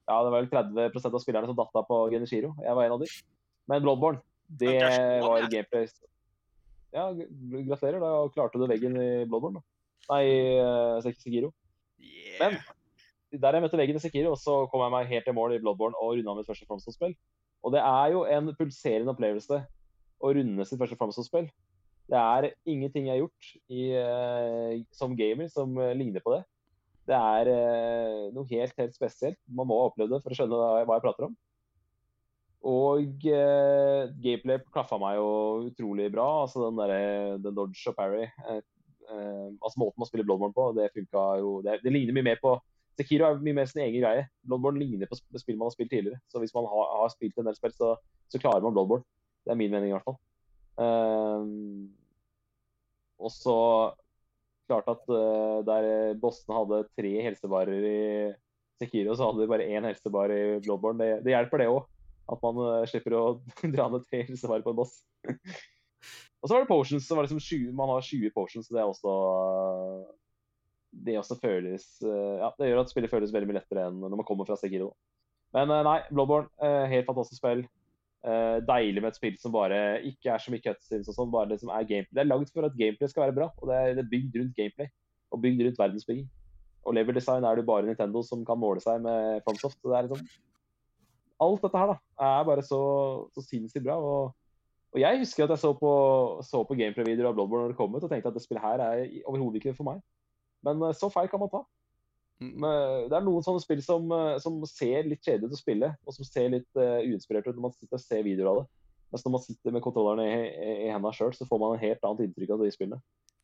ja, 0.03 0.19
det 0.19 0.33
var 0.33 0.41
vel 0.41 0.51
30% 0.51 1.15
av 1.15 1.23
spillerne 1.23 1.49
som 1.49 1.57
datta 1.57 1.85
på 1.87 1.99
Geneshiro. 2.13 2.53
Jeg 2.61 2.77
var 2.77 2.89
en 2.89 2.97
av 2.97 3.03
de. 3.05 3.09
Men 3.71 3.85
Bloodborne, 3.85 4.19
det 4.61 4.75
var 5.23 5.47
gameplay 5.47 5.87
Ja, 6.93 7.07
gratulerer. 7.15 8.01
Da 8.03 8.11
klarte 8.35 8.59
du 8.59 8.67
veggen 8.67 8.99
i 8.99 9.11
Bloodborne, 9.31 9.61
da. 9.61 9.69
Nei, 10.11 10.25
uh, 10.59 10.99
Sekiro. 11.15 11.53
Men 12.41 12.59
der 13.31 13.57
jeg 13.57 13.65
møtte 13.65 13.79
veggen 13.79 13.97
i 13.97 14.03
Sekiro, 14.03 14.35
så 14.37 14.65
kom 14.73 14.83
jeg 14.83 14.95
meg 14.97 15.13
helt 15.15 15.29
til 15.29 15.39
mål 15.39 15.55
i 15.55 15.61
Bloodborne 15.63 15.97
og 16.03 16.17
runda 16.19 16.35
mitt 16.37 16.51
første 16.51 16.67
Fromsdal-spill. 16.67 17.15
Og 17.63 17.73
det 17.77 17.81
er 17.87 18.17
jo 18.17 18.27
en 18.27 18.51
pulserende 18.59 19.15
opplevelse 19.15 19.63
å 20.23 20.33
runde 20.37 20.67
sitt 20.69 20.81
første 20.81 20.99
Fromstone-spill. 20.99 21.51
Det 22.13 22.19
er 22.19 22.49
ingenting 22.69 23.07
jeg 23.09 23.15
har 23.15 23.23
gjort 23.23 23.53
i, 23.73 23.85
eh, 23.99 24.83
som 24.95 25.15
gamer 25.19 25.49
som 25.53 25.77
eh, 25.81 25.95
ligner 25.99 26.25
på 26.25 26.35
det. 26.35 26.43
Det 27.09 27.19
er 27.19 27.51
eh, 27.51 28.27
noe 28.35 28.47
helt, 28.51 28.75
helt 28.79 28.95
spesielt. 28.95 29.39
Man 29.51 29.69
må 29.71 29.79
ha 29.81 29.89
opplevd 29.91 30.15
det 30.15 30.21
for 30.23 30.35
å 30.35 30.39
skjønne 30.39 30.59
hva 30.59 30.83
jeg, 30.83 31.05
prater 31.07 31.29
om. 31.29 31.39
Og 32.73 33.25
eh, 33.27 34.11
gameplay 34.23 34.61
klaffa 34.75 34.99
meg 35.03 35.17
jo 35.19 35.31
utrolig 35.71 36.11
bra. 36.15 36.29
Altså 36.45 36.69
den 36.69 36.79
derre 36.79 37.01
den 37.43 37.57
dodge 37.57 37.91
og 37.91 37.97
parry. 37.99 38.29
Eh, 38.29 38.61
eh, 39.09 39.49
altså 39.59 39.83
Måten 39.83 40.03
man 40.03 40.11
spiller 40.11 40.29
Bloodborne 40.29 40.55
på, 40.55 40.69
det 40.79 40.93
funka 40.95 41.25
jo 41.43 41.57
det, 41.67 41.81
det 41.83 41.95
ligner 41.95 42.19
mye 42.19 42.31
mer 42.33 42.43
på 42.43 42.59
Sekiro 43.01 43.25
er 43.25 43.39
mye 43.41 43.57
mer 43.57 43.69
sin 43.71 43.81
egen 43.87 44.03
greie. 44.03 44.27
Bloodborne 44.45 44.79
ligner 44.79 45.09
på 45.09 45.17
spill 45.17 45.57
man 45.57 45.71
har 45.71 45.75
spilt 45.75 45.91
tidligere. 45.95 46.21
Så 46.29 46.43
hvis 46.43 46.53
man 46.55 46.69
har, 46.69 46.91
har 47.01 47.13
spilt 47.15 47.39
en 47.41 47.49
del 47.49 47.57
spill, 47.57 47.73
så, 47.73 47.95
så 48.29 48.41
klarer 48.43 48.65
man 48.65 48.77
Bloodborne. 48.77 49.07
Det 49.43 49.53
er 49.53 49.59
min 49.59 49.73
mening 49.73 49.91
i 49.91 49.97
hvert 49.97 50.07
fall. 50.07 50.19
Um, 50.79 51.91
og 53.23 53.31
så 53.35 53.57
klart 54.71 54.89
at 54.91 55.03
uh, 55.11 55.61
der 55.67 56.15
bossene 56.23 56.57
hadde 56.61 56.85
tre 56.97 57.13
helsebarer 57.27 57.89
i 57.89 57.99
Sekiro, 58.81 59.15
så 59.15 59.29
hadde 59.29 59.45
de 59.45 59.51
bare 59.51 59.69
én 59.69 59.87
helsebar 59.87 60.33
i 60.33 60.43
Bloodborne. 60.65 60.99
Det, 61.03 61.21
det 61.27 61.35
hjelper, 61.35 61.63
det 61.63 61.71
òg. 61.73 61.85
At 62.33 62.43
man 62.45 62.63
uh, 62.63 62.89
slipper 62.89 63.19
å 63.19 63.25
dra 63.75 63.91
ned 63.93 64.07
tre 64.09 64.25
helsebarer 64.31 64.65
på 64.65 64.75
en 64.75 64.81
boss. 64.81 64.97
og 65.27 66.49
så 66.49 66.55
var 66.55 66.65
det 66.65 66.71
potions. 66.71 67.07
Så 67.07 67.19
var 67.19 67.27
det 67.27 67.33
liksom 67.33 67.45
20, 67.45 67.77
man 67.79 67.93
har 67.93 68.09
20 68.09 68.35
potions, 68.35 68.69
så 68.69 68.79
det 68.79 68.83
er 68.83 68.91
også 68.91 69.13
uh, 69.13 70.19
det 70.93 71.15
også 71.17 71.39
føles 71.41 71.87
eh, 72.05 72.35
Ja, 72.37 72.51
det 72.59 72.67
gjør 72.69 72.83
at 72.83 72.91
spillet 72.93 73.09
føles 73.09 73.31
veldig 73.33 73.47
mye 73.49 73.57
lettere 73.57 73.87
enn 73.89 74.03
når 74.03 74.11
man 74.13 74.27
kommer 74.29 74.45
fra 74.45 74.59
Sekiro. 74.61 74.91
Men 75.57 75.71
nei, 75.87 75.95
Bloodborne, 76.13 76.51
helt 76.91 77.09
fantastisk 77.09 77.41
spill. 77.41 77.63
Eh, 78.23 78.59
deilig 78.63 79.03
med 79.03 79.11
et 79.11 79.19
spill 79.19 79.39
som 79.41 79.55
bare 79.55 79.79
ikke 80.07 80.31
er 80.31 80.43
så 80.43 80.53
mye 80.55 80.63
cutscenes 80.63 81.11
og 81.11 81.17
sånn. 81.17 81.33
Det 81.51 81.59
som 81.63 81.73
er 81.75 81.89
gameplay. 81.89 82.15
Det 82.15 82.23
er 82.23 82.31
lagd 82.31 82.53
for 82.55 82.69
at 82.69 82.77
gameplay 82.79 83.11
skal 83.11 83.27
være 83.27 83.37
bra, 83.41 83.49
og 83.59 83.71
det 83.71 83.81
er, 83.81 84.07
bygd 84.13 84.39
rundt 84.39 84.55
gameplay. 84.59 84.91
Og 85.33 85.43
bygd 85.43 85.65
rundt 85.67 85.81
verdensbygging. 85.81 86.29
Og 86.87 86.95
level 86.95 87.17
design 87.17 87.47
er 87.47 87.59
det 87.59 87.67
bare 87.67 87.87
Nintendo 87.87 88.23
som 88.27 88.45
kan 88.47 88.59
måle 88.59 88.83
seg 88.83 89.03
med 89.03 89.43
Fromsoft. 89.47 89.81
Så 89.81 89.91
det 89.91 89.99
er 89.99 90.09
liksom 90.09 90.27
Alt 91.43 91.65
dette 91.65 91.79
her 91.81 91.89
da, 91.91 91.97
er 92.23 92.45
bare 92.47 92.63
så, 92.63 92.79
så 93.35 93.43
sinnssykt 93.43 93.83
bra. 93.83 93.97
og 93.99 94.37
og 94.93 95.01
jeg 95.01 95.19
husker 95.23 95.45
at 95.45 95.51
jeg 95.55 95.59
så 95.63 95.73
på, 95.73 95.91
så 96.45 96.61
på 96.69 96.77
gameplay-videoer 96.77 97.31
av 97.31 97.37
Bloodborne 97.37 97.65
når 97.65 97.73
det 97.73 97.77
kom 97.79 97.95
ut, 97.95 98.03
og 98.05 98.11
tenkte 98.13 98.29
at 98.29 98.35
det 98.37 98.43
spillet 98.45 98.61
her 98.61 98.83
er 98.85 99.07
overhodet 99.25 99.63
ikke 99.63 99.73
for 99.79 99.89
meg. 99.89 100.03
Men 100.67 100.85
eh, 100.85 100.93
så 100.93 101.09
feil 101.13 101.31
kan 101.33 101.41
man 101.41 101.49
ta. 101.53 101.63
Men 102.41 103.09
Det 103.11 103.17
er 103.17 103.25
noen 103.27 103.45
sånne 103.45 103.63
spill 103.63 103.83
som, 103.85 104.09
eh, 104.13 104.39
som 104.43 104.61
ser 104.67 105.09
litt 105.09 105.23
kjedelig 105.25 105.51
ut 105.51 105.59
å 105.59 105.61
spille, 105.61 105.91
og 106.07 106.17
som 106.17 106.27
ser 106.27 106.49
litt 106.55 106.81
uh, 106.81 107.03
uinspirert 107.05 107.47
ut 107.47 107.55
når 107.55 107.67
man 107.69 107.75
sitter 107.77 107.99
og 107.99 108.03
ser 108.03 108.25
videoer 108.27 108.51
av 108.51 108.63
det. 108.63 108.67
Mens 109.13 109.27
når 109.27 109.35
man 109.35 109.45
sitter 109.45 109.75
med 109.77 109.85
kontrollerne 109.85 110.25
i, 110.25 110.47
i, 110.49 110.71
i 110.87 110.91
hendene 110.91 111.13
sjøl, 111.15 111.35
så 111.37 111.47
får 111.49 111.61
man 111.61 111.77
en 111.77 111.83
helt 111.83 112.09
annet 112.09 112.25
inntrykk 112.27 112.55
av 112.55 112.65
de 112.65 112.73
spillene. 112.73 113.03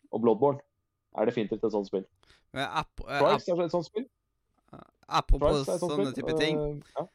Og 0.09 0.23
Bloodborne 0.25 0.65
er 1.19 1.29
definitivt 1.29 1.67
et 1.67 1.75
sånt 1.75 1.91
spill. 1.91 2.07
App, 2.57 3.05
eh, 3.05 3.21
app, 3.21 3.45
er 3.45 3.65
et 3.67 3.75
sånt 3.75 3.87
spill. 3.87 4.09
apropos 5.09 5.65
sånt 5.69 5.85
sånne 5.85 6.15
type 6.17 6.35
ting. 6.41 6.59
Uh, 6.59 6.93
ja. 6.97 7.07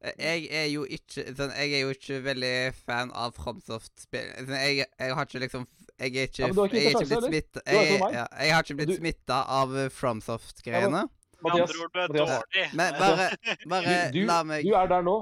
Eh, 0.00 0.12
Jeg 0.18 0.48
er 0.50 0.66
jo 0.72 0.86
ikke 0.88 1.26
sånn, 1.36 1.52
Jeg 1.52 1.74
er 1.76 1.82
jo 1.84 1.92
ikke 1.92 2.22
veldig 2.24 2.54
fan 2.74 3.12
av 3.12 3.36
FromSoft-spill. 3.36 4.32
Sånn, 4.46 4.56
Jeg, 4.56 4.86
jeg 4.98 5.14
har 5.16 5.28
ikke 5.28 5.44
liksom 5.44 5.66
Jeg 6.00 6.16
er 6.16 6.28
ikke, 6.30 6.42
Ja, 6.42 6.52
har 6.56 6.68
ikke 6.70 6.80
jeg 6.80 6.86
er 6.86 6.94
ikke 6.96 7.08
blitt 7.10 7.26
smitta 7.28 7.62
jeg, 7.66 7.96
ja, 8.14 8.26
jeg 8.40 8.52
har 8.54 8.62
ikke 8.64 8.76
blitt 8.78 8.88
Du- 8.88 8.96
smitta 8.96 9.38
av 9.60 9.74
eh, 9.76 9.88
FromSoft-greiene. 9.92 11.02
Mathias, 11.44 11.72
Mathias. 11.94 12.44
Men 12.76 12.94
bare, 13.02 13.26
bare 13.68 13.96
Du, 14.12 14.18
du, 14.20 14.26
la 14.28 14.42
meg 14.48 14.64
du 14.64 14.74
er 14.76 14.88
der 14.90 15.02
nå. 15.04 15.16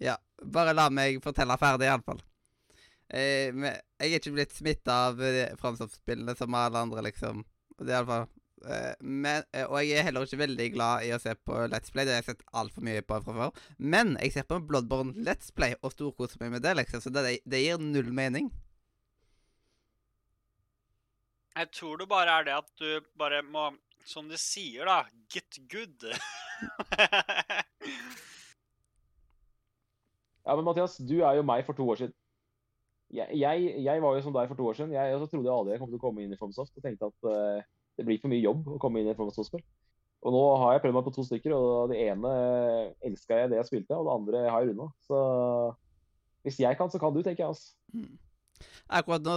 Ja, 0.00 0.16
bare 0.44 0.74
la 0.76 0.88
meg 0.92 1.18
fortelle 1.24 1.56
ferdig, 1.60 1.88
iallfall. 1.88 2.20
Eh, 3.08 3.48
men 3.56 3.72
jeg 3.98 4.12
er 4.12 4.18
ikke 4.20 4.34
blitt 4.36 4.52
smitta 4.56 4.98
av 5.08 5.22
eh, 5.24 5.54
FromSoft-spillene 5.60 6.36
som 6.36 6.54
alle 6.54 6.84
andre, 6.84 7.02
liksom. 7.08 7.40
Det 7.80 7.88
er 7.88 7.98
iallfall 8.02 8.26
eh, 8.68 8.92
men, 9.00 9.44
eh, 9.56 9.64
Og 9.66 9.80
jeg 9.86 9.98
er 10.02 10.06
heller 10.10 10.28
ikke 10.28 10.40
veldig 10.44 10.68
glad 10.76 11.06
i 11.08 11.12
å 11.16 11.20
se 11.22 11.32
på 11.48 11.64
Let's 11.72 11.92
Play. 11.94 12.04
Det 12.04 12.12
har 12.16 12.20
jeg 12.22 12.28
sett 12.34 12.44
altfor 12.52 12.84
mye 12.84 13.00
på 13.08 13.20
fra 13.24 13.36
før. 13.40 13.64
Men 13.80 14.16
jeg 14.20 14.36
ser 14.36 14.44
på 14.48 14.60
en 14.60 14.68
Bloodborne 14.68 15.16
Let's 15.24 15.48
Play 15.56 15.76
og 15.80 15.92
storkoser 15.96 16.40
meg 16.44 16.56
med 16.58 16.66
det, 16.68 16.76
liksom. 16.82 17.00
Så 17.04 17.12
det, 17.16 17.38
det 17.48 17.64
gir 17.64 17.80
null 17.80 18.12
mening. 18.12 18.52
Jeg 21.58 21.70
tror 21.74 21.98
det 21.98 22.08
bare 22.10 22.38
er 22.38 22.44
det 22.46 22.54
at 22.54 22.68
du 22.78 23.06
bare 23.18 23.42
må, 23.42 23.70
som 24.06 24.28
de 24.30 24.38
sier, 24.38 24.86
da, 24.86 25.02
get 25.32 25.58
good. 25.70 26.06
Ja, 30.48 30.54
men 30.56 30.64
Mathias, 30.64 30.94
du 30.96 31.18
er 31.20 31.36
jo 31.36 31.44
meg 31.44 31.66
for 31.66 31.76
to 31.76 31.84
år 31.92 31.98
siden. 32.00 32.14
Jeg, 33.12 33.28
jeg, 33.36 33.72
jeg 33.84 34.00
var 34.00 34.14
jo 34.16 34.22
som 34.24 34.32
deg 34.32 34.48
for 34.48 34.56
to 34.56 34.68
år 34.70 34.78
siden. 34.78 34.94
Jeg 34.96 35.16
også 35.16 35.26
trodde 35.28 35.44
jeg 35.44 35.52
aldri 35.52 35.74
jeg 35.74 35.80
kom 35.82 35.90
til 35.90 35.98
å 35.98 36.04
komme 36.06 36.22
inn 36.24 36.32
i 36.32 36.38
Fromsoft. 36.40 36.72
Og 36.72 36.86
tenkte 36.86 37.10
at 37.10 37.28
uh, 37.28 37.66
det 38.00 38.06
blir 38.08 38.20
for 38.22 38.32
mye 38.32 38.40
jobb 38.40 38.70
å 38.72 38.78
komme 38.80 39.02
inn 39.02 39.10
i 39.10 39.12
et 39.12 39.18
Fromsoft-spill. 39.18 39.60
Og 40.24 40.34
nå 40.34 40.40
har 40.62 40.72
jeg 40.74 40.82
prøvd 40.86 40.96
meg 40.96 41.04
på 41.04 41.12
to 41.18 41.24
stykker, 41.28 41.52
og 41.54 41.92
det 41.92 42.00
ene 42.08 42.32
elska 43.06 43.42
jeg 43.42 43.52
det 43.52 43.60
jeg 43.60 43.68
spilte, 43.68 43.98
og 43.98 44.08
det 44.08 44.14
andre 44.16 44.40
har 44.48 44.64
jeg 44.64 44.72
runda. 44.72 44.88
Så 45.04 45.20
hvis 46.48 46.58
jeg 46.64 46.80
kan, 46.80 46.88
så 46.90 47.00
kan 47.02 47.12
du, 47.12 47.20
tenker 47.20 47.44
jeg. 47.44 47.52
altså. 47.52 47.76
Mm. 47.92 48.16
Akkurat 48.88 49.22
nå 49.26 49.34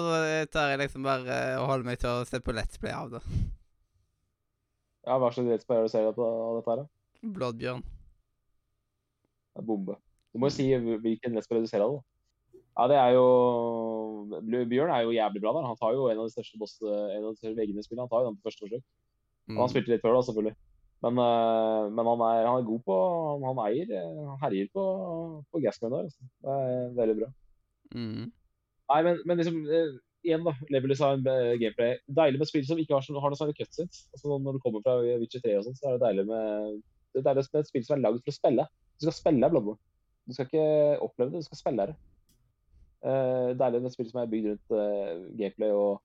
tar 0.53 0.69
jeg 0.74 0.80
liksom 0.86 1.03
bare 1.03 1.28
eh, 1.36 1.57
og 1.61 1.67
holder 1.72 1.89
meg 1.91 1.99
til 2.01 2.09
å 2.13 2.26
se 2.28 2.39
på 2.43 2.53
Let's 2.55 2.80
Play 2.82 2.93
av 2.95 3.11
det. 3.15 3.22
Ja, 5.07 5.17
Hva 5.17 5.32
slags 5.34 5.49
rettsspiller 5.49 5.88
du 5.88 5.91
ser 5.91 6.05
av 6.11 6.19
av 6.22 6.59
dette 6.59 6.69
her? 6.72 6.84
da? 6.84 7.32
Bloodbjørn. 7.38 7.82
Det 9.51 9.59
er 9.61 9.67
bombe. 9.67 9.95
Du 10.32 10.39
må 10.39 10.47
jo 10.47 10.55
si 10.55 10.67
hvilken 11.03 11.34
Let's 11.36 11.49
Play 11.49 11.61
du 11.63 11.67
ser 11.69 11.84
av 11.84 11.95
det. 11.97 12.01
Ja, 12.78 12.86
det 12.88 12.97
er 13.01 13.15
jo 13.17 13.26
Bjørn 14.47 14.93
er 14.95 15.01
jo 15.03 15.11
jævlig 15.15 15.41
bra 15.43 15.51
der. 15.57 15.65
Han 15.67 15.80
tar 15.80 15.95
jo 15.97 16.05
en 16.07 16.22
av 16.22 16.28
de 16.30 16.34
største 16.36 16.59
boss, 16.61 16.78
en 16.86 17.26
av 17.26 17.32
de 17.34 17.39
største 17.41 17.57
veggene 17.57 17.82
i 17.82 17.86
spillet. 17.88 18.03
Han 18.05 18.11
tar 18.13 18.24
jo 18.24 18.30
den 18.32 18.38
på 18.39 18.47
første 18.47 18.63
forsøk. 18.67 18.84
Mm. 19.49 19.57
han 19.57 19.65
Mm. 19.65 19.72
spilte 19.74 19.91
litt 19.91 20.03
før, 20.05 20.13
da, 20.15 20.22
selvfølgelig. 20.30 20.55
Men, 21.01 21.17
eh, 21.17 21.89
men 21.97 22.05
han, 22.11 22.22
er, 22.30 22.45
han 22.45 22.59
er 22.61 22.67
god 22.69 22.82
på 22.86 22.95
Han, 23.41 23.43
han 23.49 23.61
eier 23.65 23.89
eh, 23.89 24.19
Han 24.30 24.38
herjer 24.43 24.67
på, 24.72 24.84
på 25.51 25.61
Gascoigne 25.63 25.97
der. 25.97 26.05
Altså. 26.05 26.30
Det 26.45 26.57
er 26.61 26.93
veldig 26.99 27.15
bra. 27.24 27.30
Mm. 27.97 28.32
Nei, 28.91 29.01
men, 29.07 29.21
men 29.25 29.39
liksom 29.39 29.59
eh, 29.65 29.91
Igjen, 30.21 30.43
da. 30.45 30.51
Level 30.69 30.91
design, 30.93 31.23
eh, 31.25 31.55
gameplay. 31.57 31.95
Deilig 32.05 32.37
med 32.37 32.49
spill 32.49 32.65
som 32.67 32.77
ikke 32.77 32.93
har, 32.93 33.05
har 33.23 33.31
noe 33.33 33.39
særlig 33.39 33.55
cutscenes. 33.57 34.03
Altså, 34.13 34.35
når 34.37 34.57
du 34.57 34.59
kommer 34.61 34.83
fra 34.85 34.99
Witcher 35.01 35.41
3 35.41 35.55
og 35.57 35.63
sånn, 35.65 35.77
så 35.79 35.87
er 35.89 35.95
det 35.95 36.03
deilig 36.03 36.27
med 36.29 36.75
det 37.11 37.19
er 37.19 37.27
deilig 37.27 37.49
med 37.51 37.59
et 37.59 37.69
spill 37.69 37.83
som 37.87 37.97
er 37.97 38.03
lagd 38.05 38.21
for 38.21 38.31
å 38.31 38.37
spille. 38.37 38.67
Du 38.95 39.05
skal 39.05 39.17
spille 39.17 39.49
Bloodborne. 39.51 39.81
Du 40.27 40.35
skal 40.35 40.47
ikke 40.47 40.65
oppleve 41.03 41.33
det, 41.33 41.41
du 41.41 41.47
skal 41.49 41.59
spille 41.59 41.87
det. 41.89 41.97
Uh, 43.01 43.51
deilig 43.57 43.81
med 43.81 43.89
et 43.89 43.95
spill 43.95 44.09
som 44.11 44.21
er 44.21 44.31
bygd 44.31 44.49
rundt 44.51 44.73
uh, 44.77 45.23
gameplay 45.39 45.73
og 45.73 46.03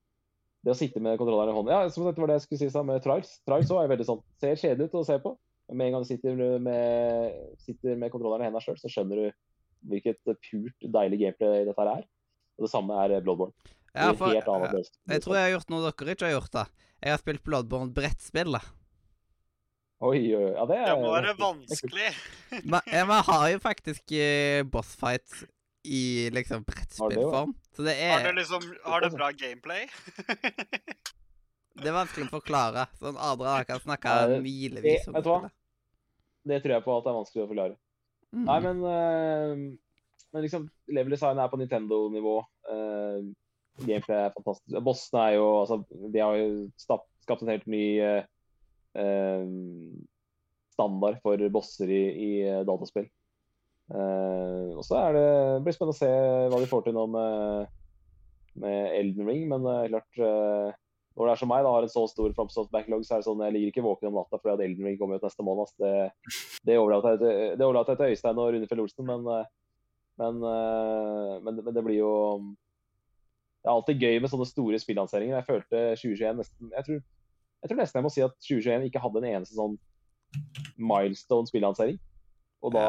det 0.65 0.73
å 0.73 0.77
sitte 0.77 1.01
med 1.03 1.19
kontrolleren 1.21 1.53
i 1.53 1.57
hånden. 1.57 1.73
Ja, 1.75 1.91
som 1.93 2.07
dette 2.07 2.19
var 2.19 2.31
det 2.31 2.39
jeg 2.39 2.47
skulle 2.47 2.61
si 2.63 2.71
sammen 2.73 2.97
med 2.97 3.05
Trials. 3.05 3.37
Trials 3.47 3.69
også 3.69 3.83
er 3.83 3.91
veldig 3.93 4.07
sånn. 4.07 4.23
Ser 4.41 4.57
kjedelig 4.59 4.89
ut 4.89 4.97
å 4.99 5.05
se 5.07 5.19
på, 5.23 5.35
Med 5.71 5.87
en 5.87 5.97
gang 5.97 6.03
du 6.03 6.07
sitter 6.07 6.59
med, 6.63 7.37
sitter 7.59 7.97
med 7.99 8.11
kontrolleren 8.11 8.45
i 8.45 8.47
hendene 8.47 8.63
sjøl, 8.63 8.79
så 8.79 8.91
skjønner 8.91 9.19
du 9.19 9.25
hvilket 9.91 10.19
purt 10.25 10.87
deilig 10.95 11.19
gameplay 11.21 11.67
dette 11.67 11.83
her 11.83 11.91
er. 11.91 12.05
Og 12.57 12.65
det 12.65 12.71
samme 12.71 12.93
er 13.03 13.21
Bloodborne. 13.21 13.53
Det 13.63 14.01
Ja, 14.03 14.09
er 14.11 14.17
for, 14.17 14.29
eh, 14.29 14.33
jeg 15.09 15.21
tror 15.23 15.35
jeg 15.37 15.43
har 15.47 15.53
gjort 15.59 15.69
noe 15.73 15.81
dere 15.91 16.13
ikke 16.15 16.25
har 16.27 16.33
gjort. 16.39 16.51
da. 16.51 16.65
Jeg 17.01 17.11
har 17.13 17.17
spilt 17.21 17.43
Bloodborne 17.43 17.93
brettspill. 17.93 18.51
da. 18.53 18.61
Oi, 20.01 20.19
oi. 20.37 20.53
Ja, 20.53 20.65
det, 20.69 20.75
er, 20.77 20.85
Det 20.91 20.97
må 21.01 21.11
være 21.13 21.31
det 21.31 21.37
vanskelig. 21.41 22.09
Men 22.91 23.07
man 23.09 23.23
har 23.25 23.47
jo 23.49 23.59
faktisk 23.59 24.13
bossfights 24.69 25.45
i 25.87 26.29
liksom 26.33 26.61
Har 26.61 26.65
det 26.65 26.75
brettspillform. 26.75 27.55
Så 27.75 27.83
det 27.85 27.95
Har 28.01 28.19
er, 28.19 28.31
du 28.33 28.37
liksom 28.41 28.61
Har 28.85 29.01
du 29.01 29.09
bra 29.15 29.31
gameplay? 29.31 29.87
det 31.77 31.89
er 31.89 31.95
vanskelig 31.95 32.27
å 32.27 32.33
forklare. 32.39 32.87
Sånn 32.99 33.17
Adra 33.17 33.63
kan 33.65 33.79
snakke 33.81 34.13
det- 34.29 34.41
milevis 34.45 35.07
om 35.07 35.13
hva? 35.17 35.49
Det 36.47 36.61
tror 36.63 36.73
jeg 36.77 36.83
på 36.85 36.97
at 36.97 37.03
det 37.03 37.11
er 37.11 37.17
vanskelig 37.17 37.43
å 37.43 37.49
forklare. 37.49 37.75
Mm. 38.35 38.45
Nei, 38.45 38.59
men, 38.59 38.77
eh, 38.83 39.77
men 40.33 40.43
liksom, 40.43 40.67
level 40.91 41.15
design 41.15 41.39
er 41.39 41.51
på 41.51 41.59
Nintendo-nivå. 41.61 42.37
Uh, 42.69 43.29
gameplay 43.83 44.25
er 44.25 44.35
fantastisk. 44.35 44.79
Bossene 44.83 45.23
er 45.23 45.37
jo 45.37 45.45
altså, 45.61 45.77
De 46.13 46.21
har 46.21 46.37
jo 46.39 46.67
skapt 46.81 47.43
en 47.43 47.53
helt 47.53 47.67
ny 47.69 47.85
uh, 48.01 48.23
standard 50.73 51.21
for 51.23 51.41
bosser 51.53 51.91
i, 51.93 52.03
i 52.27 52.31
dataspill. 52.67 53.07
Uh, 53.87 54.75
og 54.75 54.83
så 54.83 54.99
er 54.99 55.15
det 55.15 55.27
blir 55.63 55.75
spennende 55.75 55.95
å 55.95 56.01
se 56.01 56.09
hva 56.51 56.59
de 56.59 56.67
får 56.67 56.87
til 56.87 56.97
nå 56.97 57.05
med, 57.13 57.69
med 58.59 58.97
Elden 58.97 59.29
Ring, 59.29 59.45
men 59.53 59.63
uh, 59.63 59.85
klart 59.87 60.19
uh, 60.19 60.75
når 61.17 61.29
det 61.29 61.33
er 61.33 61.39
som 61.41 61.49
meg, 61.49 61.63
da, 61.65 61.71
har 61.73 61.85
en 61.85 61.89
så 61.89 62.03
stor 62.11 62.33
Fromsoft 62.37 62.73
backlog, 62.73 63.05
så 63.05 63.15
er 63.15 63.23
det 63.23 63.25
sånn 63.25 63.39
jeg 63.41 63.53
ligger 63.55 63.71
ikke 63.71 63.85
våken 63.87 64.11
om 64.11 64.19
natta 64.19 64.37
fordi 64.37 64.53
at 64.53 64.65
Elden 64.67 64.85
Ring 64.85 64.99
kommer 64.99 65.17
ut 65.17 65.23
neste 65.25 65.45
måned. 65.45 65.71
Det, 65.81 65.93
det 66.67 66.75
overlater 66.77 67.15
jeg 67.15 67.97
til, 67.97 68.11
Øystein 68.11 68.41
og 68.43 68.51
Rune 68.53 68.69
Fjell 68.69 68.83
Olsen, 68.83 69.07
men, 69.07 69.25
eh, 69.33 69.47
men, 70.17 70.39
eh, 70.49 71.33
men, 71.45 71.61
men 71.63 71.75
det 71.75 71.83
blir 71.85 71.99
jo 71.99 72.13
Det 73.61 73.69
er 73.69 73.73
alltid 73.75 74.03
gøy 74.03 74.19
med 74.21 74.31
sånne 74.31 74.47
store 74.47 74.79
spillanseringer. 74.79 75.35
Jeg 75.37 75.47
følte 75.47 75.83
2021 75.99 76.41
nesten 76.41 76.73
Jeg 76.73 76.87
tror, 76.87 77.01
jeg 77.61 77.69
tror 77.69 77.81
nesten 77.81 77.99
jeg 77.99 78.05
må 78.05 78.13
si 78.13 78.25
at 78.25 78.37
2021 78.47 78.87
ikke 78.89 79.03
hadde 79.03 79.23
en 79.23 79.29
eneste 79.31 79.57
sånn 79.57 79.77
milestone 80.77 81.49
spillansering. 81.49 81.97
Og 82.65 82.73
da 82.73 82.85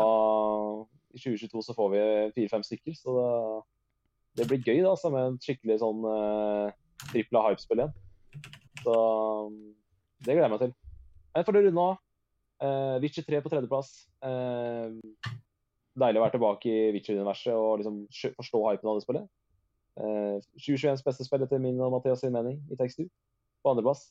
i 1.15 1.21
2022 1.21 1.63
så 1.65 1.75
får 1.77 1.91
vi 1.93 2.03
fire-fem 2.37 2.65
stykker, 2.67 2.97
så 2.97 3.15
det, 3.17 3.29
det 4.41 4.47
blir 4.51 4.65
gøy 4.65 4.83
da, 4.83 4.93
altså, 4.93 5.11
med 5.13 5.25
en 5.25 5.39
skikkelig 5.43 5.79
sånn 5.83 6.05
uh, 6.05 6.69
tripla 7.09 7.45
hypespill 7.47 7.83
igjen. 7.83 7.95
Så 8.83 8.95
det 10.25 10.35
gleder 10.35 10.47
jeg 10.47 10.55
meg 10.55 10.63
til. 10.65 10.75
Men 11.35 11.47
for 11.47 11.59
å 11.59 11.63
runde 11.65 11.85
av 11.85 11.99
uh, 12.65 12.97
Witcher 13.03 13.27
3 13.27 13.43
på 13.45 13.53
tredjeplass. 13.53 13.93
Eh, 14.25 14.97
deilig 16.01 16.21
å 16.21 16.25
være 16.25 16.35
tilbake 16.37 16.71
i 16.71 16.89
Witcher-universet 16.95 17.55
og 17.55 17.81
liksom 17.81 18.01
forstå 18.39 18.63
hypen 18.65 18.91
av 18.91 18.99
det 18.99 19.05
spillet. 19.05 19.29
Uh, 19.99 20.39
2021s 20.63 21.05
beste 21.07 21.27
spill 21.27 21.43
etter 21.43 21.63
min 21.63 21.81
og 21.83 21.93
Mathias 21.97 22.23
sin 22.23 22.35
mening 22.35 22.61
i 22.71 22.79
tekstur 22.79 23.09
på 23.63 23.73
andreplass. 23.73 24.09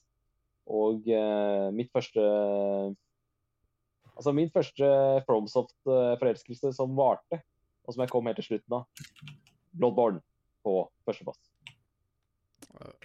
Og 0.67 1.07
uh, 1.07 1.67
mitt 1.75 1.91
første 1.95 2.23
Altså 4.17 4.31
min 4.33 4.49
første 4.49 4.87
FromSoft-forelskelse 5.27 6.71
som 6.73 6.95
varte, 6.97 7.37
og 7.85 7.93
som 7.93 8.01
jeg 8.01 8.09
kom 8.09 8.25
helt 8.25 8.39
til 8.41 8.47
slutten 8.47 8.79
av. 8.79 9.03
Bloodborne 9.77 10.23
på 10.65 10.73
førsteplass. 11.05 11.37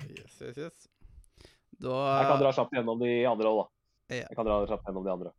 Yes, 0.09 0.39
yes, 0.41 0.57
yes. 0.57 0.89
Da 1.83 1.99
Jeg 2.17 2.31
kan 2.31 2.41
dra 2.41 2.55
kjapt 2.57 2.73
gjennom 2.79 3.05
de 3.05 3.13
andre 3.29 3.53
òg, 3.53 3.61
da. 3.61 4.23
Jeg 4.23 4.39
kan 4.39 4.49
dra 4.49 4.59
kjapt 4.71 4.89
gjennom 4.89 5.05
de 5.05 5.13
andre. 5.13 5.35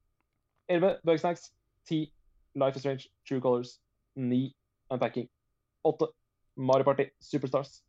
11 0.70 1.02
Bugsnacks. 1.10 1.50
10 1.90 2.06
Life 2.56 2.76
is 2.76 2.82
Strange, 2.82 3.10
True 3.26 3.42
Colors. 3.42 3.80
9 4.16 4.54
Unpacking. 4.92 5.30
8 5.84 6.08
Mario 6.56 6.84
Party 6.84 7.06
Superstars. 7.20 7.84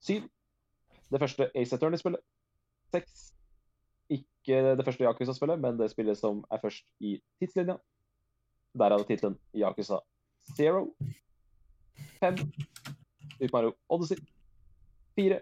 7 0.00 0.22
det 1.10 1.20
første 1.20 1.50
Ace 1.54 1.76
Attorney-spillet. 1.76 2.20
6 2.92 3.34
ikke 4.10 4.76
det 4.76 4.84
første 4.84 5.04
Yakuza-spillet, 5.04 5.60
men 5.60 5.78
det 5.78 5.90
spillet 5.90 6.18
som 6.18 6.44
er 6.50 6.58
først 6.62 6.86
i 7.00 7.20
tidslinja. 7.38 7.76
Derav 8.78 9.04
tittelen 9.06 9.38
Yakuza 9.54 9.98
Zero. 10.56 10.94
5 12.20 12.38
Super 13.38 13.52
Mario 13.52 13.74
Odyssey. 13.88 14.16
4 15.16 15.40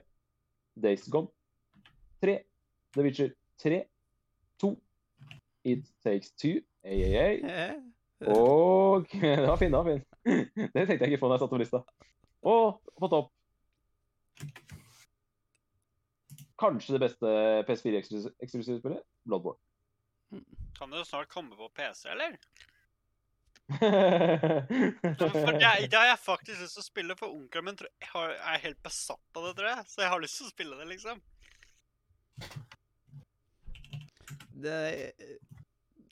Days 0.83 1.09
Gone. 1.09 1.29
3 2.21 2.39
The 2.95 3.03
Witcher 3.03 3.31
3. 3.63 3.85
2 4.59 4.77
It 5.65 5.85
Takes 6.05 6.31
Two. 6.33 6.61
AAA. 6.85 7.98
Og 8.27 9.07
Det 9.23 9.47
var 9.47 9.57
fin, 9.57 9.73
det 9.73 9.79
var 9.79 9.85
fin. 9.85 10.05
Det 10.75 10.87
tenkte 10.87 11.05
jeg 11.05 11.13
ikke 11.13 11.23
på 11.23 11.29
da 11.31 11.37
jeg 11.37 11.43
satte 11.45 11.55
på 11.55 11.63
lista. 11.63 11.83
Og 12.43 12.81
på 12.99 13.11
topp 13.13 13.35
Kanskje 16.59 16.97
det 16.97 17.03
beste 17.05 17.33
PS4-eksklusive 17.69 18.81
spillet? 18.81 19.03
Bloodborne. 19.23 19.61
Kan 20.75 20.91
det 20.91 20.99
jo 20.99 21.05
snart 21.07 21.31
komme 21.31 21.55
på 21.57 21.69
PC, 21.75 22.09
eller? 22.11 22.35
For 23.79 25.53
det, 25.53 25.91
det 25.91 25.99
har 25.99 26.09
jeg 26.09 26.19
faktisk 26.25 26.61
lyst 26.65 26.75
til 26.75 26.83
å 26.83 26.87
spille, 26.87 27.17
for 27.21 27.35
onkelen 27.37 27.69
min 27.69 27.79
jeg 27.79 28.35
er 28.35 28.63
helt 28.65 28.81
besatt 28.83 29.39
av 29.39 29.47
det, 29.47 29.55
tror 29.59 29.71
jeg. 29.71 29.87
Så 29.93 30.03
jeg 30.03 30.11
har 30.11 30.25
lyst 30.25 30.41
til 30.41 30.49
å 30.49 30.55
spille 30.55 30.79
det, 30.81 30.89
liksom. 30.91 31.23
det 34.65 34.79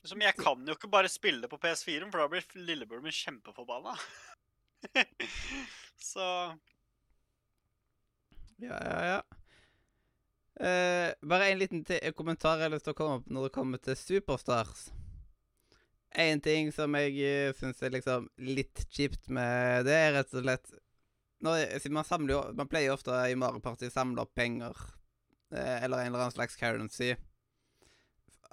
Som 0.07 0.23
jeg 0.23 0.37
kan 0.39 0.63
jo 0.67 0.75
ikke 0.77 0.89
bare 0.91 1.11
spille 1.11 1.49
på 1.51 1.59
PS4, 1.61 2.07
for 2.07 2.21
da 2.21 2.29
blir 2.31 2.45
lillebroren 2.55 3.05
min 3.05 3.15
kjempeforbanna. 3.15 3.95
Så 6.11 6.27
Ja, 8.61 8.77
ja, 8.77 9.01
ja. 9.11 9.19
Uh, 10.57 11.11
bare 11.29 11.51
en 11.51 11.59
liten 11.59 11.83
kommentar 12.17 12.57
jeg 12.57 12.65
har 12.65 12.73
lyst 12.73 12.87
til 12.87 12.95
å 12.95 12.97
komme 12.97 13.19
opp 13.19 13.27
når 13.29 13.45
det 13.45 13.53
kommer 13.53 13.81
til 13.83 13.97
Superstars. 13.99 14.87
En 16.17 16.41
ting 16.41 16.71
som 16.73 16.95
jeg 16.97 17.13
uh, 17.19 17.53
syns 17.59 17.83
er 17.85 17.93
liksom 17.93 18.25
litt 18.41 18.87
kjipt 18.89 19.29
med 19.29 19.85
det, 19.85 19.93
er 19.93 20.15
rett 20.17 20.33
og 20.33 20.45
slett 20.47 20.73
når, 21.45 21.89
man, 21.93 22.29
jo, 22.29 22.39
man 22.57 22.69
pleier 22.69 22.89
jo 22.89 22.97
ofte 22.97 23.13
i 23.29 23.35
Mario 23.37 23.61
å 23.61 23.89
samle 23.93 24.23
opp 24.23 24.33
penger, 24.37 24.73
eh, 25.53 25.83
eller 25.83 26.01
en 26.01 26.09
eller 26.09 26.23
annen 26.25 26.33
slags 26.33 26.57
currency, 26.57 27.11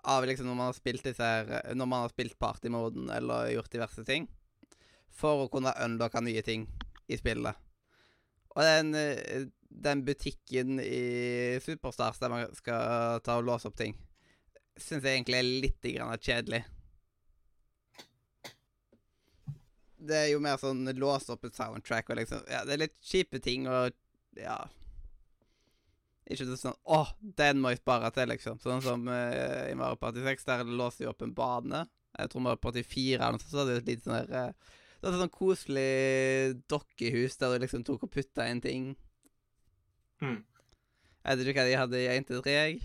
av 0.05 0.27
liksom 0.27 0.47
når 0.49 0.57
man 0.59 0.71
har 0.71 0.77
spilt 0.77 1.05
disse 1.07 1.25
her 1.25 1.51
eh, 1.59 1.75
Når 1.77 1.89
man 1.89 2.05
har 2.05 2.13
spilt 2.13 2.39
partymoden 2.39 3.11
eller 3.11 3.53
gjort 3.55 3.73
diverse 3.73 4.05
ting, 4.05 4.29
for 5.15 5.45
å 5.45 5.51
kunne 5.53 5.75
unlocke 5.85 6.21
nye 6.25 6.43
ting 6.45 6.67
i 7.09 7.19
spillet. 7.19 7.57
Og 8.55 8.63
den, 8.63 8.95
eh, 8.99 9.47
den 9.69 10.05
butikken 10.07 10.79
i 10.83 11.59
Superstars 11.65 12.21
der 12.23 12.33
man 12.33 12.55
skal 12.55 13.21
ta 13.25 13.39
og 13.41 13.49
låse 13.49 13.71
opp 13.71 13.79
ting, 13.79 13.97
syns 14.77 15.05
jeg 15.05 15.21
egentlig 15.21 15.41
er 15.41 15.51
litt 15.67 15.91
grann 15.95 16.19
kjedelig. 16.19 16.65
Det 20.05 20.17
er 20.21 20.31
jo 20.35 20.41
mer 20.45 20.61
sånn 20.61 20.85
låse 21.01 21.33
opp 21.33 21.47
et 21.49 21.57
soundtrack 21.57 22.11
og 22.13 22.19
liksom 22.21 22.43
Ja, 22.51 22.65
det 22.69 22.75
er 22.75 22.83
litt 22.83 22.99
kjipe 23.01 23.41
ting 23.41 23.65
og 23.71 23.95
ja 24.37 24.59
Ikke 26.25 26.57
sånn 26.57 26.77
Å, 26.89 27.03
den 27.37 27.61
må 27.61 27.73
jeg 27.73 27.83
spare 27.83 28.09
til, 28.17 28.31
liksom. 28.33 28.61
Sånn 28.63 28.81
som 28.85 29.05
uh, 29.11 29.67
i 29.69 29.75
Mario 29.77 30.01
Party 30.01 30.25
6, 30.25 30.47
der 30.49 30.65
låser 30.65 31.05
de 31.05 31.11
opp 31.11 31.25
en 31.27 31.35
bane. 31.37 31.85
Jeg 32.17 32.33
tror 32.33 32.47
Mario 32.47 32.63
Party 32.63 32.85
4 32.87 33.19
eller 33.19 33.37
noe 33.37 33.43
sånt, 33.43 33.53
så 33.53 33.61
hadde 33.61 33.77
de 33.77 33.83
et 33.83 33.91
litt 33.93 34.07
sånn 34.07 34.17
der 34.17 34.35
eh, 34.41 34.73
det 35.05 35.11
var 35.11 35.19
et 35.19 35.21
sånn 35.21 35.35
koselig 35.35 35.89
dokkehus 36.73 37.35
der 37.37 37.51
du 37.53 37.61
liksom 37.61 37.83
tok 37.85 38.07
og 38.07 38.11
putta 38.15 38.47
inn 38.49 38.63
ting. 38.65 38.85
Mm. 40.25 40.39
Jeg 40.41 41.41
vet 41.41 41.51
ikke 41.51 41.59
hva 41.59 41.67
de 41.69 41.75
hadde 41.77 42.01
i 42.01 42.07
1 42.09 42.29
til 42.31 42.41
3, 42.41 42.55
jeg. 42.55 42.79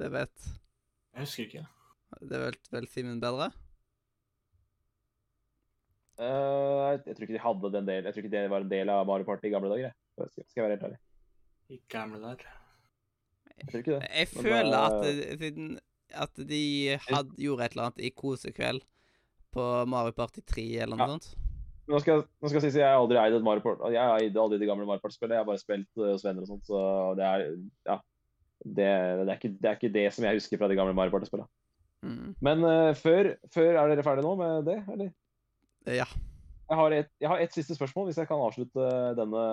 Det 0.00 0.08
vet 0.14 0.46
Jeg 0.46 1.26
husker 1.26 1.44
ikke. 1.44 1.64
Det 2.30 2.40
vet 2.40 2.70
vel 2.72 2.88
Simen 2.88 3.20
bedre? 3.20 3.50
Uh, 6.16 6.96
jeg 7.04 7.18
tror 7.18 7.26
ikke 7.26 7.36
de 7.36 7.44
hadde 7.44 7.72
den 7.76 7.90
del. 7.90 8.08
Jeg 8.08 8.16
tror 8.16 8.24
ikke 8.24 8.36
det 8.38 8.46
var 8.54 8.64
en 8.64 8.72
del 8.72 8.94
av 8.94 9.04
Mario 9.10 9.28
Party 9.28 9.50
i 9.50 9.52
gamle 9.52 9.74
dager. 9.74 9.92
jeg. 9.92 10.32
Skal 10.32 10.62
jeg 10.62 10.64
være 10.64 10.78
helt 10.78 10.88
ærlig. 10.88 11.02
I 11.68 11.82
gamle 11.92 12.22
der. 12.24 12.48
Jeg 13.58 13.68
tror 13.70 13.78
ikke 13.82 13.94
det. 13.98 14.08
Jeg 14.14 14.28
Men 14.34 14.44
føler 14.44 14.70
da- 14.70 14.86
at 14.86 15.38
siden 15.42 15.78
at 16.14 16.34
de 16.48 16.62
had, 17.08 17.26
gjorde 17.36 17.64
et 17.66 17.72
eller 17.74 17.84
annet 17.88 18.00
i 18.06 18.10
kosekveld 18.16 18.80
på 19.52 19.64
Mario 19.88 20.12
Party 20.16 20.40
3 20.46 20.64
eller 20.82 20.96
noe 20.96 21.06
Ja. 21.06 21.12
sånt 21.18 21.34
Nå 21.88 21.98
skal, 22.00 22.20
nå 22.42 22.48
skal 22.50 22.60
jeg 22.60 22.72
si 22.72 22.78
at 22.80 22.84
jeg 22.84 22.92
har 22.92 23.00
aldri 23.00 23.16
eid 23.16 23.32
et 23.32 23.42
Mario 23.42 23.62
Party. 23.64 23.92
Jeg 23.94 24.00
har 24.04 24.20
aldri 24.20 24.58
de 24.60 24.66
gamle 24.68 24.84
Mario 24.84 25.00
Party-spillene. 25.00 25.38
Jeg 25.38 25.40
har 25.40 25.48
bare 25.48 25.58
spilt 25.62 25.88
eh, 25.96 26.10
hos 26.12 26.24
venner 26.24 26.42
og 26.44 26.48
sånt, 26.50 26.66
så 26.68 27.14
det 27.16 27.24
er 27.24 27.44
ja. 27.88 27.96
Det, 28.60 28.74
det, 28.84 29.28
er 29.30 29.38
ikke, 29.38 29.52
det 29.56 29.68
er 29.70 29.76
ikke 29.78 29.92
det 29.94 30.12
som 30.12 30.24
jeg 30.26 30.36
husker 30.36 30.58
fra 30.58 30.68
de 30.68 30.76
gamle 30.76 30.92
Mario 30.92 31.10
Party-spillene. 31.14 31.48
mm. 32.04 32.34
Men 32.44 32.58
uh, 32.64 32.92
før, 32.94 33.30
før 33.54 33.78
Er 33.80 33.88
dere 33.88 34.02
ferdige 34.04 34.26
nå 34.26 34.34
med 34.36 34.66
det, 34.68 34.84
eller? 34.92 35.10
Ja. 35.86 36.04
Jeg 36.68 36.76
har, 36.76 36.92
et, 36.92 37.08
jeg 37.16 37.30
har 37.32 37.40
et 37.40 37.54
siste 37.54 37.74
spørsmål, 37.74 38.10
hvis 38.10 38.18
jeg 38.20 38.28
kan 38.28 38.42
avslutte 38.44 38.88
denne 39.16 39.44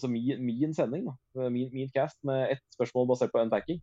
så 0.00 0.08
min, 0.08 0.40
min 0.40 0.72
sending. 0.72 1.10
Min, 1.36 1.68
min 1.74 1.90
cast 1.92 2.16
med 2.24 2.54
ett 2.54 2.62
spørsmål 2.72 3.10
basert 3.10 3.34
på 3.34 3.42
unpacking. 3.42 3.82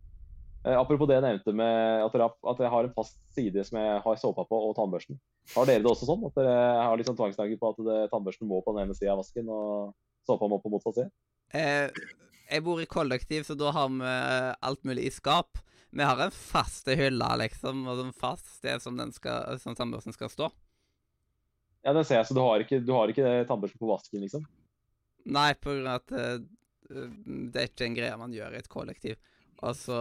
Eh, 0.60 0.76
apropos 0.76 1.08
det 1.08 1.16
jeg 1.16 1.24
nevnte 1.24 1.52
med 1.56 2.02
at, 2.04 2.12
dere, 2.12 2.26
at 2.52 2.58
jeg 2.60 2.72
har 2.72 2.84
en 2.84 2.96
fast 2.96 3.16
side 3.32 3.62
som 3.64 3.78
jeg 3.80 4.00
har 4.04 4.18
såpa 4.20 4.44
på, 4.48 4.58
og 4.68 4.74
tannbørsten. 4.76 5.16
Har 5.54 5.68
dere 5.68 5.80
det 5.84 5.88
også 5.88 6.08
sånn? 6.08 6.26
At 6.28 6.36
dere 6.36 6.56
har 6.84 7.00
liksom 7.00 7.16
tvangstanker 7.16 7.60
på 7.60 7.70
at 7.72 7.80
det, 7.86 7.98
tannbørsten 8.12 8.50
må 8.50 8.60
på 8.66 8.74
den 8.76 8.84
ene 8.84 8.96
sida 8.98 9.14
av 9.14 9.22
vasken, 9.22 9.48
og 9.48 9.94
såpa 10.28 10.50
må 10.50 10.60
på 10.60 10.72
motsatt 10.74 10.98
side? 10.98 11.08
Eh, 11.56 11.88
jeg 12.50 12.66
bor 12.66 12.82
i 12.82 12.88
kollektiv, 12.90 13.46
så 13.46 13.56
da 13.56 13.72
har 13.72 13.88
vi 13.94 14.14
alt 14.68 14.82
mulig 14.90 15.06
i 15.06 15.14
skap. 15.14 15.62
Vi 15.94 16.04
har 16.06 16.20
en 16.22 16.34
faste 16.34 16.94
hylle, 16.98 17.30
liksom, 17.40 17.86
og 17.88 18.04
en 18.04 18.12
fast 18.14 18.58
sted 18.58 18.82
som, 18.82 18.98
den 18.98 19.14
skal, 19.14 19.56
som 19.62 19.78
tannbørsten 19.78 20.14
skal 20.14 20.30
stå. 20.34 20.50
Ja, 21.82 21.94
den 21.96 22.04
ser 22.04 22.20
jeg, 22.20 22.28
så 22.28 22.36
du 22.36 22.42
har 22.44 22.62
ikke, 22.62 22.80
du 22.84 22.92
har 22.92 23.10
ikke 23.10 23.44
tannbørsten 23.48 23.80
på 23.80 23.88
vasken, 23.88 24.20
liksom? 24.24 24.44
Nei, 25.32 25.50
på 25.56 25.72
grunn 25.72 25.88
av 25.88 26.00
at 26.02 26.14
uh, 26.16 26.40
det 26.90 27.60
er 27.60 27.68
ikke 27.70 27.86
en 27.86 27.96
greie 27.96 28.20
man 28.20 28.34
gjør 28.34 28.56
i 28.56 28.60
et 28.60 28.70
kollektiv. 28.72 29.20
Altså, 29.64 29.96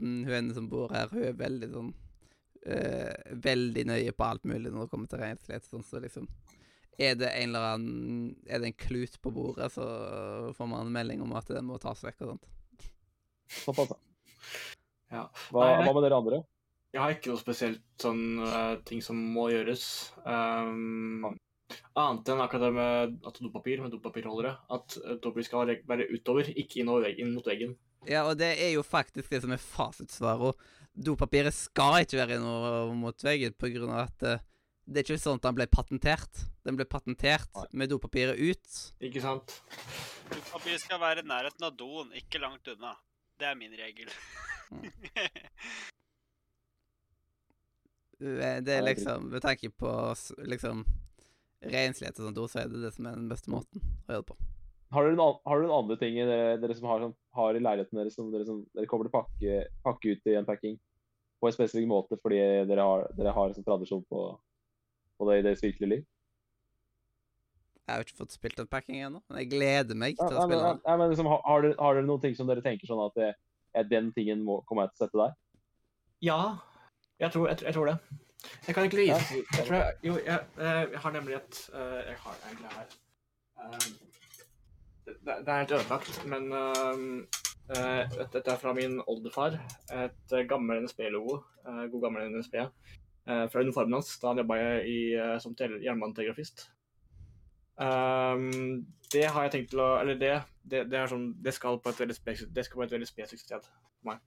mm, 0.00 0.22
Hun 0.26 0.36
ene 0.38 0.56
som 0.56 0.68
bor 0.70 0.92
her, 0.94 1.10
hun 1.10 1.26
er 1.26 1.38
veldig 1.38 1.68
sånn 1.72 1.88
uh, 1.90 3.32
Veldig 3.46 3.82
nøye 3.90 4.14
på 4.14 4.26
alt 4.26 4.46
mulig 4.46 4.70
når 4.70 4.86
det 4.86 4.92
kommer 4.92 5.10
til 5.10 5.22
renslighet. 5.22 5.66
Sånn, 5.66 5.82
så 5.86 6.02
liksom 6.02 6.28
Er 6.94 7.16
det 7.18 7.32
en 7.40 7.50
eller 7.50 7.74
annen 7.74 8.28
Er 8.46 8.62
det 8.62 8.70
en 8.70 8.78
klut 8.86 9.18
på 9.22 9.32
bordet, 9.34 9.72
så 9.74 9.86
får 10.54 10.70
man 10.70 10.86
en 10.86 10.94
melding 10.94 11.24
om 11.26 11.34
at 11.38 11.50
den 11.50 11.66
må 11.66 11.80
tas 11.82 12.04
vekk 12.06 12.22
og 12.22 12.32
sånt. 12.34 12.48
Såpass, 13.50 13.90
ja. 13.96 14.00
Ja. 15.10 15.24
Hva, 15.50 15.66
hva 15.82 15.90
med 15.90 16.04
dere 16.06 16.18
andre? 16.22 16.42
Jeg 16.90 17.02
har 17.02 17.14
ikke 17.14 17.30
noe 17.30 17.38
spesielt 17.38 17.84
sånn 18.02 18.40
uh, 18.42 18.80
ting 18.86 19.02
som 19.04 19.18
må 19.34 19.46
gjøres. 19.52 19.84
Um, 20.24 21.36
annet 21.94 22.30
enn 22.32 22.42
akkurat 22.42 22.64
det 22.66 22.70
med 22.74 23.28
at 23.30 23.38
dopapir, 23.38 23.82
med 23.82 23.94
dopapirholdere. 23.94 24.56
At 24.74 24.96
eh, 24.98 25.14
dopapir 25.22 25.46
skal 25.46 25.70
være- 25.86 26.08
utover, 26.10 26.50
ikke 26.50 26.80
innover 26.82 27.06
veggen, 27.06 27.28
inn 27.28 27.36
mot 27.36 27.46
veggen. 27.46 27.76
Ja, 28.08 28.24
og 28.26 28.38
det 28.40 28.56
er 28.58 28.72
jo 28.74 28.82
faktisk 28.82 29.30
det 29.30 29.42
som 29.44 29.54
er 29.54 29.62
fasitsvaret. 29.62 30.58
Dopapiret 30.90 31.54
skal 31.54 32.00
ikke 32.02 32.18
være 32.18 32.40
innover 32.40 32.94
mot 32.98 33.22
veggen 33.22 33.54
av 33.86 34.08
at 34.08 34.26
uh, 34.26 34.42
det 34.90 35.04
er 35.04 35.06
ikke 35.06 35.22
sånn 35.22 35.38
at 35.38 35.46
den 35.46 35.58
ble 35.60 35.68
patentert. 35.70 36.42
Den 36.66 36.80
ble 36.80 36.88
patentert 36.90 37.52
Nei. 37.54 37.68
med 37.78 37.92
dopapiret 37.92 38.40
ut. 38.40 38.80
Ikke 39.06 39.22
sant? 39.22 39.60
Dopapir 40.32 40.82
skal 40.82 40.98
være 40.98 41.22
i 41.22 41.30
nærheten 41.30 41.68
av 41.68 41.76
doen, 41.78 42.10
ikke 42.18 42.42
langt 42.42 42.66
unna. 42.74 42.96
Det 43.38 43.46
er 43.46 43.56
min 43.60 43.78
regel. 43.78 44.10
Eh, 48.20 48.60
Det 48.62 48.74
er 48.76 48.84
liksom 48.84 49.30
Med 49.32 49.42
tanke 49.42 49.70
på 49.70 49.90
liksom 50.44 50.84
renslighet 51.60 52.16
og 52.16 52.24
sånt, 52.24 52.38
ord, 52.40 52.50
så 52.50 52.62
er 52.62 52.70
det 52.72 52.80
det 52.80 52.94
som 52.94 53.06
er 53.06 53.18
den 53.18 53.28
beste 53.28 53.52
måten 53.52 53.82
å 54.08 54.14
gjøre 54.14 54.22
det 54.22 54.28
på. 54.30 54.36
Har 54.90 55.06
dere, 55.06 55.16
noen, 55.18 55.36
har 55.46 55.58
dere 55.58 55.68
noen 55.68 55.82
andre 55.84 55.96
ting 56.00 56.14
dere, 56.16 56.54
dere 56.58 56.76
som 56.78 56.86
har, 56.88 57.02
som 57.04 57.12
har 57.36 57.54
i 57.54 57.60
leiligheten 57.60 58.00
deres 58.00 58.16
som 58.16 58.30
dere, 58.32 58.46
som 58.48 58.62
dere 58.74 58.88
kommer 58.90 59.06
til 59.06 59.12
å 59.12 59.18
pakke, 59.20 59.58
pakke 59.84 60.14
ut 60.14 60.30
i 60.30 60.38
unpacking 60.40 60.78
på 61.40 61.50
en 61.50 61.54
spesifikk 61.54 61.90
måte 61.90 62.16
fordi 62.20 62.40
dere 62.68 62.86
har, 62.88 63.04
dere 63.16 63.34
har 63.36 63.52
sånn 63.52 63.66
tradisjon 63.66 64.02
på, 64.08 64.24
på 65.20 65.28
det 65.28 65.36
i 65.38 65.44
deres 65.46 65.62
virkelige 65.62 65.92
liv? 65.92 66.08
Jeg 67.84 67.92
har 67.92 68.06
ikke 68.06 68.18
fått 68.22 68.34
spilt 68.34 68.64
unpacking 68.64 69.04
ennå, 69.04 69.20
men 69.28 69.42
jeg 69.42 69.52
gleder 69.52 69.98
meg 69.98 70.16
til 70.18 70.26
ja, 70.26 70.40
å 70.40 70.48
spille 70.48 70.72
ja, 70.72 70.96
men 70.96 71.12
liksom, 71.12 71.28
har, 71.28 71.44
har, 71.44 71.64
dere, 71.66 71.78
har 71.78 72.00
dere 72.00 72.08
noen 72.08 72.24
ting 72.24 72.34
som 72.38 72.50
dere 72.50 72.64
tenker 72.64 72.88
sånn 72.90 73.04
at 73.04 73.20
det, 73.20 73.30
er 73.76 73.86
den 73.86 74.10
tingen 74.16 74.42
må, 74.42 74.60
kommer 74.66 74.88
jeg 74.88 74.94
til 74.94 74.98
å 74.98 75.06
sette 75.06 75.20
der? 75.20 75.38
Ja, 76.24 76.40
jeg 77.20 77.32
tror, 77.32 77.48
jeg, 77.48 77.62
jeg 77.62 77.74
tror 77.74 77.86
det. 77.90 77.96
Jeg 78.66 78.74
kan 78.74 78.84
ikke 78.84 78.96
Ja. 79.06 79.16
jeg 79.58 79.66
tror 79.66 79.76
jeg, 79.76 79.94
Jo, 80.02 80.14
jeg, 80.26 80.38
eh, 80.58 80.84
jeg 80.92 81.00
har 81.04 81.12
nemlig 81.12 81.34
et 81.36 81.58
eh, 81.74 81.80
Jeg 82.08 82.16
har 82.24 82.36
egentlig 82.46 82.68
her 82.76 82.86
Eh, 83.60 83.90
det, 85.06 85.34
det 85.44 85.48
er 85.48 85.58
helt 85.58 85.72
ødelagt, 85.76 86.24
men 86.26 86.52
Dette 88.32 88.50
er 88.50 88.56
fra 88.58 88.72
min 88.72 89.00
oldefar. 89.06 89.58
Et 89.92 90.32
gammel 90.48 90.80
NSB-logo. 90.82 91.36
God 91.92 92.00
gammel 92.02 92.30
NSB. 92.32 92.54
eh, 92.54 93.44
Fra 93.52 93.60
uniformen 93.60 93.92
hans 93.98 94.18
da 94.18 94.28
han 94.32 94.40
jobba 94.40 94.56
som 95.40 95.54
jernbanetegrafist. 95.84 96.70
Um, 97.80 98.86
det 99.12 99.24
har 99.32 99.42
jeg 99.42 99.52
tenkt 99.52 99.70
til 99.70 99.80
å 99.80 100.00
Eller 100.00 100.18
det, 100.20 100.32
det, 100.68 100.82
det 100.90 100.98
er 101.00 101.06
sånn 101.08 101.30
Det 101.40 101.54
skal 101.56 101.78
på 101.80 101.88
et 101.88 102.00
veldig 102.02 102.16
spesifikt, 102.18 102.52
det 102.54 102.64
for 102.66 102.82
på 102.82 102.84
et 102.84 102.92
veldig 102.92 103.08
spesifikt 103.08 103.40
sted. 103.46 103.68
Ja, 104.04 104.18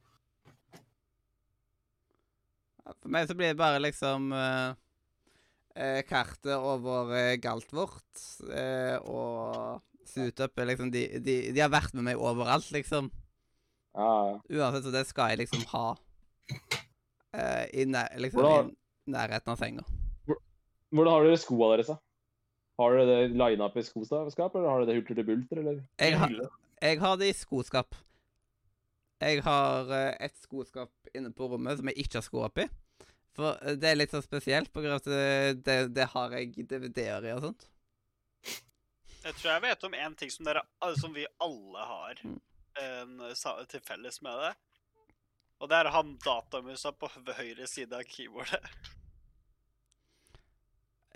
For 2.85 3.09
meg 3.15 3.27
så 3.29 3.35
blir 3.39 3.53
det 3.53 3.59
bare 3.59 3.79
liksom 3.79 4.31
uh, 4.35 4.73
kartet 6.09 6.51
over 6.53 7.13
eh, 7.15 7.35
Galtvort 7.41 8.23
og 9.07 9.81
Sutup 10.05 10.59
liksom 10.67 10.91
de, 10.93 11.05
de, 11.23 11.35
de 11.55 11.61
har 11.63 11.71
vært 11.71 11.93
med 11.95 12.03
meg 12.09 12.19
overalt, 12.19 12.67
liksom. 12.75 13.07
Ja, 13.95 14.09
ja. 14.27 14.35
Uansett, 14.59 14.83
så 14.85 14.91
det 14.93 15.05
skal 15.07 15.31
jeg 15.31 15.45
liksom 15.45 15.63
ha 15.71 15.85
i, 17.73 17.85
nær, 17.89 18.11
liksom, 18.21 18.41
Hvordan- 18.43 18.73
i 19.07 19.11
nærheten 19.15 19.53
av 19.53 19.57
senga. 19.61 19.85
Hvordan 20.93 21.13
har 21.15 21.23
dere 21.25 21.39
skoa 21.41 21.71
deres, 21.73 21.87
da? 21.89 21.95
Har 22.81 22.97
dere 22.97 23.05
det 23.07 23.37
lina 23.37 23.65
opp 23.69 23.77
i 23.77 23.85
skoskap, 23.85 24.55
eller 24.55 24.69
har 24.69 24.83
dere 24.83 24.91
det 24.91 24.97
hulter 24.99 25.17
til 25.17 25.25
bulter, 25.31 25.61
eller? 25.63 25.79
Jeg, 25.97 26.17
har- 26.19 26.35
jeg 26.81 26.99
har 27.01 27.15
det 27.17 27.29
i 27.31 27.37
skoskap. 27.37 27.95
Jeg 29.23 29.43
har 29.45 29.91
eh, 29.95 30.15
et 30.27 30.35
skoskap 30.43 30.91
inne 31.15 31.31
på 31.35 31.47
rommet 31.51 31.79
som 31.79 31.89
jeg 31.91 32.03
ikke 32.03 32.19
har 32.19 32.25
sko 32.25 32.41
oppi. 32.47 32.65
For 33.37 33.55
eh, 33.63 33.77
det 33.79 33.91
er 33.91 33.99
litt 33.99 34.13
sånn 34.13 34.25
spesielt, 34.25 34.71
på 34.73 34.83
grunn 34.83 34.97
av 34.97 35.03
at 35.03 35.61
det, 35.63 35.77
det, 35.95 36.09
har 36.13 36.35
jeg 36.37 36.67
DVD-er 36.69 37.29
i 37.29 37.35
og 37.37 37.47
sånt. 37.47 37.67
Jeg 39.23 39.37
tror 39.39 39.53
jeg 39.53 39.63
vet 39.63 39.85
om 39.87 39.93
en 39.95 40.15
ting 40.19 40.31
som, 40.33 40.43
dere, 40.47 40.65
som 40.99 41.13
vi 41.15 41.23
alle 41.43 41.85
har 41.93 42.19
Mm. 42.23 42.39
en, 42.81 43.19
til 43.69 43.81
felles 43.85 44.17
med 44.25 44.39
det. 44.41 44.53
Og 45.61 45.69
det 45.69 45.77
er 45.77 45.87
å 45.87 45.93
ha 45.93 46.01
datamusa 46.25 46.91
på 46.97 47.07
høyre 47.37 47.67
side 47.69 47.95
av 47.95 48.03
keyboardet. 48.09 48.63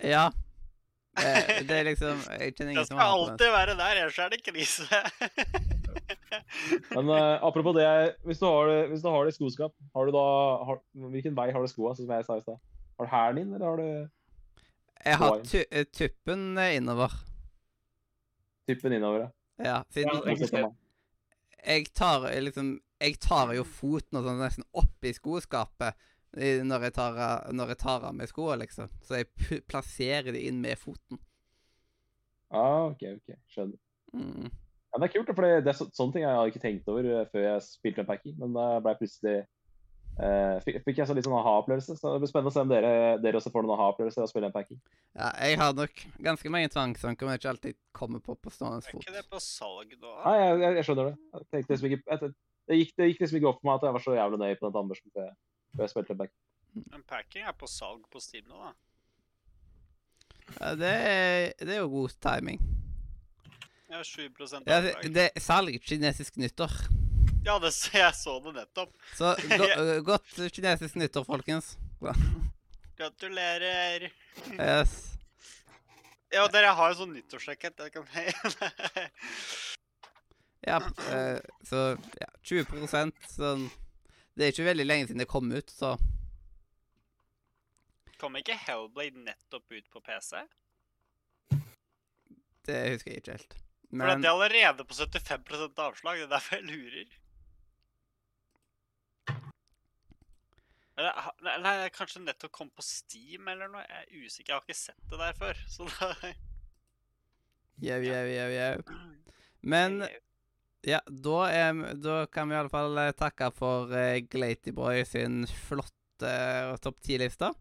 Ja. 0.06 0.28
Det, 1.18 1.64
det 1.66 1.74
er 1.74 1.86
liksom 1.88 2.20
Jeg 2.38 2.52
kjenner 2.54 2.70
ingen 2.76 2.86
som 2.86 2.94
skal 2.94 3.00
har 3.00 3.08
det. 3.08 3.24
den. 3.24 3.32
alltid 3.32 3.48
være 3.50 3.74
der, 3.80 4.00
ellers 4.04 4.18
er 4.22 4.28
det 4.30 4.38
krise. 4.46 5.00
Men 6.94 7.08
uh, 7.10 7.38
apropos 7.44 7.74
det, 7.76 8.16
hvis 8.24 8.38
du 8.40 8.46
har 8.46 8.68
det, 8.70 8.78
hvis 8.90 9.02
du 9.04 9.08
har 9.12 9.24
det 9.26 9.32
i 9.34 9.36
skoskap, 9.38 9.74
har 9.94 10.06
du 10.08 10.12
da, 10.14 10.24
har, 10.68 10.80
hvilken 11.12 11.36
vei 11.36 11.50
har 11.54 11.60
du 11.64 11.68
skoa, 11.70 11.94
som 11.96 12.08
jeg 12.10 12.24
sa 12.26 12.36
i 12.38 12.44
stad? 12.44 12.58
Har 12.98 13.06
du 13.08 13.12
hælen 13.12 13.40
inn, 13.44 13.54
eller 13.54 13.66
har 13.66 13.76
du 13.76 13.88
Jeg 15.04 15.16
har 15.20 15.40
tu 15.46 15.58
eh, 15.70 15.84
tuppen 15.94 16.58
eh, 16.58 16.76
innover. 16.80 17.12
Tuppen 18.68 18.92
innover? 18.92 19.20
ja? 19.20 19.30
Ja, 19.64 19.76
siden 19.90 20.10
jeg- 20.26 20.38
jeg 21.66 21.88
tar 21.94 22.28
liksom 22.40 22.80
Jeg 23.00 23.18
tar 23.20 23.52
jo 23.54 23.62
foten 23.64 24.18
og 24.18 24.24
sånn 24.26 24.38
nesten 24.42 24.64
opp 24.74 25.04
i 25.06 25.12
skoskapet 25.14 25.94
når 26.38 26.82
jeg 26.84 26.92
tar, 26.94 27.16
av- 27.16 27.52
når 27.54 27.68
jeg 27.72 27.78
tar 27.78 28.02
av 28.04 28.14
meg 28.14 28.28
skoene, 28.28 28.58
liksom. 28.66 28.88
Så 29.02 29.16
jeg 29.22 29.62
plasserer 29.70 30.32
de 30.34 30.42
inn 30.48 30.60
med 30.60 30.76
foten. 30.78 31.18
Ah, 32.50 32.84
OK, 32.90 33.02
ok, 33.16 33.32
skjønner. 33.48 33.78
Mm. 34.12 34.50
Ja, 34.98 35.04
det 35.04 35.08
er 35.08 35.14
kult, 35.14 35.30
for 35.30 35.46
det, 35.46 35.70
er 35.70 35.76
så, 35.78 35.86
sånne 35.94 36.16
ting 36.16 36.24
jeg 36.24 36.34
hadde 36.34 36.50
ikke 36.50 36.64
tenkt 36.64 36.88
over 36.90 37.06
eh, 37.06 37.28
før 37.30 37.44
jeg 37.44 37.64
spilte 37.68 38.02
en 38.02 38.08
packing. 38.08 38.34
Men 38.40 38.56
da 38.56 38.66
ble 38.82 38.96
jeg 38.96 39.02
plutselig 39.04 39.38
Uh, 40.18 40.56
fikk, 40.64 40.80
fikk 40.82 40.96
jeg 40.98 41.06
så 41.06 41.14
litt 41.14 41.26
sånn 41.28 41.36
aha-opplevelse. 41.38 41.94
Så 41.94 42.10
det 42.10 42.18
blir 42.24 42.30
spennende 42.30 42.50
å 42.50 42.54
se 42.56 42.62
om 42.64 42.70
dere, 42.72 42.88
dere 43.22 43.38
også 43.38 43.52
får 43.54 43.62
noen 43.62 43.76
aha-opplevelser 43.76 44.24
av 44.24 44.26
å 44.26 44.30
spille 44.32 44.48
unpacking. 44.50 44.80
Ja, 45.14 45.28
jeg 45.46 45.60
har 45.60 45.76
nok 45.78 46.02
ganske 46.26 46.50
mange 46.50 46.70
tvangstanker, 46.74 47.28
men 47.28 47.38
ikke 47.38 47.52
alltid 47.52 47.78
kommer 47.94 48.24
på 48.24 48.34
på 48.34 48.50
stående 48.50 48.82
Er 48.82 48.98
ikke 48.98 49.14
det 49.14 49.22
på 49.30 49.38
salg 49.44 49.94
nå? 49.94 50.16
Nei, 50.24 50.34
jeg, 50.40 50.56
jeg, 50.64 50.78
jeg 50.80 50.88
skjønner 50.88 51.10
det. 51.12 51.14
Jeg 51.36 51.46
tenkte 51.54 51.74
liksom 51.74 51.90
ikke, 51.90 52.00
jeg, 52.02 52.32
det, 52.32 52.80
gikk, 52.80 52.92
det 52.98 53.08
gikk 53.12 53.22
liksom 53.22 53.38
ikke 53.38 53.50
opp 53.52 53.62
for 53.62 53.70
meg 53.70 53.78
at 53.78 53.86
jeg 53.86 53.96
var 53.98 54.06
så 54.08 54.18
jævlig 54.18 54.42
nøye 54.42 54.58
på 54.58 54.66
den 54.66 54.76
tannbørsten 54.80 55.14
før 55.14 55.28
jeg, 55.28 55.38
før 55.76 55.86
jeg 55.86 55.94
spilte 55.94 56.16
unpacking. 56.16 56.42
Men 56.96 57.06
packing 57.14 57.46
er 57.52 57.58
på 57.62 57.70
salg 57.70 58.10
på 58.10 58.24
Steam 58.26 58.50
nå, 58.50 58.58
da. 58.66 58.74
Ja, 60.58 60.74
det, 60.80 60.92
er, 61.14 61.48
det 61.62 61.76
er 61.76 61.82
jo 61.84 61.94
god 61.94 62.18
timing. 62.24 62.58
Har 63.88 64.04
7 64.04 64.22
Ja, 64.22 64.28
avdrag. 64.76 65.02
det, 65.02 65.14
det 65.14 65.30
er 65.34 65.40
salg 65.40 65.82
kinesisk 65.82 66.36
nyttår. 66.36 66.70
Ja, 67.44 67.58
det, 67.58 67.72
jeg 67.94 68.14
så 68.14 68.40
det 68.44 68.52
nettopp. 68.58 68.92
Så 69.16 69.32
go, 69.60 69.64
øh, 69.64 70.04
godt 70.04 70.34
kinesisk 70.52 70.94
nyttår, 71.00 71.24
folkens. 71.24 71.78
Gratulerer. 72.98 74.10
Yes. 74.52 75.14
Ja, 76.32 76.44
dere 76.52 76.74
har 76.76 76.90
jo 76.92 76.96
sånn 76.98 77.14
nyttårsjekket 77.16 77.78
Jeg 77.86 77.92
kan 77.94 78.04
Ja, 80.68 80.76
eh, 81.14 81.38
så 81.64 81.78
ja, 82.20 82.28
20% 82.44 83.14
sånn 83.32 83.62
Det 84.36 84.44
er 84.44 84.52
ikke 84.52 84.66
veldig 84.66 84.84
lenge 84.86 85.06
siden 85.08 85.22
det 85.22 85.28
kom 85.30 85.48
ut, 85.54 85.70
så 85.72 85.94
Kom 88.20 88.36
ikke 88.36 88.58
Hellblade 88.66 89.16
nettopp 89.24 89.72
ut 89.72 89.88
på 89.94 90.00
PC? 90.04 90.30
det 92.68 92.78
husker 92.92 93.10
jeg 93.14 93.20
ikke 93.22 93.36
helt. 93.38 93.52
For 93.88 94.10
det 94.20 94.28
er 94.28 94.34
allerede 94.34 94.84
på 94.84 94.94
75% 94.94 95.78
avslag. 95.80 96.18
Det 96.20 96.26
er 96.26 96.32
derfor 96.34 96.56
jeg 96.58 96.66
lurer. 96.68 97.16
Eller, 100.98 101.28
nei, 101.62 101.72
jeg 101.84 101.92
kanskje 101.94 102.20
nettopp 102.24 102.52
kom 102.58 102.70
på 102.74 102.82
Steam 102.82 103.46
eller 103.52 103.70
noe. 103.70 103.84
Jeg 103.86 104.06
er 104.08 104.24
usikker. 104.26 104.50
Jeg 104.50 104.56
har 104.58 104.64
ikke 104.66 104.78
sett 104.80 105.12
det 105.12 105.20
der 105.20 105.36
før. 105.38 105.60
Så 105.70 105.86
da 105.92 106.08
Jau, 107.88 108.00
jau, 108.02 108.24
jau, 108.26 108.48
jau. 108.50 108.96
Men 109.62 110.00
Ja, 110.86 110.98
da, 111.10 111.36
er, 111.50 111.78
da 112.02 112.16
kan 112.30 112.48
vi 112.50 112.54
i 112.54 112.58
alle 112.58 112.70
fall 112.72 112.98
eh, 113.02 113.12
takke 113.18 113.48
for 113.54 113.90
uh, 113.92 114.16
Glatyboy 114.30 115.04
sin 115.06 115.44
flotte 115.68 116.30
uh, 116.72 116.74
topp 116.82 116.98
10-liste. 117.06 117.52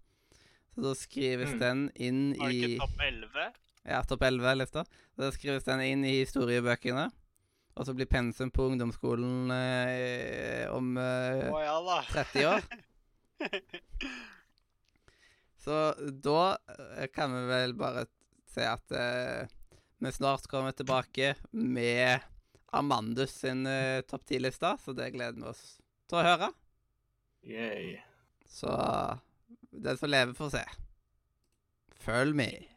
Så 0.73 0.83
da 0.85 0.91
skrives 0.97 1.53
Mm. 1.53 1.59
den 1.61 1.79
inn 2.07 2.19
Var 2.37 2.49
det 2.49 2.55
i 2.57 2.63
ikke 2.75 2.81
topp 2.85 3.01
11? 3.05 3.45
Ja, 3.87 4.01
topp 4.03 4.25
11-lista. 4.27 4.83
Da 5.15 5.31
skrives 5.31 5.63
den 5.67 5.83
inn 5.85 6.03
i 6.05 6.17
historiebøkene. 6.19 7.07
Og 7.77 7.85
så 7.85 7.93
blir 7.95 8.09
pensum 8.09 8.49
på 8.51 8.65
ungdomsskolen 8.71 9.51
eh, 9.53 10.65
om 10.73 10.97
eh, 10.97 11.45
oh, 11.53 11.61
ja 11.61 11.77
da. 11.85 11.99
30 12.09 12.47
år. 12.49 12.65
Så 15.67 15.93
da 16.23 16.57
eh, 16.97 17.07
kan 17.13 17.33
vi 17.35 17.41
vel 17.49 17.73
bare 17.77 18.05
se 18.49 18.63
at 18.65 18.93
eh, 18.95 19.49
vi 19.99 20.11
snart 20.15 20.47
kommer 20.47 20.71
tilbake 20.71 21.33
med 21.51 22.23
Amandus 22.71 23.33
sin 23.41 23.65
eh, 23.67 24.01
topp 24.07 24.23
10-liste, 24.29 24.77
så 24.79 24.95
det 24.95 25.09
gleder 25.11 25.35
vi 25.41 25.49
oss 25.49 25.65
til 26.07 26.21
å 26.21 26.23
høre. 26.23 26.49
Yay. 27.43 27.97
Så 28.47 28.71
den 29.75 29.99
som 29.99 30.09
lever, 30.09 30.33
får 30.39 30.55
se. 30.55 30.63
Følg 31.99 32.39
med. 32.39 32.76